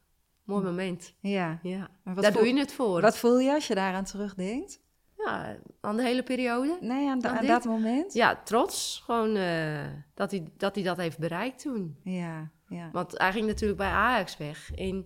Mooi 0.43 0.63
moment. 0.63 1.13
Ja. 1.19 1.59
ja. 1.63 1.89
Maar 2.03 2.15
Daar 2.15 2.31
doe 2.33 2.47
je 2.47 2.59
het 2.59 2.73
voor. 2.73 3.01
Wat 3.01 3.17
voel 3.17 3.39
je 3.39 3.53
als 3.53 3.67
je 3.67 3.75
daaraan 3.75 4.03
terugdenkt? 4.03 4.79
Ja, 5.17 5.57
aan 5.81 5.95
de 5.95 6.03
hele 6.03 6.23
periode. 6.23 6.77
Nee, 6.81 7.09
aan, 7.09 7.25
aan, 7.25 7.37
aan 7.37 7.45
dat 7.45 7.65
moment? 7.65 8.13
Ja, 8.13 8.41
trots. 8.43 9.01
Gewoon 9.05 9.35
uh, 9.35 9.85
dat, 10.13 10.31
hij, 10.31 10.47
dat 10.57 10.75
hij 10.75 10.83
dat 10.83 10.97
heeft 10.97 11.17
bereikt 11.17 11.61
toen. 11.61 11.97
Ja, 12.03 12.51
ja. 12.67 12.89
Want 12.91 13.17
hij 13.17 13.31
ging 13.31 13.45
natuurlijk 13.45 13.79
bij 13.79 13.89
Ajax 13.89 14.37
weg. 14.37 14.71
En 14.71 15.05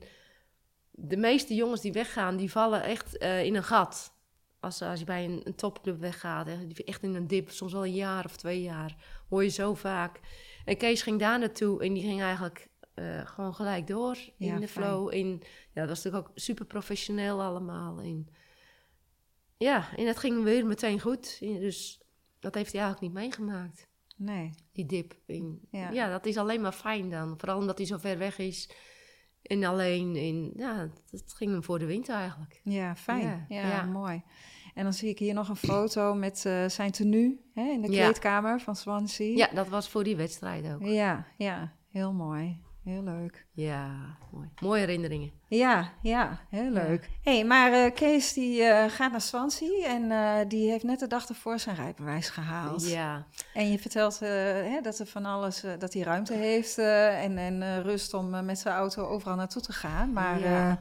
de 0.92 1.18
meeste 1.18 1.56
jongens 1.56 1.82
die 1.82 1.92
weggaan, 1.92 2.38
die 2.38 2.52
vallen 2.52 2.84
echt 2.84 3.16
in 3.16 3.56
een 3.56 3.64
gat. 3.64 4.14
Als, 4.60 4.82
als 4.82 5.00
je 5.00 5.06
bij 5.06 5.26
een, 5.26 5.42
een 5.44 5.56
topclub 5.56 6.00
weggaat, 6.00 6.48
echt 6.86 7.04
in 7.04 7.16
een 7.16 7.28
dip, 7.28 7.50
soms 7.50 7.74
wel 7.74 7.86
een 7.86 7.94
jaar 7.94 8.26
of 8.26 8.36
twee 8.36 8.62
jaar, 8.62 8.96
hoor 9.30 9.44
je 9.44 9.50
zo 9.50 9.74
vaak. 9.74 10.20
En 10.66 10.78
Kees 10.78 11.02
ging 11.02 11.20
daar 11.20 11.40
naartoe 11.40 11.84
en 11.84 11.94
die 11.94 12.04
ging 12.04 12.22
eigenlijk 12.22 12.68
uh, 12.96 13.26
gewoon 13.26 13.56
gelijk 13.56 13.88
door 13.88 14.18
in 14.38 14.48
ja, 14.48 14.60
de 14.60 14.68
flow. 14.68 15.14
En, 15.14 15.28
ja, 15.72 15.86
dat 15.86 15.88
was 15.88 16.04
natuurlijk 16.04 16.28
ook 16.28 16.32
super 16.36 16.66
professioneel 16.66 17.42
allemaal. 17.42 18.00
En, 18.00 18.28
ja, 19.58 19.96
en 19.96 20.08
het 20.08 20.18
ging 20.18 20.44
weer 20.44 20.66
meteen 20.66 21.00
goed. 21.00 21.40
Dus 21.40 22.02
dat 22.40 22.56
heeft 22.56 22.72
hij 22.72 22.82
eigenlijk 22.82 23.14
niet 23.14 23.24
meegemaakt. 23.24 23.88
Nee. 24.16 24.54
Die 24.72 24.86
dip. 24.86 25.16
En, 25.26 25.60
ja. 25.72 25.90
ja. 25.90 26.10
dat 26.10 26.26
is 26.26 26.38
alleen 26.38 26.62
maar 26.62 26.72
fijn 26.72 27.10
dan. 27.10 27.40
Vooral 27.40 27.58
omdat 27.58 27.78
hij 27.78 27.88
zo 27.88 27.98
ver 27.98 28.18
weg 28.18 28.38
is. 28.38 28.70
En 29.42 29.64
alleen. 29.64 30.16
En, 30.16 30.52
ja, 30.56 30.92
het 31.10 31.34
ging 31.34 31.52
hem 31.52 31.64
voor 31.64 31.80
de 31.80 31.86
wind 31.86 32.10
eigenlijk. 32.10 32.62
Ja, 32.64 32.96
fijn. 32.96 33.22
Ja, 33.22 33.46
ja, 33.62 33.68
ja. 33.68 33.84
mooi. 33.84 34.24
En 34.76 34.84
dan 34.84 34.94
zie 34.94 35.10
ik 35.10 35.20
hier 35.20 35.34
nog 35.34 35.50
een 35.50 35.56
foto 35.56 36.14
met 36.14 36.44
uh, 36.48 36.66
zijn 36.68 36.92
tenue 36.92 37.40
hè, 37.54 37.64
in 37.64 37.82
de 37.82 37.88
kleedkamer 37.88 38.60
van 38.60 38.76
Swansea. 38.76 39.38
Ja, 39.38 39.50
dat 39.54 39.68
was 39.68 39.90
voor 39.90 40.04
die 40.04 40.16
wedstrijd 40.16 40.74
ook. 40.74 40.84
Ja, 40.84 41.26
ja. 41.38 41.72
heel 41.92 42.14
mooi. 42.14 42.64
Heel 42.86 43.04
leuk. 43.04 43.46
Ja, 43.52 44.18
mooi. 44.32 44.50
Mooie 44.62 44.80
herinneringen. 44.80 45.32
Ja, 45.48 45.92
ja, 46.02 46.40
heel 46.50 46.70
leuk. 46.70 47.10
hey, 47.22 47.46
maar 47.46 47.72
eh, 47.72 47.94
Kees 47.94 48.34
die 48.34 48.64
eh, 48.64 48.92
gaat 48.92 49.12
naar 49.12 49.22
Swansea 49.22 49.88
en 49.88 50.12
eh, 50.12 50.50
die 50.50 50.70
heeft 50.70 50.84
net 50.84 51.00
de 51.00 51.08
dag 51.08 51.30
ervoor 51.30 51.60
zijn 51.60 51.76
rijbewijs 51.76 52.30
gehaald. 52.30 52.90
Ja. 52.90 53.26
En 53.54 53.72
je 53.72 53.80
vertelt 53.80 54.20
hè, 54.20 54.82
dat 54.82 55.00
er 55.00 55.06
van 55.06 55.26
alles, 55.26 55.64
dat 55.80 55.94
hij 55.94 56.04
ruimte 56.04 56.34
heeft 56.34 56.78
en, 56.78 57.38
en 57.38 57.84
rust 57.84 58.14
om 58.14 58.46
met 58.46 58.60
zijn 58.60 58.76
auto 58.76 59.06
overal 59.06 59.36
naartoe 59.36 59.62
te 59.62 59.74
gaan. 59.74 60.14
Maar 60.14 60.40
ja, 60.40 60.80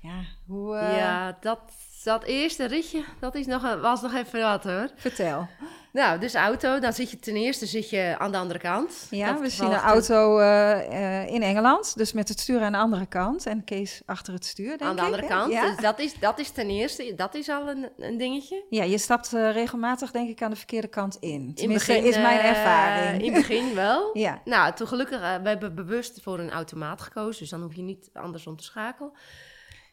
ja 0.00 0.20
hoe... 0.46 0.74
Ja, 0.76 1.36
dat, 1.40 1.60
dat 2.06 2.24
eerste 2.24 2.64
ritje, 2.64 3.04
dat 3.20 3.34
is 3.34 3.46
nog, 3.46 3.80
was 3.80 4.02
nog 4.02 4.14
even 4.14 4.40
wat 4.40 4.64
hoor. 4.64 4.88
Vertel. 4.96 5.48
Nou, 5.92 6.18
dus 6.18 6.34
auto, 6.34 6.78
dan 6.78 6.92
zit 6.92 7.10
je 7.10 7.18
ten 7.18 7.36
eerste 7.36 7.66
zit 7.66 7.90
je 7.90 8.14
aan 8.18 8.32
de 8.32 8.38
andere 8.38 8.58
kant. 8.58 9.06
Ja, 9.10 9.38
we 9.38 9.48
zien 9.48 9.70
een 9.70 9.78
auto 9.78 10.40
uh, 10.40 11.26
in 11.26 11.42
Engeland, 11.42 11.96
dus 11.96 12.12
met 12.12 12.28
het 12.28 12.40
stuur 12.40 12.60
aan 12.60 12.72
de 12.72 12.78
andere 12.78 13.06
kant 13.06 13.46
en 13.46 13.64
Kees 13.64 14.02
achter 14.04 14.32
het 14.32 14.44
stuur, 14.44 14.68
denk 14.68 14.80
ik. 14.80 14.86
Aan 14.86 14.96
de 14.96 15.02
andere 15.02 15.26
kant, 15.26 15.52
ja. 15.52 15.66
dus 15.66 15.76
dat 15.76 15.98
is, 15.98 16.18
dat 16.18 16.38
is 16.38 16.50
ten 16.50 16.68
eerste, 16.68 17.14
dat 17.16 17.34
is 17.34 17.48
al 17.48 17.68
een, 17.68 17.88
een 17.98 18.16
dingetje. 18.16 18.64
Ja, 18.70 18.82
je 18.82 18.98
stapt 18.98 19.32
uh, 19.34 19.52
regelmatig 19.52 20.10
denk 20.10 20.28
ik 20.28 20.42
aan 20.42 20.50
de 20.50 20.56
verkeerde 20.56 20.88
kant 20.88 21.16
in. 21.20 21.54
Tenminste, 21.54 21.96
in 21.96 22.02
begin, 22.02 22.20
is 22.20 22.22
mijn 22.22 22.40
ervaring. 22.40 23.22
in 23.22 23.32
het 23.32 23.46
begin 23.46 23.74
wel. 23.74 24.10
ja. 24.26 24.40
Nou, 24.44 24.74
toen 24.74 24.86
gelukkig, 24.86 25.20
we 25.20 25.48
hebben 25.48 25.74
bewust 25.74 26.22
voor 26.22 26.38
een 26.38 26.50
automaat 26.50 27.02
gekozen, 27.02 27.40
dus 27.40 27.50
dan 27.50 27.62
hoef 27.62 27.74
je 27.74 27.82
niet 27.82 28.10
andersom 28.12 28.56
te 28.56 28.64
schakelen. 28.64 29.12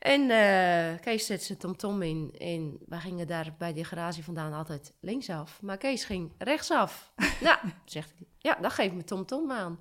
En 0.04 0.22
uh, 0.22 1.00
Kees 1.02 1.26
zet 1.26 1.44
zijn 1.44 1.58
tomtom 1.58 2.02
in. 2.02 2.36
En 2.38 2.78
we 2.86 2.96
gingen 2.96 3.28
daar 3.28 3.56
bij 3.58 3.74
die 3.74 3.84
garage 3.84 4.24
vandaan 4.24 4.54
altijd 4.54 4.98
linksaf. 5.02 5.62
Maar 5.62 5.78
Kees 5.78 6.06
ging 6.06 6.32
rechtsaf. 6.38 7.14
nou, 7.42 7.58
zegt 7.86 8.14
hij, 8.18 8.28
ja, 8.38 8.56
dan 8.62 8.72
geef 8.72 8.92
me 8.92 9.04
tomtom 9.04 9.52
aan. 9.52 9.80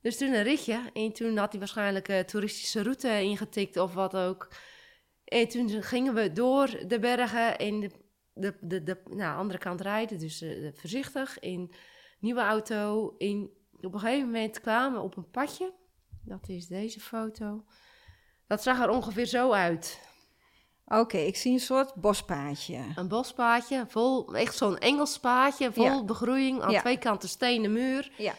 Dus 0.00 0.16
toen 0.16 0.32
een 0.32 0.42
ritje. 0.42 0.90
En 0.92 1.12
toen 1.12 1.36
had 1.36 1.50
hij 1.50 1.58
waarschijnlijk 1.58 2.08
een 2.08 2.26
toeristische 2.26 2.82
route 2.82 3.22
ingetikt 3.22 3.76
of 3.76 3.94
wat 3.94 4.16
ook. 4.16 4.52
En 5.24 5.48
toen 5.48 5.82
gingen 5.82 6.14
we 6.14 6.32
door 6.32 6.86
de 6.86 6.98
bergen 6.98 7.58
en 7.58 7.80
de, 7.80 7.90
de, 8.34 8.56
de, 8.60 8.82
de 8.82 9.02
nou, 9.10 9.38
andere 9.38 9.58
kant 9.58 9.80
rijden. 9.80 10.18
Dus 10.18 10.42
uh, 10.42 10.72
voorzichtig 10.72 11.38
in 11.38 11.72
nieuwe 12.20 12.40
auto. 12.40 13.14
In, 13.18 13.50
op 13.80 13.94
een 13.94 14.00
gegeven 14.00 14.26
moment 14.26 14.60
kwamen 14.60 14.98
we 14.98 15.04
op 15.04 15.16
een 15.16 15.30
padje. 15.30 15.72
Dat 16.24 16.48
is 16.48 16.66
deze 16.66 17.00
foto. 17.00 17.64
Dat 18.52 18.62
zag 18.62 18.80
er 18.80 18.88
ongeveer 18.88 19.26
zo 19.26 19.52
uit. 19.52 19.98
Oké, 20.86 21.16
ik 21.16 21.36
zie 21.36 21.52
een 21.52 21.60
soort 21.60 21.94
bospaadje. 21.94 22.78
Een 22.94 23.08
bospaadje, 23.08 23.84
vol, 23.88 24.34
echt 24.34 24.56
zo'n 24.56 24.78
Engels 24.78 25.18
paadje, 25.18 25.72
vol 25.72 26.04
begroeiing, 26.04 26.62
aan 26.62 26.74
twee 26.74 26.98
kanten 26.98 27.28
stenen 27.28 27.72
muur. 27.72 28.10
Ja. 28.16 28.34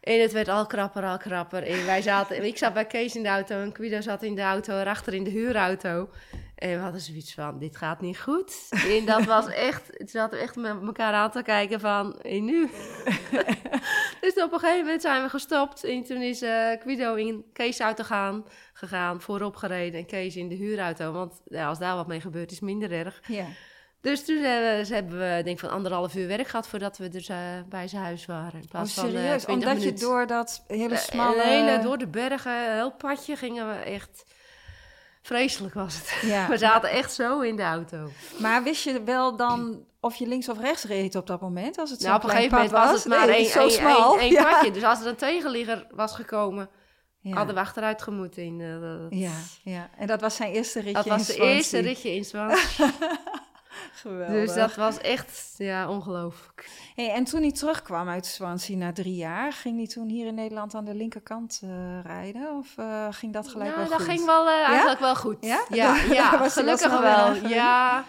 En 0.00 0.20
het 0.20 0.32
werd 0.32 0.48
al 0.48 0.66
krapper, 0.66 1.04
al 1.04 1.18
krapper. 1.18 1.62
En 1.62 1.84
wij 1.84 2.02
zaten, 2.02 2.44
ik 2.44 2.58
zat 2.58 2.74
bij 2.74 2.86
Kees 2.86 3.16
in 3.16 3.22
de 3.22 3.28
auto 3.28 3.60
en 3.60 3.74
Guido 3.74 4.00
zat 4.00 4.22
in 4.22 4.34
de 4.34 4.42
auto, 4.42 4.80
erachter 4.80 5.14
in 5.14 5.24
de 5.24 5.30
huurauto. 5.30 6.08
En 6.56 6.70
we 6.70 6.76
hadden 6.76 7.00
zoiets 7.00 7.34
van, 7.34 7.58
dit 7.58 7.76
gaat 7.76 8.00
niet 8.00 8.18
goed. 8.18 8.68
En 8.70 9.04
dat 9.04 9.24
was 9.24 9.46
echt, 9.68 9.90
het 9.92 10.10
zaten 10.10 10.40
echt 10.40 10.56
met 10.56 10.82
elkaar 10.82 11.12
aan 11.12 11.30
te 11.30 11.42
kijken 11.42 11.80
van, 11.80 12.20
en 12.20 12.44
nu? 12.44 12.70
dus 14.20 14.42
op 14.42 14.52
een 14.52 14.58
gegeven 14.58 14.84
moment 14.84 15.02
zijn 15.02 15.22
we 15.22 15.28
gestopt. 15.28 15.84
En 15.84 16.04
toen 16.04 16.22
is 16.22 16.42
uh, 16.42 16.70
Guido 16.82 17.14
in 17.14 17.44
Kees' 17.52 17.80
auto 17.80 18.04
gaan, 18.04 18.44
gegaan, 18.72 19.20
voorop 19.20 19.56
gereden. 19.56 20.00
En 20.00 20.06
Kees 20.06 20.36
in 20.36 20.48
de 20.48 20.54
huurauto. 20.54 21.12
Want 21.12 21.40
ja, 21.44 21.68
als 21.68 21.78
daar 21.78 21.94
wat 21.94 22.06
mee 22.06 22.20
gebeurt, 22.20 22.50
is 22.50 22.60
minder 22.60 22.92
erg. 22.92 23.22
Ja. 23.26 23.46
Dus 24.00 24.24
toen 24.24 24.42
hebben 24.42 24.86
we, 24.86 24.94
hebben 24.94 25.18
we 25.18 25.42
denk 25.42 25.58
van 25.58 25.70
anderhalf 25.70 26.14
uur 26.14 26.26
werk 26.26 26.48
gehad 26.48 26.68
voordat 26.68 26.98
we 26.98 27.08
dus 27.08 27.28
uh, 27.28 27.36
bij 27.68 27.88
zijn 27.88 28.02
huis 28.02 28.26
waren. 28.26 28.60
In 28.60 28.68
plaats 28.68 28.98
oh, 28.98 29.04
serieus? 29.04 29.44
Van, 29.44 29.54
Omdat 29.54 29.82
je 29.82 29.92
door 29.92 30.26
dat 30.26 30.64
hele 30.66 30.96
smalle... 30.96 31.42
hele, 31.42 31.78
door 31.82 31.98
de 31.98 32.08
bergen, 32.08 32.74
heel 32.74 32.92
padje 32.92 33.36
gingen 33.36 33.68
we 33.68 33.74
echt 33.74 34.24
Vreselijk 35.26 35.74
was 35.74 35.94
het. 35.94 36.18
Ja. 36.22 36.48
We 36.54 36.56
zaten 36.56 36.90
echt 36.90 37.12
zo 37.12 37.40
in 37.40 37.56
de 37.56 37.62
auto. 37.62 38.10
Maar 38.38 38.62
wist 38.62 38.84
je 38.84 39.02
wel 39.02 39.36
dan 39.36 39.84
of 40.00 40.16
je 40.16 40.26
links 40.26 40.48
of 40.48 40.60
rechts 40.60 40.84
reed 40.84 41.14
op 41.14 41.26
dat 41.26 41.40
moment? 41.40 41.78
Als 41.78 41.90
het 41.90 42.00
nou, 42.00 42.16
op 42.16 42.24
een 42.24 42.30
gegeven 42.30 42.54
moment 42.54 42.70
was, 42.70 42.92
het 42.92 43.04
maar 43.04 43.28
één, 43.28 43.52
één, 43.52 44.18
één 44.18 44.42
padje. 44.42 44.70
Dus 44.70 44.82
als 44.82 45.00
er 45.00 45.06
een 45.06 45.16
tegenligger 45.16 45.86
was 45.90 46.14
gekomen, 46.14 46.68
hadden 47.22 47.54
we 47.54 47.60
achteruit 47.60 48.02
gemoeten. 48.02 48.42
In, 48.42 48.60
uh, 48.60 49.20
ja, 49.20 49.34
ja, 49.62 49.90
en 49.98 50.06
dat 50.06 50.20
was 50.20 50.36
zijn 50.36 50.52
eerste 50.52 50.80
ritje 50.80 50.92
Dat 50.92 51.06
was 51.06 51.26
het 51.26 51.36
eerste 51.36 51.78
ritje 51.78 52.14
in 52.14 52.24
Swansea. 52.24 52.90
Geweldig. 54.02 54.34
Dus 54.34 54.54
dat 54.54 54.74
was 54.74 54.98
echt 54.98 55.54
ja, 55.56 55.88
ongelooflijk. 55.88 56.70
Hey, 56.94 57.12
en 57.12 57.24
toen 57.24 57.40
hij 57.40 57.52
terugkwam 57.52 58.08
uit 58.08 58.26
Swansea 58.26 58.76
na 58.76 58.92
drie 58.92 59.14
jaar, 59.14 59.52
ging 59.52 59.76
hij 59.76 59.86
toen 59.86 60.08
hier 60.08 60.26
in 60.26 60.34
Nederland 60.34 60.74
aan 60.74 60.84
de 60.84 60.94
linkerkant 60.94 61.60
uh, 61.64 62.00
rijden? 62.02 62.56
Of 62.56 62.76
uh, 62.78 63.06
ging 63.10 63.32
dat 63.32 63.48
gelijk 63.48 63.70
nou, 63.70 63.80
wel 63.80 63.98
dat 63.98 64.06
goed? 64.06 64.10
ging 64.10 64.26
wel 64.26 64.46
uh, 64.46 64.68
eigenlijk 64.68 65.00
wel 65.00 65.16
goed. 65.16 65.36
Ja, 65.40 65.64
ja, 65.68 65.96
ja 66.20 66.48
gelukkig 66.48 67.00
wel. 67.00 67.48
Ja, 67.48 68.04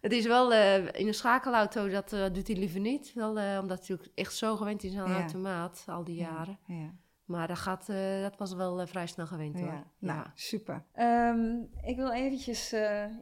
het 0.00 0.12
is 0.12 0.26
wel 0.26 0.52
in 0.92 1.06
een 1.06 1.14
schakelauto, 1.14 1.88
dat 1.88 2.10
doet 2.10 2.46
hij 2.46 2.56
liever 2.56 2.80
niet. 2.80 3.12
Wel, 3.14 3.60
omdat 3.60 3.86
hij 3.86 3.96
ook 3.96 4.06
echt 4.14 4.36
zo 4.36 4.56
gewend 4.56 4.84
is 4.84 4.96
aan 4.96 5.10
een 5.10 5.16
automaat, 5.16 5.84
al 5.86 6.04
die 6.04 6.16
jaren. 6.16 6.58
Ja. 6.66 6.90
Maar 7.24 7.48
dat, 7.48 7.58
gaat, 7.58 7.86
dat 8.22 8.36
was 8.36 8.54
wel 8.54 8.86
vrij 8.86 9.06
snel 9.06 9.26
gewend 9.26 9.60
hoor. 9.60 9.68
Ja, 9.68 9.84
nou, 9.98 10.26
super. 10.34 10.84
Um, 10.94 11.70
ik 11.82 11.96
wil 11.96 12.12
eventjes 12.12 12.70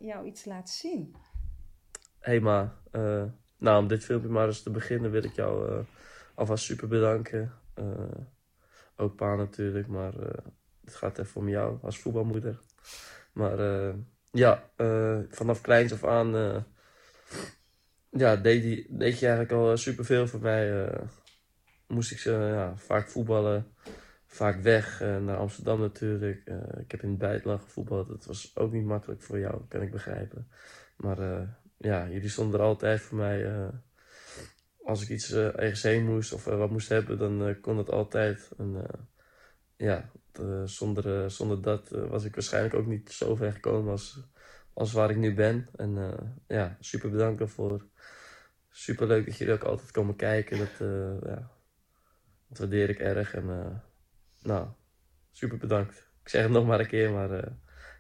jou 0.00 0.24
iets 0.24 0.44
laten 0.44 0.74
zien 0.74 1.16
hey 2.20 2.40
ma, 2.40 2.76
uh, 2.92 3.24
nou 3.58 3.82
om 3.82 3.88
dit 3.88 4.04
filmpje 4.04 4.28
maar 4.28 4.46
eens 4.46 4.62
te 4.62 4.70
beginnen 4.70 5.10
wil 5.10 5.24
ik 5.24 5.32
jou 5.32 5.70
uh, 5.70 5.78
alvast 6.34 6.64
super 6.64 6.88
bedanken. 6.88 7.52
Uh, 7.78 8.24
ook 8.96 9.16
pa 9.16 9.34
natuurlijk, 9.34 9.86
maar 9.86 10.12
het 10.84 10.94
gaat 10.94 11.18
even 11.18 11.40
om 11.40 11.48
jou 11.48 11.78
als 11.82 11.98
voetbalmoeder. 11.98 12.58
Maar 13.32 13.58
ja, 14.30 14.70
vanaf 15.28 15.60
kleins 15.60 15.92
af 15.92 16.04
aan 16.04 16.64
ja, 18.10 18.36
deed, 18.36 18.86
deed 18.90 19.18
je 19.18 19.26
eigenlijk 19.26 19.52
al 19.52 19.76
superveel 19.76 20.26
voor 20.26 20.40
mij. 20.40 20.90
moest 21.86 22.10
ik 22.10 22.18
ja, 22.18 22.76
vaak 22.76 23.08
voetballen, 23.08 23.66
vaak 24.26 24.60
weg 24.60 25.00
naar 25.00 25.36
Amsterdam 25.36 25.80
natuurlijk. 25.80 26.52
ik 26.78 26.90
heb 26.90 27.02
in 27.02 27.08
het 27.08 27.18
buitenland 27.18 27.62
gevoetbald, 27.62 28.08
dat 28.08 28.24
was 28.24 28.56
ook 28.56 28.72
niet 28.72 28.84
makkelijk 28.84 29.22
voor 29.22 29.38
jou, 29.38 29.60
kan 29.68 29.82
ik 29.82 29.90
begrijpen. 29.90 30.48
Maar 30.96 31.18
ja, 31.80 32.08
jullie 32.08 32.28
stonden 32.28 32.60
er 32.60 32.66
altijd 32.66 33.00
voor 33.00 33.18
mij. 33.18 33.44
Uh, 33.44 33.68
als 34.82 35.02
ik 35.02 35.08
iets 35.08 35.30
uh, 35.32 35.58
ergens 35.58 35.82
heen 35.82 36.04
moest 36.04 36.32
of 36.32 36.46
uh, 36.46 36.58
wat 36.58 36.70
moest 36.70 36.88
hebben, 36.88 37.18
dan 37.18 37.60
kon 37.60 37.78
het 37.78 37.90
altijd. 37.90 38.50
En 38.58 38.86
ja, 39.76 40.10
zonder, 40.64 41.30
zonder 41.30 41.62
dat 41.62 41.88
was 41.88 42.24
ik 42.24 42.34
waarschijnlijk 42.34 42.74
ook 42.74 42.86
niet 42.86 43.10
zo 43.10 43.34
ver 43.34 43.52
gekomen 43.52 43.90
als, 43.90 44.20
als 44.72 44.92
waar 44.92 45.10
ik 45.10 45.16
nu 45.16 45.34
ben. 45.34 45.68
En 45.76 45.98
ja, 46.46 46.76
super 46.80 47.10
bedankt 47.10 47.38
daarvoor. 47.38 47.86
Super 48.70 49.06
leuk 49.06 49.26
dat 49.26 49.36
jullie 49.36 49.54
ook 49.54 49.62
altijd 49.62 49.90
komen 49.90 50.16
kijken. 50.16 50.58
Dat, 50.58 50.78
ja, 51.22 51.50
dat 52.48 52.58
waardeer 52.58 52.88
ik 52.88 52.98
erg. 52.98 53.34
En 53.34 53.82
nou, 54.42 54.68
super 55.30 55.58
bedankt. 55.58 56.08
Ik 56.22 56.28
zeg 56.28 56.42
het 56.42 56.50
nog 56.50 56.66
maar 56.66 56.80
een 56.80 56.86
keer, 56.86 57.10
maar 57.10 57.52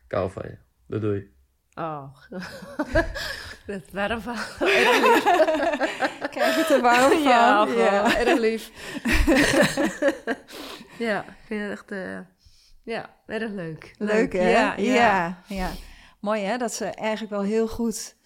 kou 0.06 0.30
van 0.30 0.44
je. 0.48 0.56
Doei 0.86 1.00
doei. 1.00 1.39
Oh, 1.80 2.04
dat 3.66 3.82
warm 3.92 4.20
van. 4.20 4.36
Krijg 6.30 6.54
je 6.54 6.60
het 6.60 6.70
er 6.70 6.80
warm 6.80 7.10
van? 7.10 7.22
Ja, 7.22 7.66
ja. 7.66 8.16
erg 8.16 8.38
lief. 8.38 8.70
ja, 11.08 11.22
ik 11.22 11.46
vind 11.46 11.62
het 11.62 11.70
echt 11.70 11.92
uh, 11.92 12.18
ja, 12.82 13.10
erg 13.26 13.50
leuk. 13.50 13.94
Leuk, 13.98 14.32
hè? 14.32 14.50
Ja, 14.50 14.74
ja, 14.76 15.42
ja. 15.46 15.70
Mooi 16.20 16.42
hè, 16.42 16.56
dat 16.56 16.74
ze 16.74 16.84
eigenlijk 16.84 17.32
wel 17.32 17.42
heel 17.42 17.68
goed 17.68 18.16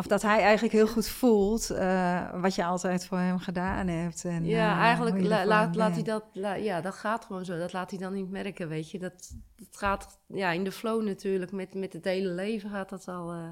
of 0.00 0.06
dat 0.06 0.22
hij 0.22 0.40
eigenlijk 0.40 0.72
heel 0.72 0.86
goed 0.86 1.08
voelt 1.08 1.70
uh, 1.70 2.40
wat 2.40 2.54
je 2.54 2.64
altijd 2.64 3.06
voor 3.06 3.18
hem 3.18 3.38
gedaan 3.38 3.86
hebt. 3.86 4.24
En, 4.24 4.44
ja, 4.44 4.74
uh, 4.74 4.82
eigenlijk 4.82 5.20
la, 5.20 5.46
laat, 5.46 5.76
laat 5.76 5.94
hij 5.94 6.02
dat... 6.02 6.24
La, 6.32 6.54
ja, 6.54 6.80
dat 6.80 6.94
gaat 6.94 7.24
gewoon 7.24 7.44
zo. 7.44 7.58
Dat 7.58 7.72
laat 7.72 7.90
hij 7.90 7.98
dan 7.98 8.12
niet 8.12 8.30
merken, 8.30 8.68
weet 8.68 8.90
je. 8.90 8.98
Dat, 8.98 9.36
dat 9.56 9.76
gaat 9.76 10.20
ja, 10.26 10.50
in 10.50 10.64
de 10.64 10.72
flow 10.72 11.02
natuurlijk. 11.02 11.52
Met, 11.52 11.74
met 11.74 11.92
het 11.92 12.04
hele 12.04 12.28
leven 12.28 12.70
gaat 12.70 12.88
dat 12.88 13.08
al... 13.08 13.34
Uh, 13.34 13.48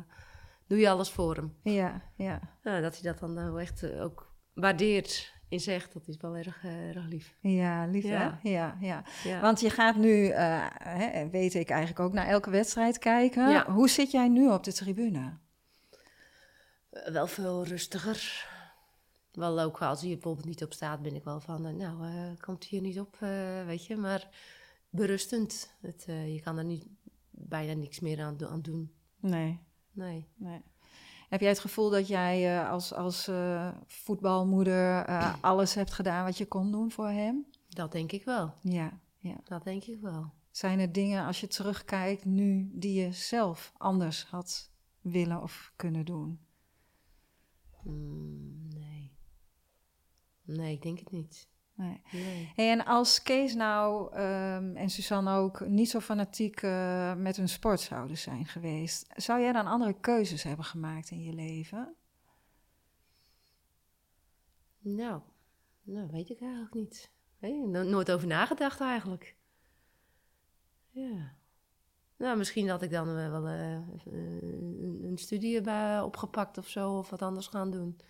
doe 0.66 0.78
je 0.78 0.90
alles 0.90 1.10
voor 1.10 1.34
hem. 1.34 1.54
Ja, 1.62 2.02
ja. 2.16 2.40
dat 2.62 3.00
hij 3.00 3.12
dat 3.12 3.18
dan 3.18 3.34
wel 3.34 3.60
echt 3.60 3.92
ook 4.00 4.34
waardeert 4.54 5.34
in 5.48 5.60
zegt. 5.60 5.92
Dat 5.92 6.08
is 6.08 6.16
wel 6.20 6.36
erg, 6.36 6.64
erg 6.64 7.06
lief. 7.06 7.34
Ja, 7.40 7.86
lief 7.86 8.04
ja. 8.04 8.38
hè? 8.42 8.50
Ja, 8.50 8.76
ja, 8.80 9.02
ja. 9.24 9.40
Want 9.40 9.60
je 9.60 9.70
gaat 9.70 9.96
nu, 9.96 10.32
hè, 10.32 11.28
weet 11.30 11.54
ik 11.54 11.70
eigenlijk 11.70 12.00
ook, 12.00 12.12
naar 12.12 12.26
elke 12.26 12.50
wedstrijd 12.50 12.98
kijken. 12.98 13.70
Hoe 13.70 13.88
zit 13.88 14.10
jij 14.10 14.28
nu 14.28 14.48
op 14.48 14.64
de 14.64 14.72
tribune? 14.72 15.46
Eh, 17.04 17.12
wel 17.12 17.26
veel 17.26 17.64
rustiger. 17.64 18.46
Wel 19.32 19.60
ook 19.60 19.82
als 19.82 20.00
hij 20.00 20.10
bijvoorbeeld 20.10 20.46
niet 20.46 20.62
op 20.62 20.72
staat, 20.72 21.02
ben 21.02 21.14
ik 21.14 21.24
wel 21.24 21.40
van, 21.40 21.66
uh, 21.66 21.72
nou, 21.72 22.06
uh, 22.06 22.40
komt 22.40 22.64
hier 22.64 22.80
niet 22.80 23.00
op, 23.00 23.18
uh, 23.22 23.64
weet 23.64 23.86
je. 23.86 23.96
Maar 23.96 24.28
berustend. 24.90 25.74
Het, 25.80 26.04
je 26.06 26.40
kan 26.44 26.58
er 26.58 26.64
niet 26.64 26.86
bijna 27.30 27.72
niks 27.72 28.00
meer 28.00 28.22
aan, 28.22 28.46
aan 28.46 28.62
doen. 28.62 28.92
Nee. 29.20 29.60
Nee. 29.92 30.28
nee. 30.34 30.62
Heb 31.28 31.40
jij 31.40 31.48
het 31.48 31.58
gevoel 31.58 31.90
dat 31.90 32.08
jij 32.08 32.64
als, 32.68 32.94
als 32.94 33.30
voetbalmoeder 33.86 35.06
alles 35.40 35.74
hebt 35.74 35.92
gedaan 35.92 36.24
wat 36.24 36.38
je 36.38 36.46
kon 36.46 36.72
doen 36.72 36.90
voor 36.90 37.08
hem? 37.08 37.46
Dat 37.68 37.92
denk 37.92 38.12
ik 38.12 38.24
wel. 38.24 38.54
Ja, 38.62 39.00
ja. 39.18 39.36
Dat 39.44 39.64
denk 39.64 39.84
ik 39.84 40.00
wel. 40.00 40.32
Zijn 40.50 40.78
er 40.78 40.92
dingen 40.92 41.26
als 41.26 41.40
je 41.40 41.46
terugkijkt 41.46 42.24
nu 42.24 42.70
die 42.72 43.00
je 43.00 43.12
zelf 43.12 43.72
anders 43.76 44.24
had 44.24 44.70
willen 45.00 45.42
of 45.42 45.72
kunnen 45.76 46.04
doen? 46.04 46.47
Mm, 47.88 48.68
nee. 48.78 49.12
Nee, 50.42 50.72
ik 50.74 50.82
denk 50.82 50.98
het 50.98 51.10
niet. 51.10 51.48
Nee. 51.74 52.02
Nee. 52.12 52.52
Hey, 52.54 52.70
en 52.70 52.84
als 52.84 53.22
Kees 53.22 53.54
nou 53.54 54.14
ehm, 54.14 54.76
en 54.76 54.90
Suzanne 54.90 55.32
ook 55.36 55.66
niet 55.66 55.90
zo 55.90 56.00
fanatiek 56.00 56.62
eh, 56.62 57.14
met 57.14 57.36
hun 57.36 57.48
sport 57.48 57.80
zouden 57.80 58.18
zijn 58.18 58.46
geweest, 58.46 59.06
zou 59.16 59.40
jij 59.40 59.52
dan 59.52 59.66
andere 59.66 60.00
keuzes 60.00 60.42
hebben 60.42 60.64
gemaakt 60.64 61.10
in 61.10 61.22
je 61.22 61.32
leven? 61.32 61.94
Nou, 64.78 65.22
nou, 65.82 66.08
weet 66.10 66.30
ik 66.30 66.40
eigenlijk 66.40 66.74
niet. 66.74 67.10
Nee, 67.38 67.66
no- 67.66 67.82
nooit 67.82 68.10
over 68.10 68.26
nagedacht 68.26 68.80
eigenlijk. 68.80 69.36
Ja. 70.90 71.36
Nou, 72.18 72.36
misschien 72.36 72.68
had 72.68 72.82
ik 72.82 72.90
dan 72.90 73.08
eh, 73.08 73.30
wel 73.30 73.46
eh, 73.46 73.72
een, 73.72 75.00
een 75.02 75.18
studie 75.18 75.56
erbij 75.56 76.00
opgepakt 76.00 76.58
of 76.58 76.68
zo, 76.68 76.98
of 76.98 77.10
wat 77.10 77.22
anders 77.22 77.46
gaan 77.46 77.70
doen. 77.70 78.00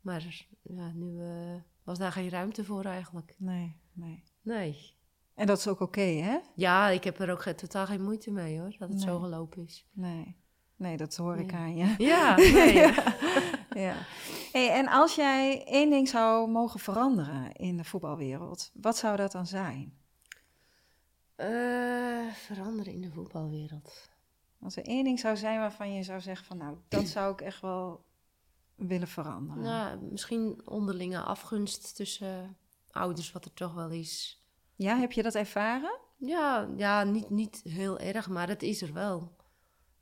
Maar 0.00 0.46
ja, 0.62 0.92
nu 0.94 1.20
eh, 1.20 1.54
was 1.84 1.98
daar 1.98 2.12
geen 2.12 2.28
ruimte 2.28 2.64
voor 2.64 2.84
eigenlijk. 2.84 3.34
Nee, 3.38 3.80
nee. 3.92 4.22
Nee. 4.42 4.94
En 5.34 5.46
dat 5.46 5.58
is 5.58 5.68
ook 5.68 5.80
oké, 5.80 6.00
hè? 6.00 6.38
Ja, 6.54 6.88
ik 6.88 7.04
heb 7.04 7.18
er 7.18 7.30
ook 7.30 7.42
totaal 7.42 7.86
geen 7.86 8.02
moeite 8.02 8.30
mee 8.30 8.60
hoor, 8.60 8.74
dat 8.78 8.88
het 8.88 9.00
zo 9.00 9.18
gelopen 9.18 9.64
is. 9.64 9.86
Nee. 9.92 10.36
Nee, 10.76 10.96
dat 10.96 11.16
hoor 11.16 11.36
ik 11.36 11.52
aan 11.52 11.76
je. 11.76 11.94
Ja, 11.98 12.36
nee. 12.36 12.74
ja. 13.84 13.94
Hey, 14.52 14.70
en 14.70 14.88
als 14.88 15.14
jij 15.14 15.64
één 15.64 15.90
ding 15.90 16.08
zou 16.08 16.50
mogen 16.50 16.80
veranderen 16.80 17.52
in 17.52 17.76
de 17.76 17.84
voetbalwereld, 17.84 18.70
wat 18.74 18.96
zou 18.96 19.16
dat 19.16 19.32
dan 19.32 19.46
zijn? 19.46 19.98
Eh, 21.36 22.32
veranderen 22.32 22.92
in 22.92 23.00
de 23.00 23.10
voetbalwereld. 23.10 24.10
Als 24.60 24.76
er 24.76 24.84
één 24.84 25.04
ding 25.04 25.18
zou 25.18 25.36
zijn 25.36 25.58
waarvan 25.58 25.94
je 25.94 26.02
zou 26.02 26.20
zeggen 26.20 26.46
van 26.46 26.56
nou, 26.56 26.76
dat 26.88 27.06
zou 27.06 27.32
ik 27.32 27.40
echt 27.40 27.60
wel 27.60 28.04
willen 28.74 29.08
veranderen. 29.08 29.62
Nou, 29.62 29.98
misschien 30.10 30.60
onderlinge 30.64 31.20
afgunst 31.20 31.96
tussen 31.96 32.56
ouders, 32.90 33.32
wat 33.32 33.44
er 33.44 33.52
toch 33.52 33.74
wel 33.74 33.90
is. 33.90 34.42
Ja, 34.74 34.96
heb 34.96 35.12
je 35.12 35.22
dat 35.22 35.34
ervaren? 35.34 35.98
Ja, 36.16 36.68
ja 36.76 37.04
niet, 37.04 37.30
niet 37.30 37.60
heel 37.64 37.98
erg, 37.98 38.28
maar 38.28 38.48
het 38.48 38.62
is 38.62 38.82
er 38.82 38.92
wel. 38.92 39.36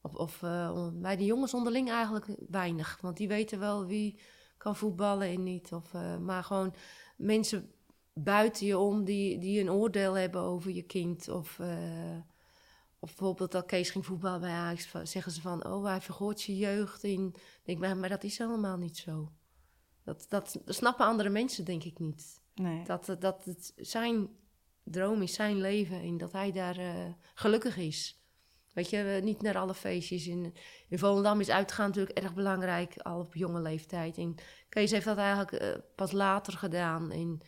Of, 0.00 0.14
of 0.14 0.42
eh, 0.42 0.88
bij 0.92 1.16
de 1.16 1.24
jongens 1.24 1.54
onderling 1.54 1.90
eigenlijk 1.90 2.26
weinig. 2.48 2.98
Want 3.00 3.16
die 3.16 3.28
weten 3.28 3.58
wel 3.58 3.86
wie 3.86 4.18
kan 4.56 4.76
voetballen 4.76 5.28
en 5.28 5.42
niet. 5.42 5.72
Of, 5.72 5.94
eh, 5.94 6.18
maar 6.18 6.44
gewoon 6.44 6.74
mensen 7.16 7.72
buiten 8.14 8.66
je 8.66 8.78
om 8.78 9.04
die, 9.04 9.38
die 9.38 9.60
een 9.60 9.70
oordeel 9.70 10.14
hebben 10.14 10.40
over 10.40 10.70
je 10.70 10.82
kind. 10.82 11.28
Of, 11.28 11.58
eh, 11.58 12.16
of 12.98 13.08
bijvoorbeeld 13.08 13.52
dat 13.52 13.66
Kees 13.66 13.90
ging 13.90 14.06
voetballen 14.06 14.40
bij 14.40 14.50
Ajax. 14.50 14.90
Zeggen 15.02 15.32
ze 15.32 15.40
van, 15.40 15.66
oh 15.66 15.84
hij 15.84 16.00
vergoort 16.00 16.42
je 16.42 16.56
jeugd 16.56 17.02
in. 17.02 17.26
Ik 17.34 17.60
denk, 17.64 17.78
maar, 17.78 17.96
maar 17.96 18.08
dat 18.08 18.24
is 18.24 18.38
helemaal 18.38 18.76
niet 18.76 18.96
zo. 18.96 19.32
Dat, 20.04 20.26
dat, 20.28 20.60
dat 20.64 20.74
snappen 20.74 21.06
andere 21.06 21.28
mensen 21.28 21.64
denk 21.64 21.84
ik 21.84 21.98
niet. 21.98 22.42
Nee. 22.54 22.84
Dat, 22.84 23.16
dat 23.18 23.44
het 23.44 23.72
zijn 23.76 24.28
droom 24.84 25.22
is, 25.22 25.34
zijn 25.34 25.60
leven 25.60 26.00
en 26.00 26.16
dat 26.16 26.32
hij 26.32 26.52
daar 26.52 26.76
eh, 26.76 27.06
gelukkig 27.34 27.76
is. 27.76 28.22
Weet 28.72 28.90
je, 28.90 29.02
eh, 29.02 29.22
niet 29.22 29.42
naar 29.42 29.58
alle 29.58 29.74
feestjes. 29.74 30.26
In, 30.26 30.54
in 30.88 30.98
Volendam 30.98 31.40
is 31.40 31.50
uitgaan 31.50 31.86
natuurlijk 31.86 32.18
erg 32.18 32.34
belangrijk, 32.34 32.96
al 32.96 33.20
op 33.20 33.34
jonge 33.34 33.60
leeftijd. 33.60 34.18
En 34.18 34.34
Kees 34.68 34.90
heeft 34.90 35.04
dat 35.04 35.16
eigenlijk 35.16 35.52
eh, 35.52 35.68
pas 35.94 36.12
later 36.12 36.52
gedaan. 36.52 37.10
En, 37.10 37.40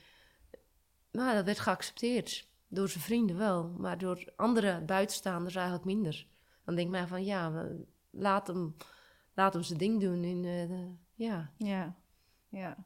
nou, 1.17 1.35
dat 1.35 1.45
werd 1.45 1.59
geaccepteerd. 1.59 2.49
Door 2.69 2.89
zijn 2.89 3.05
vrienden 3.05 3.37
wel, 3.37 3.75
maar 3.79 3.99
door 3.99 4.33
andere 4.37 4.81
buitenstaanders 4.81 5.55
eigenlijk 5.55 5.85
minder. 5.87 6.27
Dan 6.65 6.75
denk 6.75 6.87
ik 6.87 6.93
mij 6.93 7.07
van, 7.07 7.25
ja, 7.25 7.67
laat 8.11 8.47
hem, 8.47 8.77
laat 9.35 9.53
hem 9.53 9.63
zijn 9.63 9.79
ding 9.79 10.01
doen. 10.01 10.23
En, 10.25 10.45
eh, 10.45 10.69
de- 10.69 10.95
ja. 11.15 11.51
Ja, 11.57 11.95
ja. 12.49 12.77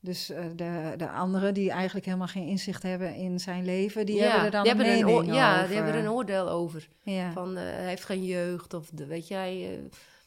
Dus 0.00 0.30
eh, 0.30 0.44
de, 0.56 0.94
de 0.96 1.10
anderen 1.10 1.54
die 1.54 1.70
eigenlijk 1.70 2.06
helemaal 2.06 2.26
geen 2.26 2.46
inzicht 2.46 2.82
hebben 2.82 3.14
in 3.14 3.40
zijn 3.40 3.64
leven, 3.64 4.06
die 4.06 4.16
Ja, 4.16 4.22
hebben 4.22 4.44
er 4.44 4.50
dan 4.50 4.62
die 4.62 4.72
een 4.72 4.78
hebben 4.78 5.14
mening 5.14 5.34
Ja, 5.34 5.54
over. 5.54 5.66
die 5.66 5.76
hebben 5.76 5.94
er 5.94 6.00
een 6.00 6.10
oordeel 6.10 6.48
over. 6.48 6.88
Ja, 7.02 7.32
Van 7.32 7.56
eh, 7.56 7.62
hij 7.62 7.88
heeft 7.88 8.04
geen 8.04 8.24
jeugd 8.24 8.74
of 8.74 8.90
de, 8.90 9.06
weet 9.06 9.28
jij. 9.28 9.80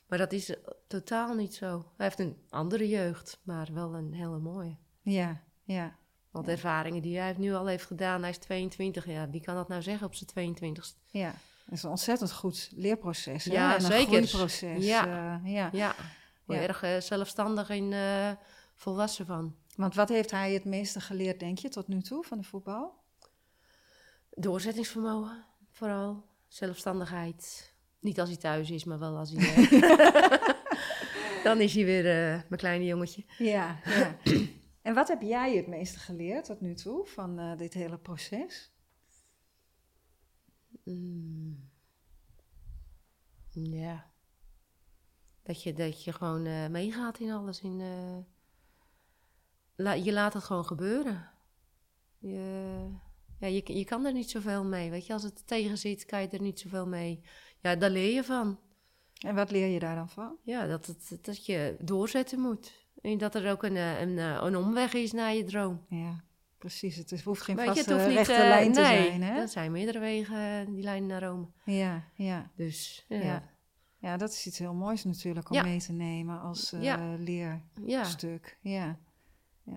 maar 0.08 0.18
dat 0.18 0.32
is 0.34 0.56
totaal 0.88 1.34
niet 1.34 1.54
zo. 1.56 1.68
Hij 1.98 2.06
heeft 2.06 2.20
een 2.20 2.38
andere 2.50 2.88
jeugd, 2.88 3.40
maar 3.44 3.70
wel 3.74 3.96
een 3.96 4.14
hele 4.14 4.38
mooie. 4.40 4.76
ja, 5.02 5.42
ja. 5.64 5.96
Want 6.36 6.48
ervaringen 6.48 7.02
die 7.02 7.18
hij 7.18 7.36
nu 7.38 7.54
al 7.54 7.66
heeft 7.66 7.86
gedaan, 7.86 8.22
hij 8.22 8.30
is 8.30 8.38
22 8.38 9.06
jaar. 9.06 9.30
Wie 9.30 9.42
kan 9.42 9.56
dat 9.56 9.68
nou 9.68 9.82
zeggen 9.82 10.08
op 10.08 10.16
zijn 10.16 10.30
22 10.30 10.94
ja. 11.12 11.34
Het 11.66 11.74
is 11.74 11.84
een 11.84 11.90
ontzettend 11.90 12.32
goed 12.32 12.70
leerproces. 12.76 13.46
hè? 13.46 13.52
Ja, 13.52 13.70
en 13.70 13.76
een 13.76 13.92
zeker. 13.92 14.08
groeiproces. 14.08 14.86
Ja. 14.86 15.06
eh, 15.44 15.54
ja. 15.54 15.70
Ja, 15.72 15.96
Ja. 16.48 16.56
erg 16.56 16.84
eh, 16.84 17.00
zelfstandig 17.00 17.70
en 17.70 17.94
eh, 17.94 18.32
volwassen 18.76 19.26
van. 19.26 19.56
Want 19.76 19.96
wat 19.96 20.10
heeft 20.10 20.32
hij 20.32 20.54
het 20.54 20.66
meeste 20.66 21.00
geleerd, 21.00 21.40
denk 21.40 21.58
je, 21.58 21.70
tot 21.70 21.88
nu 21.88 22.02
toe 22.02 22.24
van 22.24 22.38
de 22.38 22.44
voetbal? 22.44 22.94
Doorzettingsvermogen, 24.30 25.46
vooral. 25.72 26.24
Zelfstandigheid. 26.48 27.74
Niet 28.00 28.20
als 28.20 28.30
hij 28.30 28.38
thuis 28.38 28.70
is, 28.72 28.84
maar 28.84 29.00
wel 29.00 29.18
als 29.18 29.32
hij... 29.36 29.68
Dan 31.44 31.60
is 31.60 31.76
hij 31.76 31.86
weer 31.86 32.04
mijn 32.48 32.58
kleine 32.58 32.86
jongetje. 32.86 33.24
Ja, 33.38 33.80
ja. 33.86 34.16
En 34.86 34.94
wat 34.94 35.08
heb 35.08 35.22
jij 35.22 35.56
het 35.56 35.68
meeste 35.68 36.00
geleerd 36.00 36.46
tot 36.46 36.62
nu 36.62 36.74
toe 36.74 37.06
van 37.06 37.40
eh, 37.40 37.58
dit 37.58 37.74
hele 37.74 37.98
proces? 37.98 38.74
Mm. 40.84 41.70
Ja. 43.52 44.12
Dat 45.44 45.64
je, 45.64 45.74
dat 45.74 46.04
je 46.04 46.14
gewoon 46.14 46.46
eh, 46.46 46.68
meegaat 46.68 47.20
in 47.20 47.32
alles. 47.32 47.62
In, 47.62 47.82
eh, 47.82 48.18
la- 49.76 49.94
je 49.94 50.14
laat 50.14 50.34
het 50.34 50.44
gewoon 50.44 50.66
gebeuren. 50.66 51.30
Je, 52.18 52.90
ja, 53.40 53.48
je, 53.48 53.78
je 53.78 53.86
kan 53.86 54.06
er 54.06 54.14
niet 54.14 54.30
zoveel 54.30 54.64
mee. 54.64 54.90
Weet 54.90 55.06
je, 55.06 55.14
als 55.14 55.24
het 55.24 55.48
tegen 55.48 55.78
zit, 55.78 56.06
kan 56.06 56.22
je 56.22 56.28
er 56.28 56.42
niet 56.42 56.60
zoveel 56.60 56.88
mee. 56.88 57.22
Ja, 57.60 57.76
daar 57.76 57.90
leer 57.90 58.14
je 58.14 58.24
van. 58.24 58.60
En 59.26 59.36
wat 59.36 59.52
leer 59.52 59.68
je 59.68 59.80
daar 59.80 59.96
dan 59.96 60.10
van? 60.10 60.38
Ja, 60.44 60.68
dat, 60.68 60.86
het, 60.86 61.18
dat 61.22 61.46
je 61.46 61.78
doorzetten 61.80 62.40
moet. 62.40 62.85
En 63.06 63.18
dat 63.18 63.36
er 63.36 63.52
ook 63.52 63.64
een, 63.64 63.76
eh, 63.76 64.02
een, 64.02 64.18
eh, 64.18 64.40
een 64.42 64.56
omweg 64.58 64.94
is 64.94 65.12
naar 65.12 65.34
je 65.34 65.44
droom. 65.44 65.86
Ja, 65.90 66.24
precies. 66.58 66.96
Het 66.96 67.22
hoeft 67.24 67.42
geen 67.42 67.56
vaste 67.58 67.80
het 67.80 67.92
hoeft 67.92 68.08
niet, 68.08 68.16
rechte 68.18 68.34
eh, 68.34 68.40
lijn 68.40 68.74
te 68.74 68.82
nee, 68.82 69.06
zijn, 69.08 69.24
hè? 69.24 69.40
er 69.40 69.48
zijn 69.48 69.72
meerdere 69.72 70.00
wegen 70.00 70.74
die 70.74 70.84
leiden 70.84 71.08
naar 71.08 71.24
Rome. 71.24 71.48
Ja, 71.66 72.04
ja. 72.16 72.52
Dus 72.56 73.06
ja, 73.08 73.44
Ja. 73.98 74.18
dat 74.18 74.30
is 74.30 74.46
iets 74.46 74.60
heel 74.60 74.74
moois 74.74 75.04
natuurlijk 75.04 75.50
om 75.50 75.56
Ja. 75.56 75.64
mee 75.64 75.80
te 75.80 75.92
nemen 75.94 76.42
als 76.42 76.74
Ja. 76.80 77.16
leerstuk. 77.76 78.58
Ja, 78.62 78.98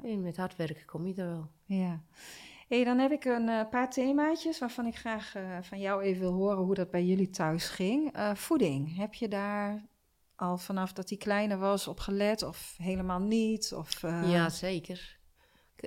En 0.03 0.23
met 0.23 0.37
hard 0.37 0.57
werken 0.57 0.85
kom 0.85 1.07
je 1.07 1.15
er 1.15 1.29
wel. 1.29 1.51
ja. 1.65 2.01
Hey, 2.69 2.85
dan 2.85 2.99
heb 2.99 3.11
ik 3.11 3.25
een 3.25 3.69
paar 3.69 3.91
themaatjes 3.91 4.59
waarvan 4.59 4.87
ik 4.87 4.97
graag 4.97 5.35
van 5.61 5.79
jou 5.81 6.03
even 6.03 6.21
wil 6.21 6.33
horen 6.33 6.65
hoe 6.65 6.75
dat 6.75 6.91
bij 6.91 7.05
jullie 7.05 7.31
thuis 7.31 7.69
ging. 7.69 8.13
Voeding, 8.35 8.97
heb 8.97 9.15
je 9.15 9.29
daar 9.29 9.85
al 10.41 10.59
vanaf 10.59 10.93
dat 10.93 11.09
hij 11.09 11.19
kleiner 11.19 11.59
was 11.59 11.89
op 11.89 12.01
gelet 12.01 12.43
of 12.43 12.75
helemaal 12.83 13.21
niet? 13.21 13.73
Of, 13.73 14.03
eh, 14.03 14.31
Ja, 14.31 14.49
zeker. 14.49 15.19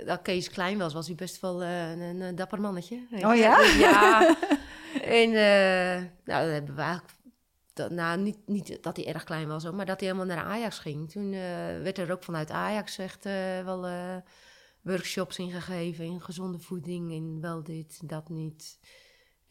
Dat 0.06 0.22
Kees 0.22 0.50
klein 0.50 0.78
was, 0.78 0.94
was 0.94 1.08
hij 1.08 1.16
best 1.16 1.40
wel 1.40 1.64
eh, 1.64 1.92
een, 1.92 2.22
een 2.22 2.36
dapper 2.36 2.62
mannetje. 2.62 3.08
Oh 3.12 3.36
ja? 3.36 3.62
Ja. 3.62 4.20
En 5.02 5.30
uh, 5.30 6.10
nou, 6.26 6.44
dat 6.46 6.52
hebben 6.52 6.76
we 6.76 6.82
eigenlijk... 6.82 7.14
Dat, 7.74 7.92
nou, 7.92 8.20
niet, 8.20 8.38
niet 8.46 8.84
dat 8.84 8.96
hij 8.96 9.08
erg 9.08 9.24
klein 9.24 9.48
was, 9.48 9.72
maar 9.72 9.86
dat 9.86 10.00
hij 10.00 10.10
helemaal 10.10 10.36
naar 10.36 10.46
Ajax 10.46 10.80
ging. 10.80 11.12
Toen 11.12 11.32
werd 11.82 11.98
er 11.98 12.12
ook 12.12 12.24
vanuit 12.24 12.52
Ajax 12.52 12.98
echt 12.98 13.24
wel 13.64 13.88
workshops 14.82 15.38
ingegeven 15.38 16.06
in 16.06 16.22
gezonde 16.22 16.60
voeding 16.60 17.12
en 17.12 17.42
wel 17.42 17.64
dit, 17.64 18.10
dat 18.10 18.30
niet. 18.30 18.80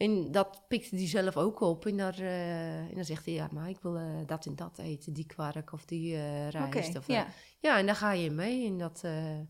En 0.00 0.30
dat 0.30 0.62
pikte 0.68 0.96
hij 0.96 1.06
zelf 1.06 1.36
ook 1.36 1.60
op. 1.60 1.86
En, 1.86 1.96
daar, 1.96 2.18
uh, 2.18 2.78
en 2.78 2.94
dan 2.94 3.04
zegt 3.04 3.24
hij, 3.24 3.34
ja, 3.34 3.48
maar 3.52 3.68
ik 3.68 3.78
wil 3.80 3.96
uh, 3.96 4.06
dat 4.26 4.46
en 4.46 4.56
dat 4.56 4.78
eten, 4.78 5.12
die 5.12 5.26
kwark 5.26 5.72
of 5.72 5.84
die 5.84 6.12
uh, 6.12 6.48
rijst. 6.48 6.88
Okay, 6.88 6.96
of, 6.96 7.06
ja. 7.06 7.26
ja, 7.58 7.78
en 7.78 7.86
daar 7.86 7.96
ga 7.96 8.12
je 8.12 8.30
mee. 8.30 8.66
En 8.66 8.78
dat, 8.78 9.00
en 9.04 9.48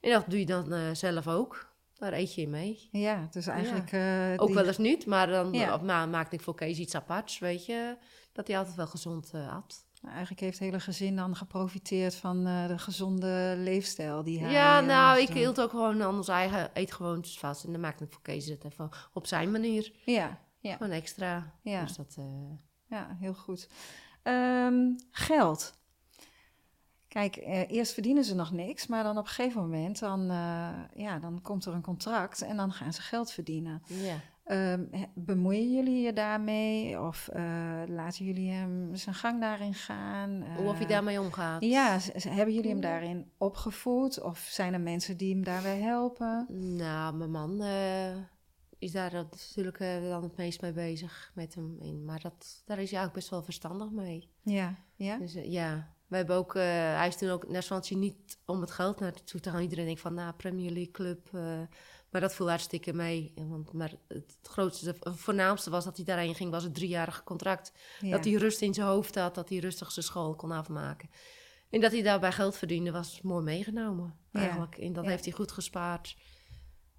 dat 0.00 0.24
doe 0.30 0.38
je 0.38 0.46
dan 0.46 0.96
zelf 0.96 1.28
ook. 1.28 1.74
Daar 1.94 2.12
eet 2.12 2.34
je 2.34 2.40
in 2.40 2.50
mee. 2.50 2.88
Ja, 2.90 3.28
dus 3.30 3.46
eigenlijk... 3.46 3.90
Ja. 3.90 4.36
Ook 4.36 4.46
die... 4.46 4.56
wel 4.56 4.66
eens 4.66 4.78
niet, 4.78 5.06
maar 5.06 5.26
dan 5.26 5.52
Ja. 5.52 5.76
ma 5.76 6.06
maakte 6.06 6.36
ik 6.36 6.42
voor 6.42 6.54
Kees 6.54 6.78
iets 6.78 6.94
aparts, 6.94 7.38
weet 7.38 7.66
je. 7.66 7.96
Dat 8.32 8.46
hij 8.46 8.58
altijd 8.58 8.76
wel 8.76 8.86
gezond 8.86 9.32
at. 9.34 9.86
Eigenlijk 10.06 10.40
heeft 10.40 10.58
het 10.58 10.68
hele 10.68 10.80
gezin 10.80 11.16
dan 11.16 11.36
geprofiteerd 11.36 12.14
van 12.14 12.48
uh, 12.48 12.66
de 12.66 12.78
gezonde 12.78 13.54
leefstijl 13.58 14.22
die 14.22 14.40
hij... 14.40 14.52
Ja, 14.52 14.80
uh, 14.80 14.86
nou, 14.86 15.20
ik 15.20 15.28
hield 15.28 15.60
ook 15.60 15.70
gewoon 15.70 16.02
aan 16.02 16.16
ons 16.16 16.28
eigen 16.28 16.70
eetgewoontes 16.74 17.38
vast. 17.38 17.64
En 17.64 17.72
dan 17.72 17.80
maakte 17.80 18.04
ik 18.04 18.12
voor 18.12 18.22
Kees 18.22 18.46
het 18.46 18.64
even 18.64 18.90
op 19.12 19.26
zijn 19.26 19.50
manier. 19.50 19.92
Ja, 20.04 20.38
ja. 20.58 20.76
Gewoon 20.76 20.92
extra. 20.92 21.52
Ja. 21.62 21.82
Dus 21.82 21.96
dat, 21.96 22.16
uh... 22.18 22.24
ja 22.86 23.16
heel 23.20 23.34
goed. 23.34 23.68
Um, 24.22 24.96
geld. 25.10 25.80
Kijk, 27.12 27.36
eh, 27.36 27.70
eerst 27.70 27.92
verdienen 27.92 28.24
ze 28.24 28.34
nog 28.34 28.52
niks, 28.52 28.86
maar 28.86 29.02
dan 29.02 29.18
op 29.18 29.24
een 29.24 29.30
gegeven 29.30 29.60
moment 29.60 29.98
dan, 29.98 30.30
eh, 30.30 30.68
ja, 30.94 31.18
dan 31.18 31.42
komt 31.42 31.64
er 31.64 31.74
een 31.74 31.82
contract 31.82 32.42
en 32.42 32.56
dan 32.56 32.72
gaan 32.72 32.92
ze 32.92 33.02
geld 33.02 33.30
verdienen. 33.30 33.82
Ja. 33.86 34.16
Ehm, 34.44 34.84
bemoeien 35.14 35.72
jullie 35.72 36.02
je 36.02 36.12
daarmee 36.12 37.00
of 37.00 37.28
eh, 37.28 37.82
laten 37.86 38.24
jullie 38.24 38.50
hem 38.50 38.94
zijn 38.94 39.14
gang 39.14 39.40
daarin 39.40 39.74
gaan? 39.74 40.44
Hoe 40.56 40.68
of 40.68 40.78
je 40.78 40.84
Eh, 40.84 40.90
daarmee 40.90 41.20
omgaat. 41.20 41.62
Ja, 41.64 41.98
hebben 42.12 42.54
jullie 42.54 42.70
hem 42.70 42.80
daarin 42.80 43.30
opgevoed 43.38 44.20
of 44.20 44.38
zijn 44.38 44.72
er 44.72 44.80
mensen 44.80 45.16
die 45.16 45.34
hem 45.34 45.44
daarbij 45.44 45.80
helpen? 45.80 46.46
Nou, 46.76 47.16
mijn 47.16 47.30
man 47.30 47.62
eh, 47.62 48.16
is 48.78 48.92
daar 48.92 49.12
natuurlijk 49.12 49.78
dan 50.08 50.22
het 50.22 50.36
meest 50.36 50.60
mee 50.60 50.72
bezig 50.72 51.30
met 51.34 51.54
hem. 51.54 51.76
In. 51.80 52.04
Maar 52.04 52.20
dat, 52.20 52.62
daar 52.64 52.78
is 52.78 52.90
hij 52.90 52.98
eigenlijk 52.98 53.12
best 53.12 53.30
wel 53.30 53.42
verstandig 53.42 53.90
mee. 53.90 54.28
Ja, 54.42 54.74
ja, 54.94 55.18
Dus 55.18 55.32
ja, 55.32 55.94
we 56.06 56.16
hebben 56.16 56.36
ook, 56.36 56.54
hij 56.54 57.08
is 57.08 57.16
toen 57.16 57.30
ook 57.30 57.48
naar 57.48 57.62
Swansea 57.62 57.98
niet 57.98 58.38
om 58.46 58.60
het 58.60 58.70
geld 58.70 59.00
naartoe 59.00 59.40
te 59.40 59.50
gaan. 59.50 59.62
Iedereen 59.62 59.84
denkt 59.84 60.00
van, 60.00 60.14
nou, 60.14 60.32
Premier 60.32 60.70
League 60.70 60.90
club. 60.90 61.30
Maar 62.12 62.20
dat 62.20 62.34
viel 62.34 62.48
hartstikke 62.48 62.92
mee. 62.92 63.32
Want, 63.34 63.72
maar 63.72 63.92
het 64.08 64.38
grootste, 64.42 64.86
het 64.86 65.20
voornaamste 65.20 65.70
was 65.70 65.84
dat 65.84 65.96
hij 65.96 66.04
daarheen 66.04 66.34
ging, 66.34 66.50
was 66.50 66.62
het 66.62 66.74
driejarige 66.74 67.22
contract. 67.22 67.72
ja. 68.00 68.10
Dat 68.10 68.24
hij 68.24 68.34
rust 68.34 68.60
in 68.60 68.74
zijn 68.74 68.86
hoofd 68.86 69.14
had, 69.14 69.34
dat 69.34 69.48
hij 69.48 69.58
rustig 69.58 69.92
zijn 69.92 70.04
school 70.04 70.34
kon 70.34 70.50
afmaken. 70.50 71.10
En 71.70 71.80
dat 71.80 71.92
hij 71.92 72.02
daarbij 72.02 72.32
geld 72.32 72.56
verdiende, 72.56 72.90
was 72.90 73.20
mooi 73.22 73.44
meegenomen 73.44 74.14
Ja, 74.30 74.40
eigenlijk. 74.40 74.78
En 74.78 74.92
dat 74.92 75.04
ja. 75.04 75.10
heeft 75.10 75.24
hij 75.24 75.32
goed 75.32 75.52
gespaard. 75.52 76.16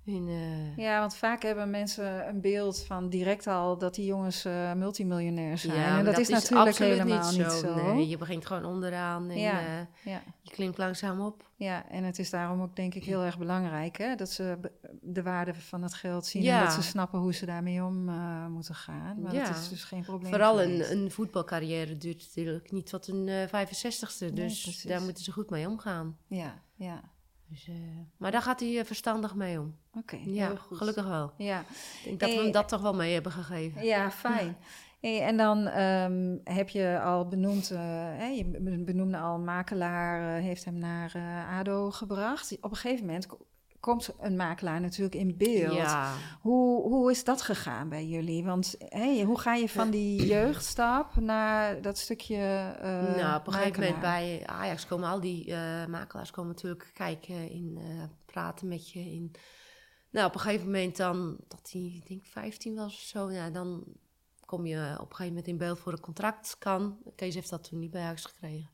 In, 0.05 0.27
eh, 0.27 0.77
Ja, 0.77 0.99
want 0.99 1.15
vaak 1.15 1.41
hebben 1.43 1.69
mensen 1.69 2.27
een 2.27 2.41
beeld 2.41 2.83
van 2.85 3.09
direct 3.09 3.47
al 3.47 3.77
dat 3.77 3.95
die 3.95 4.05
jongens 4.05 4.45
eh, 4.45 4.73
multimiljonair 4.73 5.57
zijn. 5.57 5.75
en 5.83 5.93
maar 5.93 6.03
dat, 6.03 6.17
is 6.17 6.27
natuurlijk 6.29 6.77
helemaal 6.77 7.31
niet 7.31 7.51
zo. 7.51 7.93
Nee, 7.93 8.07
je 8.07 8.17
begint 8.17 8.45
gewoon 8.45 8.65
onderaan 8.65 9.29
en 9.29 9.39
Ja. 9.39 9.59
eh, 9.59 9.65
Ja, 10.11 10.21
je 10.41 10.51
klimt 10.51 10.77
langzaam 10.77 11.21
op. 11.21 11.49
ja, 11.55 11.89
en 11.89 12.03
het 12.03 12.19
is 12.19 12.29
daarom 12.29 12.61
ook 12.61 12.75
denk 12.75 12.93
ik 12.95 13.03
heel 13.03 13.21
erg 13.23 13.37
belangrijk 13.37 13.97
hè, 13.97 14.15
dat 14.15 14.29
ze 14.29 14.57
de 15.01 15.23
waarde 15.23 15.53
van 15.53 15.81
het 15.83 15.93
geld 15.93 16.25
zien 16.25 16.41
Ja. 16.43 16.59
en 16.59 16.65
dat 16.65 16.73
ze 16.73 16.81
snappen 16.81 17.19
hoe 17.19 17.33
ze 17.33 17.45
daarmee 17.45 17.83
om 17.83 18.03
moeten 18.51 18.75
gaan. 18.75 19.21
Maar 19.21 19.33
Ja. 19.33 19.45
dat 19.47 19.55
is 19.57 19.69
dus 19.69 19.83
geen 19.83 20.03
probleem. 20.03 20.31
Vooral 20.31 20.61
een, 20.61 20.91
een 20.91 21.11
voetbalcarrière 21.11 21.97
duurt 21.97 22.23
natuurlijk 22.35 22.71
niet 22.71 22.85
tot 22.89 23.07
een 23.07 23.27
eh 23.27 23.47
65ste. 23.47 24.19
Nee, 24.19 24.31
Dus 24.33 24.81
daar 24.83 25.01
moeten 25.01 25.23
ze 25.23 25.31
goed 25.31 25.49
mee 25.49 25.67
omgaan. 25.67 26.17
Ja, 26.27 26.61
ja. 26.75 27.01
Dus, 27.47 27.67
eh, 27.67 27.73
maar 28.17 28.31
daar 28.31 28.41
gaat 28.41 28.59
hij 28.59 28.79
eh, 28.79 28.85
verstandig 28.85 29.35
mee 29.35 29.59
om. 29.59 29.75
Oké, 29.97 30.15
Ja, 30.25 30.47
heel 30.47 30.57
goed. 30.57 30.77
gelukkig 30.77 31.07
wel. 31.07 31.31
Ja, 31.37 31.59
Ik 31.59 32.03
denk 32.03 32.19
dat 32.19 32.29
we 32.29 32.35
Hey. 32.35 32.43
hem 32.43 32.53
dat 32.53 32.67
toch 32.67 32.81
wel 32.81 32.93
mee 32.93 33.13
hebben 33.13 33.31
gegeven. 33.31 33.83
ja 33.85 34.11
fijn. 34.11 34.57
Hey, 35.01 35.21
en 35.21 35.37
dan 35.37 35.67
ehm, 35.67 36.37
heb 36.43 36.69
je 36.69 36.99
al 37.03 37.27
benoemd, 37.27 37.71
eh, 37.71 38.37
je 38.37 38.45
be- 38.45 38.83
benoemde 38.83 39.17
al, 39.17 39.39
makelaar 39.39 40.37
eh, 40.37 40.43
heeft 40.43 40.65
hem 40.65 40.77
naar 40.77 41.11
eh, 41.15 41.57
ADO 41.59 41.91
gebracht. 41.91 42.57
Op 42.61 42.71
een 42.71 42.77
gegeven 42.77 43.05
moment 43.05 43.27
komt 43.83 44.09
een 44.19 44.35
makelaar 44.35 44.81
natuurlijk 44.81 45.15
in 45.15 45.37
beeld. 45.37 45.73
Ja, 45.73 46.13
Hoe, 46.41 46.81
hoe 46.81 47.11
is 47.11 47.23
dat 47.23 47.41
gegaan 47.41 47.89
bij 47.89 48.05
jullie? 48.05 48.43
Want 48.43 48.75
hoe 49.25 49.39
ga 49.39 49.53
je 49.53 49.69
van 49.69 49.89
die 49.89 50.25
jeugdstap 50.25 51.15
naar 51.15 51.81
dat 51.81 51.97
stukje 51.97 52.35
eh 52.81 53.15
nou, 53.15 53.39
op 53.39 53.47
een 53.47 53.53
gegeven 53.53 53.81
moment 53.81 53.99
bij 53.99 54.43
Ajax 54.45 54.85
komen 54.85 55.09
al 55.09 55.19
die 55.19 55.53
eh, 55.53 55.85
makelaars 55.85 56.31
komen 56.31 56.51
natuurlijk 56.51 56.91
kijken, 56.93 57.49
in, 57.49 57.77
eh, 57.77 58.03
praten 58.25 58.67
met 58.67 58.91
je. 58.91 58.99
In. 58.99 59.31
Nou, 60.09 60.27
op 60.27 60.33
een 60.33 60.39
gegeven 60.39 60.65
moment 60.65 60.97
dan, 60.97 61.37
dat 61.47 61.69
hij, 61.71 61.81
ik 61.81 62.07
denk 62.07 62.25
15 62.25 62.75
was 62.75 62.93
of 62.93 63.01
zo, 63.01 63.31
ja, 63.31 63.49
dan 63.49 63.83
kom 64.45 64.65
je 64.65 64.77
op 64.93 65.09
een 65.09 65.15
gegeven 65.15 65.27
moment 65.27 65.47
in 65.47 65.57
beeld 65.57 65.79
voor 65.79 65.91
een 65.91 65.99
contract. 65.99 66.55
Kan. 66.59 66.97
Kees 67.15 67.35
heeft 67.35 67.49
dat 67.49 67.63
toen 67.69 67.79
niet 67.79 67.91
bij 67.91 68.01
Ajax 68.01 68.25
gekregen. 68.25 68.69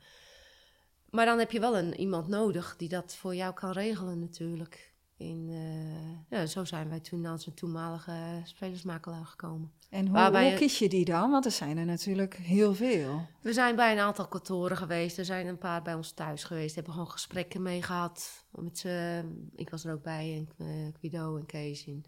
Maar 1.10 1.26
dan 1.26 1.40
heb 1.40 1.52
je 1.52 1.60
wel 1.60 1.78
een, 1.78 1.96
iemand 1.96 2.28
nodig 2.28 2.76
die 2.78 2.90
dat 2.90 3.16
voor 3.16 3.36
jou 3.36 3.54
kan 3.54 3.72
regelen 3.72 4.20
natuurlijk. 4.20 4.89
Eh, 5.20 6.38
ja, 6.40 6.46
zo 6.46 6.66
zijn 6.66 6.90
wij 6.90 7.00
toen 7.00 7.26
als 7.26 7.48
een 7.48 7.54
toenmalige 7.54 8.42
spelersmakelaar 8.44 9.26
gekomen. 9.26 9.72
En 9.90 10.06
hoe, 10.06 10.16
waarbij 10.16 10.50
hoe 10.50 10.58
kies 10.60 10.80
je 10.80 10.90
die 10.90 11.06
dan? 11.06 11.32
Want 11.32 11.46
er 11.46 11.52
zijn 11.52 11.78
er 11.78 11.86
natuurlijk 11.86 12.36
heel 12.36 12.76
veel. 12.76 13.28
We 13.42 13.54
zijn 13.54 13.76
bij 13.76 13.92
een 13.92 14.00
aantal 14.00 14.28
kantoren 14.28 14.78
geweest. 14.78 15.18
Er 15.18 15.26
zijn 15.26 15.48
een 15.48 15.58
paar 15.58 15.82
bij 15.82 15.94
ons 15.94 16.12
thuis 16.12 16.44
geweest. 16.44 16.76
Hebben 16.76 16.94
gewoon 16.94 17.10
gesprekken 17.12 17.62
mee 17.62 17.82
gehad. 17.84 18.46
Met 18.52 18.78
z'n, 18.78 19.52
ik 19.56 19.70
was 19.70 19.86
er 19.86 19.94
ook 19.94 20.04
bij, 20.04 20.48
en 20.58 20.66
eh, 20.68 20.94
Guido 21.00 21.38
en 21.38 21.46
Kees. 21.46 21.86
En, 21.88 22.04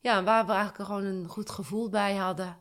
ja, 0.00 0.22
waar 0.24 0.46
we 0.46 0.52
eigenlijk 0.52 0.84
gewoon 0.84 1.04
een 1.04 1.28
goed 1.28 1.50
gevoel 1.50 1.88
bij 1.90 2.14
hadden. 2.14 2.56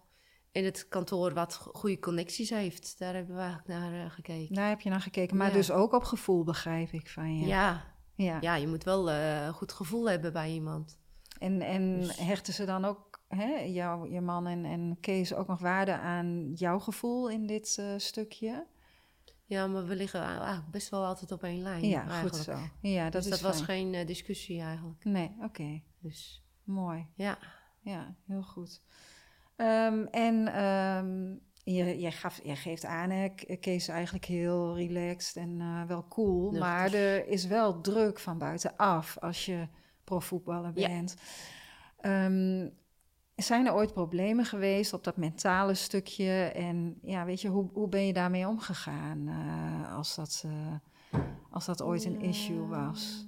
In 0.51 0.65
het 0.65 0.87
kantoor 0.87 1.33
wat 1.33 1.53
go- 1.53 1.71
goede 1.73 1.99
connecties 1.99 2.49
heeft. 2.49 2.95
Daar 2.99 3.13
hebben 3.13 3.35
we 3.35 3.41
eigenlijk 3.41 3.79
naar 3.79 4.05
eh, 4.05 4.11
gekeken. 4.11 4.55
Daar 4.55 4.69
heb 4.69 4.81
je 4.81 4.89
naar 4.89 5.01
gekeken. 5.01 5.37
Maar 5.37 5.47
Ja. 5.47 5.53
dus 5.53 5.71
ook 5.71 5.93
op 5.93 6.03
gevoel, 6.03 6.43
begrijp 6.43 6.91
ik 6.91 7.09
van 7.09 7.37
je. 7.39 7.45
Ja, 7.47 7.93
Ja. 8.15 8.37
ja. 8.41 8.55
je 8.55 8.67
moet 8.67 8.83
wel 8.83 9.11
een 9.11 9.53
goed 9.53 9.71
gevoel 9.71 10.09
hebben 10.09 10.33
bij 10.33 10.51
iemand. 10.51 10.97
En, 11.39 11.61
en 11.61 11.99
Dus- 11.99 12.17
hechten 12.17 12.53
ze 12.53 12.65
dan 12.65 12.85
ook, 12.85 13.19
hè, 13.27 13.55
jou, 13.55 14.11
je 14.11 14.21
man 14.21 14.47
en, 14.47 14.65
en 14.65 14.97
Kees, 14.99 15.33
ook 15.33 15.47
nog 15.47 15.59
waarde 15.59 15.97
aan 15.97 16.51
jouw 16.53 16.79
gevoel 16.79 17.29
in 17.29 17.47
dit 17.47 17.75
eh, 17.79 17.93
stukje? 17.97 18.65
Ja, 19.45 19.67
maar 19.67 19.85
we 19.85 19.95
liggen 19.95 20.21
eigenlijk 20.21 20.71
best 20.71 20.89
wel 20.89 21.05
altijd 21.05 21.31
op 21.31 21.43
één 21.43 21.61
lijn. 21.61 21.87
ja, 21.87 22.21
goed 22.21 22.35
zo. 22.35 22.57
Ja, 22.81 23.03
dat 23.03 23.11
dus 23.23 23.23
is 23.25 23.29
dat 23.29 23.41
was 23.41 23.61
geen 23.61 23.93
eh, 23.93 24.07
discussie 24.07 24.61
eigenlijk. 24.61 25.03
Nee, 25.03 25.35
oké. 25.41 25.81
Dus 25.99 26.43
Mooi. 26.63 27.07
ja. 27.15 27.37
Ja, 27.81 28.15
heel 28.27 28.43
goed. 28.43 28.81
Ehm, 29.55 30.05
en 30.11 30.47
ehm, 30.47 31.35
je, 31.73 31.99
jij, 31.99 32.11
gaf, 32.11 32.39
jij 32.43 32.55
geeft 32.55 32.85
aan, 32.85 33.09
hè, 33.09 33.29
Kees 33.59 33.87
eigenlijk 33.87 34.25
heel 34.25 34.75
relaxed 34.75 35.35
en 35.35 35.61
eh, 35.61 35.83
wel 35.83 36.07
cool. 36.07 36.51
Maar 36.51 36.93
er 36.93 37.27
is 37.27 37.45
wel 37.45 37.81
druk 37.81 38.19
van 38.19 38.37
buitenaf 38.37 39.17
als 39.17 39.45
je 39.45 39.67
profvoetballer 40.03 40.71
Ja. 40.75 40.87
bent. 40.87 41.15
Ehm, 41.97 42.69
zijn 43.35 43.65
er 43.65 43.73
ooit 43.73 43.93
problemen 43.93 44.45
geweest 44.45 44.93
op 44.93 45.03
dat 45.03 45.17
mentale 45.17 45.73
stukje? 45.73 46.31
En 46.43 46.99
ja, 47.01 47.25
weet 47.25 47.41
je, 47.41 47.47
hoe, 47.47 47.69
hoe 47.73 47.89
ben 47.89 48.05
je 48.05 48.13
daarmee 48.13 48.47
omgegaan 48.47 49.27
eh, 49.27 49.95
als, 49.97 50.15
dat, 50.15 50.43
eh, 50.45 51.21
als 51.51 51.65
dat 51.65 51.81
ooit 51.81 52.05
een 52.05 52.21
issue 52.21 52.67
was? 52.67 53.27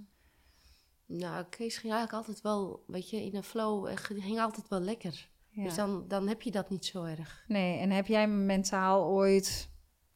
Nou, 1.06 1.46
Kees 1.50 1.78
ging 1.78 1.94
eigenlijk 1.94 2.26
altijd 2.28 2.42
wel, 2.44 2.84
weet 2.88 3.10
je, 3.10 3.24
in 3.24 3.36
een 3.36 3.44
flow. 3.44 3.90
ging 3.98 4.40
altijd 4.40 4.68
wel 4.68 4.80
lekker. 4.80 5.30
Ja. 5.58 5.64
Dus 5.64 5.76
dan, 5.76 6.08
dan 6.08 6.28
heb 6.28 6.42
je 6.42 6.52
dat 6.52 6.70
niet 6.70 6.86
zo 6.86 7.04
erg. 7.04 7.46
Nee, 7.48 7.80
en 7.80 7.92
heb 7.92 8.08
jij 8.08 8.28
mentaal 8.28 9.06
ooit 9.06 9.70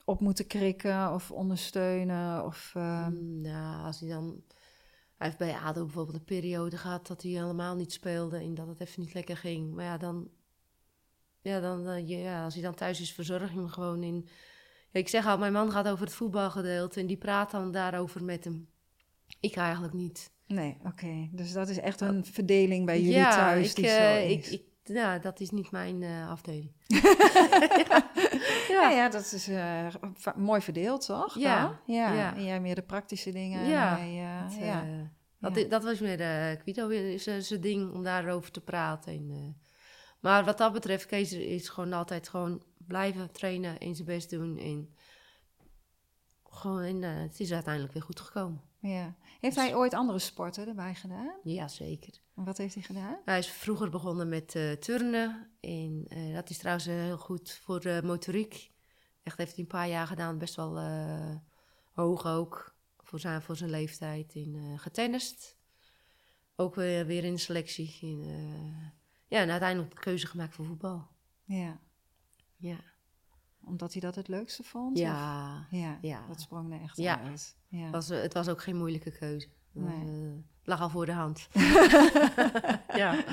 op 0.05 0.19
moeten 0.19 0.47
krikken 0.47 1.13
of 1.13 1.31
ondersteunen? 1.31 2.45
Of, 2.45 2.71
eh, 2.75 3.07
Mm, 3.07 3.41
nou, 3.41 3.85
als 3.85 3.99
hij 3.99 4.09
dan... 4.09 4.43
Hij 5.17 5.27
heeft 5.27 5.37
bij 5.37 5.55
ADO 5.55 5.83
bijvoorbeeld 5.83 6.17
een 6.17 6.23
periode 6.23 6.77
gehad 6.77 7.07
dat 7.07 7.21
hij 7.21 7.31
helemaal 7.31 7.75
niet 7.75 7.93
speelde 7.93 8.37
en 8.37 8.53
dat 8.53 8.67
het 8.67 8.79
even 8.79 9.01
niet 9.01 9.13
lekker 9.13 9.37
ging. 9.37 9.73
Maar 9.73 9.85
ja, 9.85 9.97
dan... 9.97 10.29
Ja, 11.41 11.59
dan, 11.59 12.07
ja, 12.07 12.43
als 12.43 12.53
hij 12.53 12.63
dan 12.63 12.73
thuis 12.73 13.01
is, 13.01 13.13
verzorg 13.13 13.51
je 13.51 13.57
hem 13.57 13.67
gewoon 13.67 14.03
in... 14.03 14.27
Ja, 14.91 14.99
ik 14.99 15.07
zeg 15.07 15.25
al, 15.25 15.37
mijn 15.37 15.53
man 15.53 15.71
gaat 15.71 15.87
over 15.87 16.05
het 16.05 16.13
voetbalgedeelte 16.13 16.99
en 16.99 17.07
die 17.07 17.17
praat 17.17 17.51
dan 17.51 17.71
daarover 17.71 18.23
met 18.23 18.43
hem. 18.43 18.69
Ik 19.39 19.55
eigenlijk 19.55 19.93
niet. 19.93 20.31
Nee, 20.47 20.77
oké. 20.85 21.29
Dus 21.31 21.53
dat 21.53 21.69
is 21.69 21.77
echt 21.77 22.01
een 22.01 22.25
verdeling 22.25 22.85
bij 22.85 22.99
jullie 22.99 23.17
ja, 23.17 23.35
thuis 23.35 23.69
ik, 23.69 23.75
die 23.75 23.87
eh, 23.87 24.15
zo 24.15 24.27
ik, 24.27 24.39
is. 24.39 24.51
ik, 24.51 24.70
ja, 24.83 25.19
dat 25.19 25.39
is 25.39 25.49
niet 25.49 25.71
mijn 25.71 26.03
eh, 26.03 26.29
afdeling. 26.29 26.71
ja. 28.67 28.89
ja, 28.89 29.09
dat 29.09 29.31
is 29.31 29.47
eh, 29.47 29.87
mooi 30.35 30.61
verdeeld, 30.61 31.05
toch? 31.05 31.37
Ja, 31.39 31.79
ja. 31.85 32.13
ja. 32.13 32.35
En 32.35 32.43
jij 32.43 32.59
meer 32.61 32.75
de 32.75 32.81
praktische 32.81 33.31
dingen. 33.31 33.65
Ja, 33.67 33.95
wij, 33.95 34.19
eh, 34.19 34.43
Dat, 34.43 34.55
ja. 34.59 34.85
dat, 35.39 35.55
Ja. 35.55 35.67
dat 35.67 35.83
was 35.83 35.99
meer 35.99 36.19
uh, 36.51 36.59
Quito 36.61 36.89
zijn 37.17 37.61
ding 37.61 37.93
om 37.93 38.03
daarover 38.03 38.51
te 38.51 38.61
praten. 38.61 39.13
En, 39.13 39.57
maar 40.19 40.45
wat 40.45 40.57
dat 40.57 40.73
betreft, 40.73 41.05
Kees 41.05 41.31
is 41.33 41.69
gewoon 41.69 41.93
altijd 41.93 42.29
gewoon 42.29 42.63
blijven 42.77 43.31
trainen 43.31 43.77
en 43.79 43.95
zijn 43.95 44.07
best 44.07 44.29
doen. 44.29 44.57
En, 44.57 44.95
gewoon, 46.49 46.81
en 46.81 47.01
het 47.01 47.39
is 47.39 47.51
uiteindelijk 47.53 47.93
weer 47.93 48.03
goed 48.03 48.19
gekomen. 48.19 48.61
ja. 48.79 49.15
Heeft 49.39 49.55
Dus- 49.55 49.63
hij 49.65 49.75
ooit 49.75 49.93
andere 49.93 50.19
sporten 50.19 50.67
erbij 50.67 50.95
gedaan? 50.95 51.33
Ja, 51.43 51.67
zeker. 51.67 52.13
Wat 52.33 52.57
heeft 52.57 52.73
hij 52.73 52.83
gedaan? 52.83 53.17
Hij 53.25 53.37
is 53.37 53.51
vroeger 53.51 53.89
begonnen 53.89 54.29
met 54.29 54.55
eh, 54.55 54.71
turnen. 54.71 55.49
En 55.59 56.05
eh, 56.07 56.33
dat 56.33 56.49
is 56.49 56.57
trouwens 56.57 56.87
eh, 56.87 56.93
heel 56.95 57.17
goed 57.17 57.51
voor 57.51 57.99
motoriek. 58.03 58.71
Echt 59.23 59.37
heeft 59.37 59.51
hij 59.55 59.59
een 59.63 59.69
paar 59.69 59.87
jaar 59.87 60.07
gedaan, 60.07 60.37
best 60.37 60.55
wel 60.55 60.79
hoog 61.93 62.25
ook. 62.25 62.75
Voor 62.97 63.19
zijn, 63.19 63.41
voor 63.41 63.55
zijn 63.55 63.69
leeftijd. 63.69 64.33
En 64.35 64.55
eh 64.55 64.79
getennist. 64.79 65.57
Ook 66.55 66.75
weer, 66.75 67.05
weer 67.05 67.23
in 67.23 67.33
de 67.33 67.39
selectie. 67.39 67.97
En, 68.01 68.19
ja, 69.27 69.39
en 69.39 69.49
uiteindelijk 69.49 69.91
de 69.93 69.99
keuze 69.99 70.27
gemaakt 70.27 70.53
voor 70.53 70.65
voetbal. 70.65 71.07
Ja. 71.43 71.79
Ja. 72.57 72.79
Omdat 73.63 73.91
hij 73.91 74.01
dat 74.01 74.15
het 74.15 74.27
leukste 74.27 74.63
vond? 74.63 74.97
Ja, 74.97 75.67
Ja, 75.71 75.97
Ja. 76.01 76.27
dat 76.27 76.41
sprong 76.41 76.73
er 76.73 76.81
echt 76.81 76.97
Ja. 76.97 77.19
uit. 77.21 77.55
Ja. 77.67 77.89
was, 77.89 78.07
het 78.07 78.33
was 78.33 78.47
ook 78.49 78.61
geen 78.61 78.77
moeilijke 78.77 79.11
keuze. 79.11 79.47
Nee. 79.71 79.93
eh, 79.93 80.43
lag 80.63 80.81
al 80.81 80.89
voor 80.89 81.05
de 81.05 81.11
hand. 81.11 81.47
ja. 83.01 83.23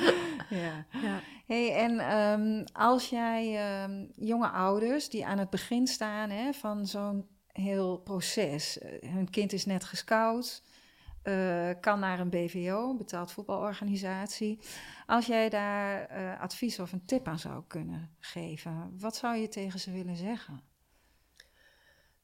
ja. 0.49 0.87
ja. 1.03 1.21
Hey, 1.47 1.75
en 1.75 1.99
ehm, 1.99 2.65
als 2.73 3.09
jij 3.09 3.57
ehm, 3.57 4.07
jonge 4.17 4.49
ouders 4.49 5.09
die 5.09 5.27
aan 5.27 5.39
het 5.39 5.51
begin 5.51 5.87
staan 5.87 6.31
hè, 6.31 6.53
van 6.53 6.87
zo'n 6.87 7.27
heel 7.53 7.99
proces. 7.99 8.79
Eh, 8.79 9.11
hun 9.11 9.31
kind 9.31 9.53
is 9.53 9.65
net 9.67 9.85
gescout, 9.85 10.63
uh, 11.25 11.71
kan 11.81 12.01
naar 12.01 12.21
een 12.21 12.31
BVO, 12.31 12.97
betaald 12.97 13.33
voetbalorganisatie. 13.33 14.61
Als 15.07 15.27
jij 15.27 15.49
daar 15.49 16.19
uh, 16.19 16.41
advies 16.41 16.79
of 16.79 16.93
een 16.93 17.05
tip 17.05 17.29
aan 17.29 17.39
zou 17.39 17.65
kunnen 17.67 18.11
geven, 18.19 18.95
wat 18.99 19.17
zou 19.17 19.37
je 19.37 19.49
tegen 19.49 19.81
ze 19.81 19.91
willen 19.91 20.17
zeggen? 20.17 20.63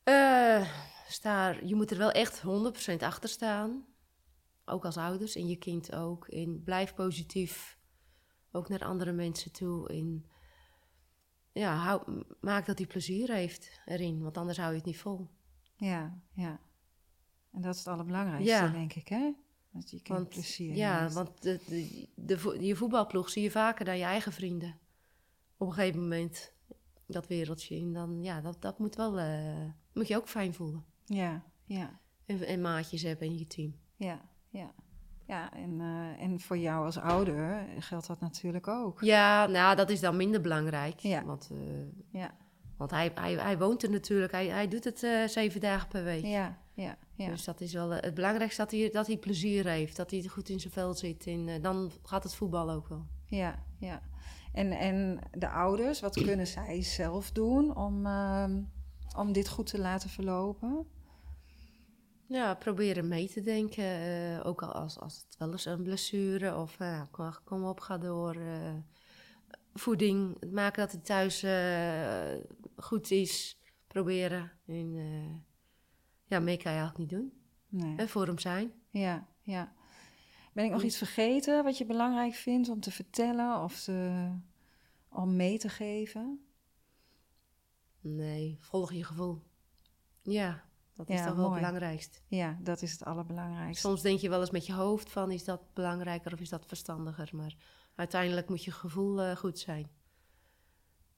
Uh, 0.04 0.66
sta, 1.08 1.54
je 1.64 1.74
moet 1.74 1.90
er 1.90 1.98
wel 1.98 2.10
echt 2.10 2.42
100% 2.90 2.96
achter 2.98 3.28
staan. 3.28 3.84
Ook 4.64 4.84
als 4.84 4.96
ouders 4.96 5.34
en 5.36 5.48
je 5.48 5.56
kind 5.56 5.94
ook. 5.94 6.28
In 6.28 6.62
blijf 6.62 6.94
positief. 6.94 7.78
Ook 8.52 8.68
naar 8.68 8.84
andere 8.84 9.12
mensen 9.12 9.52
toe. 9.52 9.92
In, 9.92 10.26
ja, 11.52 11.74
hou, 11.74 12.24
maak 12.40 12.66
dat 12.66 12.78
hij 12.78 12.86
plezier 12.86 13.32
heeft 13.32 13.80
erin, 13.84 14.22
want 14.22 14.36
anders 14.36 14.58
hou 14.58 14.70
je 14.70 14.76
het 14.76 14.86
niet 14.86 14.98
vol. 14.98 15.30
Ja, 15.76 16.22
ja. 16.32 16.60
En 17.50 17.60
dat 17.60 17.72
is 17.72 17.78
het 17.78 17.88
allerbelangrijkste, 17.88 18.70
denk 18.70 18.92
ik, 18.92 19.08
hè? 19.08 19.32
Dat 19.70 19.90
je 19.90 20.02
kind 20.02 20.18
want, 20.18 20.28
plezier 20.28 20.76
Ja, 20.76 21.00
heeft. 21.00 21.14
want 21.14 21.42
de, 21.42 21.60
de, 21.66 22.06
de, 22.14 22.66
je 22.66 22.76
voetbalploeg 22.76 23.30
zie 23.30 23.42
je 23.42 23.50
vaker 23.50 23.84
dan 23.84 23.98
je 23.98 24.04
eigen 24.04 24.32
vrienden. 24.32 24.78
Op 25.56 25.66
een 25.66 25.72
gegeven 25.72 26.00
moment 26.00 26.52
dat 27.06 27.26
wereldje 27.26 27.76
in, 27.76 27.92
dan 27.92 28.22
ja, 28.22 28.40
dat, 28.40 28.62
dat 28.62 28.78
moet 28.78 28.96
wel, 28.96 29.18
uh, 29.18 29.70
moet 29.92 30.08
je 30.08 30.16
ook 30.16 30.28
fijn 30.28 30.54
voelen. 30.54 30.84
Ja, 31.04 31.44
ja. 31.64 32.00
En, 32.26 32.42
en 32.42 32.60
maatjes 32.60 33.02
hebben 33.02 33.26
in 33.26 33.38
je 33.38 33.46
team. 33.46 33.74
Ja, 33.96 34.28
ja. 34.54 34.72
Ja, 35.26 35.52
en, 35.52 35.80
uh, 35.80 36.22
en 36.22 36.40
voor 36.40 36.58
jou 36.58 36.84
als 36.84 36.98
ouder 36.98 37.66
geldt 37.78 38.06
dat 38.06 38.20
natuurlijk 38.20 38.68
ook. 38.68 39.00
Ja, 39.00 39.46
nou, 39.46 39.76
dat 39.76 39.90
is 39.90 40.00
dan 40.00 40.16
minder 40.16 40.40
belangrijk. 40.40 40.98
Ja. 40.98 41.24
Want, 41.24 41.50
uh, 41.52 41.58
ja. 42.10 42.34
want 42.76 42.90
hij, 42.90 43.10
hij, 43.14 43.34
hij 43.34 43.58
woont 43.58 43.82
er 43.82 43.90
natuurlijk, 43.90 44.32
hij, 44.32 44.46
hij 44.46 44.68
doet 44.68 44.84
het 44.84 45.02
uh, 45.02 45.26
zeven 45.26 45.60
dagen 45.60 45.88
per 45.88 46.04
week. 46.04 46.24
Ja, 46.24 46.58
ja, 46.74 46.96
ja. 47.14 47.28
Dus 47.28 47.44
dat 47.44 47.60
is 47.60 47.72
wel 47.72 47.90
het 47.90 48.14
belangrijkste, 48.14 48.62
dat 48.62 48.70
hij, 48.70 48.90
dat 48.92 49.06
hij 49.06 49.16
plezier 49.16 49.66
heeft, 49.66 49.96
dat 49.96 50.10
hij 50.10 50.22
goed 50.22 50.48
in 50.48 50.60
zijn 50.60 50.72
vel 50.72 50.94
zit. 50.94 51.26
En 51.26 51.62
dan 51.62 51.90
gaat 52.02 52.22
het 52.22 52.34
voetbal 52.34 52.70
ook 52.70 52.88
wel. 52.88 53.06
Ja, 53.26 53.62
ja. 53.78 54.00
En, 54.52 54.72
en 54.72 55.18
de 55.32 55.48
ouders, 55.48 56.00
wat 56.00 56.22
kunnen 56.22 56.46
zij 56.46 56.82
zelf 56.82 57.30
doen 57.30 57.76
om, 57.76 58.06
uh, 58.06 58.44
om 59.16 59.32
dit 59.32 59.48
goed 59.48 59.66
te 59.66 59.78
laten 59.78 60.10
verlopen? 60.10 60.86
Ja, 62.26 62.54
proberen 62.54 63.08
mee 63.08 63.28
te 63.28 63.40
denken. 63.40 63.84
Uh, 63.84 64.46
ook 64.46 64.62
als, 64.62 64.98
als 64.98 65.16
het 65.16 65.36
wel 65.38 65.50
eens 65.50 65.64
een 65.64 65.82
blessure 65.82 66.56
of 66.56 66.80
uh, 66.80 67.02
kom 67.44 67.64
op, 67.64 67.80
ga 67.80 67.98
door. 67.98 68.36
Uh, 68.36 68.74
voeding, 69.74 70.40
het 70.40 70.52
maken 70.52 70.82
dat 70.82 70.92
het 70.92 71.04
thuis 71.04 71.44
goed 72.76 73.10
is. 73.10 73.58
Proberen. 73.86 74.52
En 74.66 74.92
ja, 76.26 76.40
meer 76.40 76.62
kan 76.62 76.72
je 76.72 76.78
eigenlijk 76.78 76.98
niet 76.98 77.10
doen. 77.10 77.32
Nee. 77.68 77.96
En 77.96 78.08
voor 78.08 78.26
hem 78.26 78.38
zijn. 78.38 78.72
Ja, 78.90 79.26
ja. 79.42 79.72
Ben 80.52 80.64
ik 80.64 80.70
nog 80.70 80.82
iets 80.82 80.96
vergeten 80.96 81.64
wat 81.64 81.78
je 81.78 81.86
belangrijk 81.86 82.34
vindt 82.34 82.68
om 82.68 82.80
te 82.80 82.90
vertellen 82.90 83.62
of 83.62 83.82
te, 83.82 84.30
om 85.08 85.36
mee 85.36 85.58
te 85.58 85.68
geven? 85.68 86.46
Nee, 88.00 88.56
volg 88.60 88.92
je 88.92 89.04
gevoel. 89.04 89.42
Ja, 90.22 90.64
dat 90.96 91.08
is 91.08 91.18
Ja, 91.18 91.26
toch 91.26 91.34
wel 91.36 91.48
mooi. 91.48 91.60
het 91.60 91.70
belangrijkst. 91.72 92.22
Ja, 92.28 92.56
dat 92.60 92.82
is 92.82 92.92
het 92.92 93.04
allerbelangrijkste. 93.04 93.86
Soms 93.88 94.02
denk 94.02 94.18
je 94.18 94.28
wel 94.28 94.40
eens 94.40 94.50
met 94.50 94.66
je 94.66 94.72
hoofd 94.72 95.10
van, 95.10 95.30
is 95.30 95.44
dat 95.44 95.60
belangrijker 95.74 96.32
of 96.32 96.40
is 96.40 96.48
dat 96.48 96.66
verstandiger? 96.66 97.28
Maar 97.32 97.54
uiteindelijk 97.94 98.48
moet 98.48 98.64
je 98.64 98.70
gevoel 98.72 99.20
eh, 99.22 99.36
goed 99.36 99.58
zijn. 99.58 99.90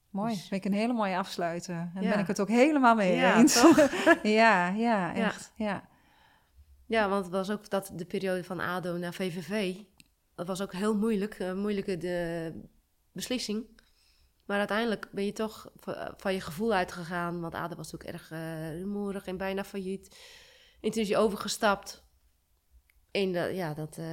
Mooi, 0.09 0.33
Dus- 0.33 0.47
vind 0.47 0.65
ik 0.65 0.71
een 0.71 0.77
hele 0.77 0.93
mooie 0.93 1.17
afsluiter. 1.17 1.75
En 1.75 1.91
daar 1.93 2.03
Ja. 2.03 2.09
ben 2.09 2.19
ik 2.19 2.27
het 2.27 2.39
ook 2.41 2.47
helemaal 2.47 2.95
mee 2.95 3.15
Ja, 3.15 3.37
eens. 3.37 3.61
toch? 3.61 3.77
ja, 4.23 4.67
ja, 4.69 5.13
echt. 5.15 5.51
Ja. 5.55 5.87
Ja, 6.85 7.09
want 7.09 7.23
het 7.25 7.33
was 7.33 7.49
ook 7.49 7.69
dat 7.69 7.91
de 7.95 8.05
periode 8.05 8.43
van 8.43 8.59
ADO 8.59 8.97
naar 8.97 9.13
VVV. 9.13 9.75
Dat 10.35 10.47
was 10.47 10.61
ook 10.61 10.73
heel 10.73 10.97
moeilijk, 10.97 11.39
een 11.39 11.59
moeilijke 11.59 11.97
de 11.97 12.53
beslissing. 13.11 13.76
Maar 14.47 14.57
uiteindelijk 14.57 15.07
ben 15.11 15.25
je 15.25 15.33
toch 15.33 15.71
va- 15.75 16.13
van 16.17 16.33
je 16.33 16.41
gevoel 16.41 16.73
uitgegaan. 16.73 17.39
Want 17.41 17.53
ADO 17.55 17.75
was 17.75 17.91
natuurlijk 17.91 18.19
erg 18.19 18.31
eh, 18.31 18.71
rumoerig 18.79 19.25
en 19.25 19.37
bijna 19.37 19.63
failliet. 19.63 20.17
En 20.81 20.91
toen 20.91 21.01
is 21.01 21.07
je 21.07 21.17
overgestapt. 21.17 22.05
En 23.11 23.31
dat- 23.33 23.55
ja, 23.55 23.73
dat, 23.73 23.97
eh, 23.97 24.05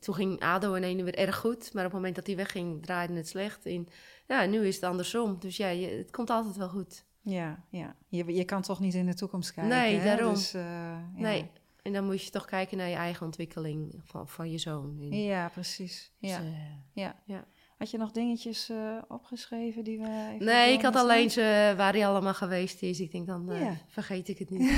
toen 0.00 0.14
ging 0.14 0.40
ADO 0.40 0.74
in 0.74 0.82
ene 0.82 1.02
weer 1.02 1.14
erg 1.18 1.36
goed. 1.36 1.72
Maar 1.72 1.84
op 1.84 1.90
het 1.90 1.98
moment 2.00 2.14
dat 2.16 2.26
hij 2.26 2.36
wegging, 2.36 2.82
draaide 2.82 3.14
het 3.14 3.28
slecht. 3.28 3.66
En 3.66 3.88
ja, 4.26 4.44
nu 4.46 4.66
is 4.66 4.74
het 4.74 4.84
andersom. 4.84 5.36
Dus 5.38 5.56
ja, 5.56 5.68
je, 5.68 5.86
het 5.86 6.10
komt 6.10 6.30
altijd 6.30 6.56
wel 6.56 6.68
goed. 6.68 7.04
Ja, 7.20 7.64
ja. 7.70 7.96
Je, 8.08 8.24
je 8.34 8.44
kan 8.44 8.62
toch 8.62 8.80
niet 8.80 8.94
in 8.94 9.06
de 9.06 9.14
toekomst 9.14 9.52
kijken. 9.52 9.72
Nee, 9.78 9.96
hè? 9.98 10.04
daarom. 10.04 10.34
Dus, 10.34 10.54
eh, 10.54 10.62
ja. 10.62 11.10
Nee, 11.14 11.50
en 11.82 11.92
dan 11.92 12.04
moet 12.04 12.24
je 12.24 12.30
toch 12.30 12.44
kijken 12.44 12.76
naar 12.76 12.88
je 12.88 12.94
eigen 12.96 13.26
ontwikkeling 13.26 14.00
van, 14.04 14.28
van 14.28 14.50
je 14.50 14.58
zoon. 14.58 14.96
En, 15.00 15.22
Ja, 15.22 15.48
precies. 15.48 16.12
dus, 16.20 16.30
Ja. 16.30 16.38
eh, 16.38 16.52
ja. 16.92 17.22
ja. 17.26 17.44
Had 17.82 17.90
je 17.90 17.98
nog 17.98 18.10
dingetjes 18.12 18.68
eh, 18.70 18.76
opgeschreven 19.08 19.84
die 19.84 19.98
we 19.98 20.36
Nee, 20.38 20.72
ik 20.72 20.82
had 20.82 20.96
alleen 20.96 21.30
ze 21.30 21.74
waar 21.76 21.92
hij 21.92 22.06
allemaal 22.06 22.34
geweest 22.34 22.82
is. 22.82 23.00
Ik 23.00 23.12
denk, 23.12 23.26
dan 23.26 23.50
eh, 23.50 23.60
Ja. 23.60 23.72
vergeet 23.88 24.28
ik 24.28 24.38
het 24.38 24.50
niet. 24.50 24.70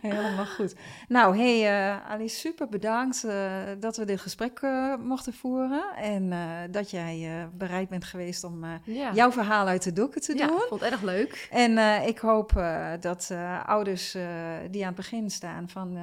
Helemaal 0.00 0.46
goed. 0.46 0.74
Nou, 1.08 1.36
hey 1.36 1.66
eh, 1.66 2.10
Alice, 2.10 2.36
super 2.36 2.68
bedankt 2.68 3.24
eh, 3.24 3.52
dat 3.80 3.96
we 3.96 4.04
dit 4.04 4.20
gesprek 4.20 4.58
eh, 4.58 4.94
mochten 4.96 5.32
voeren. 5.34 5.82
En 5.96 6.32
eh, 6.32 6.38
dat 6.70 6.90
jij 6.90 7.38
eh, 7.40 7.44
bereid 7.54 7.88
bent 7.88 8.04
geweest 8.04 8.44
om 8.44 8.64
eh, 8.64 8.70
ja. 8.84 9.12
jouw 9.14 9.32
verhaal 9.32 9.66
uit 9.66 9.82
de 9.82 9.92
doeken 9.92 10.20
te 10.20 10.36
ja, 10.36 10.46
doen. 10.46 10.56
ik 10.56 10.62
vond 10.68 10.80
het 10.80 10.90
erg 10.92 11.02
leuk. 11.02 11.48
En 11.50 11.78
eh, 11.78 12.06
ik 12.06 12.18
hoop 12.18 12.56
eh, 12.56 12.90
dat 13.00 13.28
eh, 13.32 13.64
ouders 13.68 14.14
eh, 14.14 14.24
die 14.70 14.80
aan 14.82 14.86
het 14.86 14.96
begin 14.96 15.30
staan 15.30 15.68
van 15.68 15.96
eh, 15.96 16.02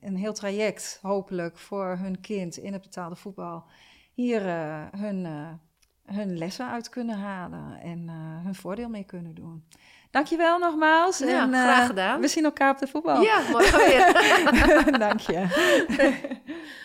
een 0.00 0.16
heel 0.16 0.32
traject, 0.34 0.98
hopelijk 1.02 1.58
voor 1.58 1.96
hun 2.00 2.20
kind 2.20 2.56
in 2.56 2.72
het 2.72 2.82
betaalde 2.82 3.16
voetbal, 3.16 3.64
hier 4.14 4.48
eh, 4.48 4.82
hun, 5.00 5.26
eh, 5.26 6.14
hun 6.16 6.38
lessen 6.38 6.70
uit 6.70 6.88
kunnen 6.88 7.18
halen 7.18 7.80
en 7.80 8.08
eh, 8.08 8.44
hun 8.44 8.54
voordeel 8.54 8.88
mee 8.88 9.04
kunnen 9.04 9.34
doen. 9.34 9.64
Dankjewel 10.10 10.58
nogmaals. 10.58 11.18
Ja, 11.18 11.42
en, 11.42 11.48
graag 11.48 11.86
gedaan. 11.86 12.20
We 12.20 12.28
zien 12.28 12.44
elkaar 12.44 12.70
op 12.70 12.78
de 12.78 12.86
voetbal. 12.86 13.22
Ja, 13.22 13.40
morgen 13.50 13.78
weer. 13.88 14.98
Dank 14.98 15.20
je. 15.20 15.46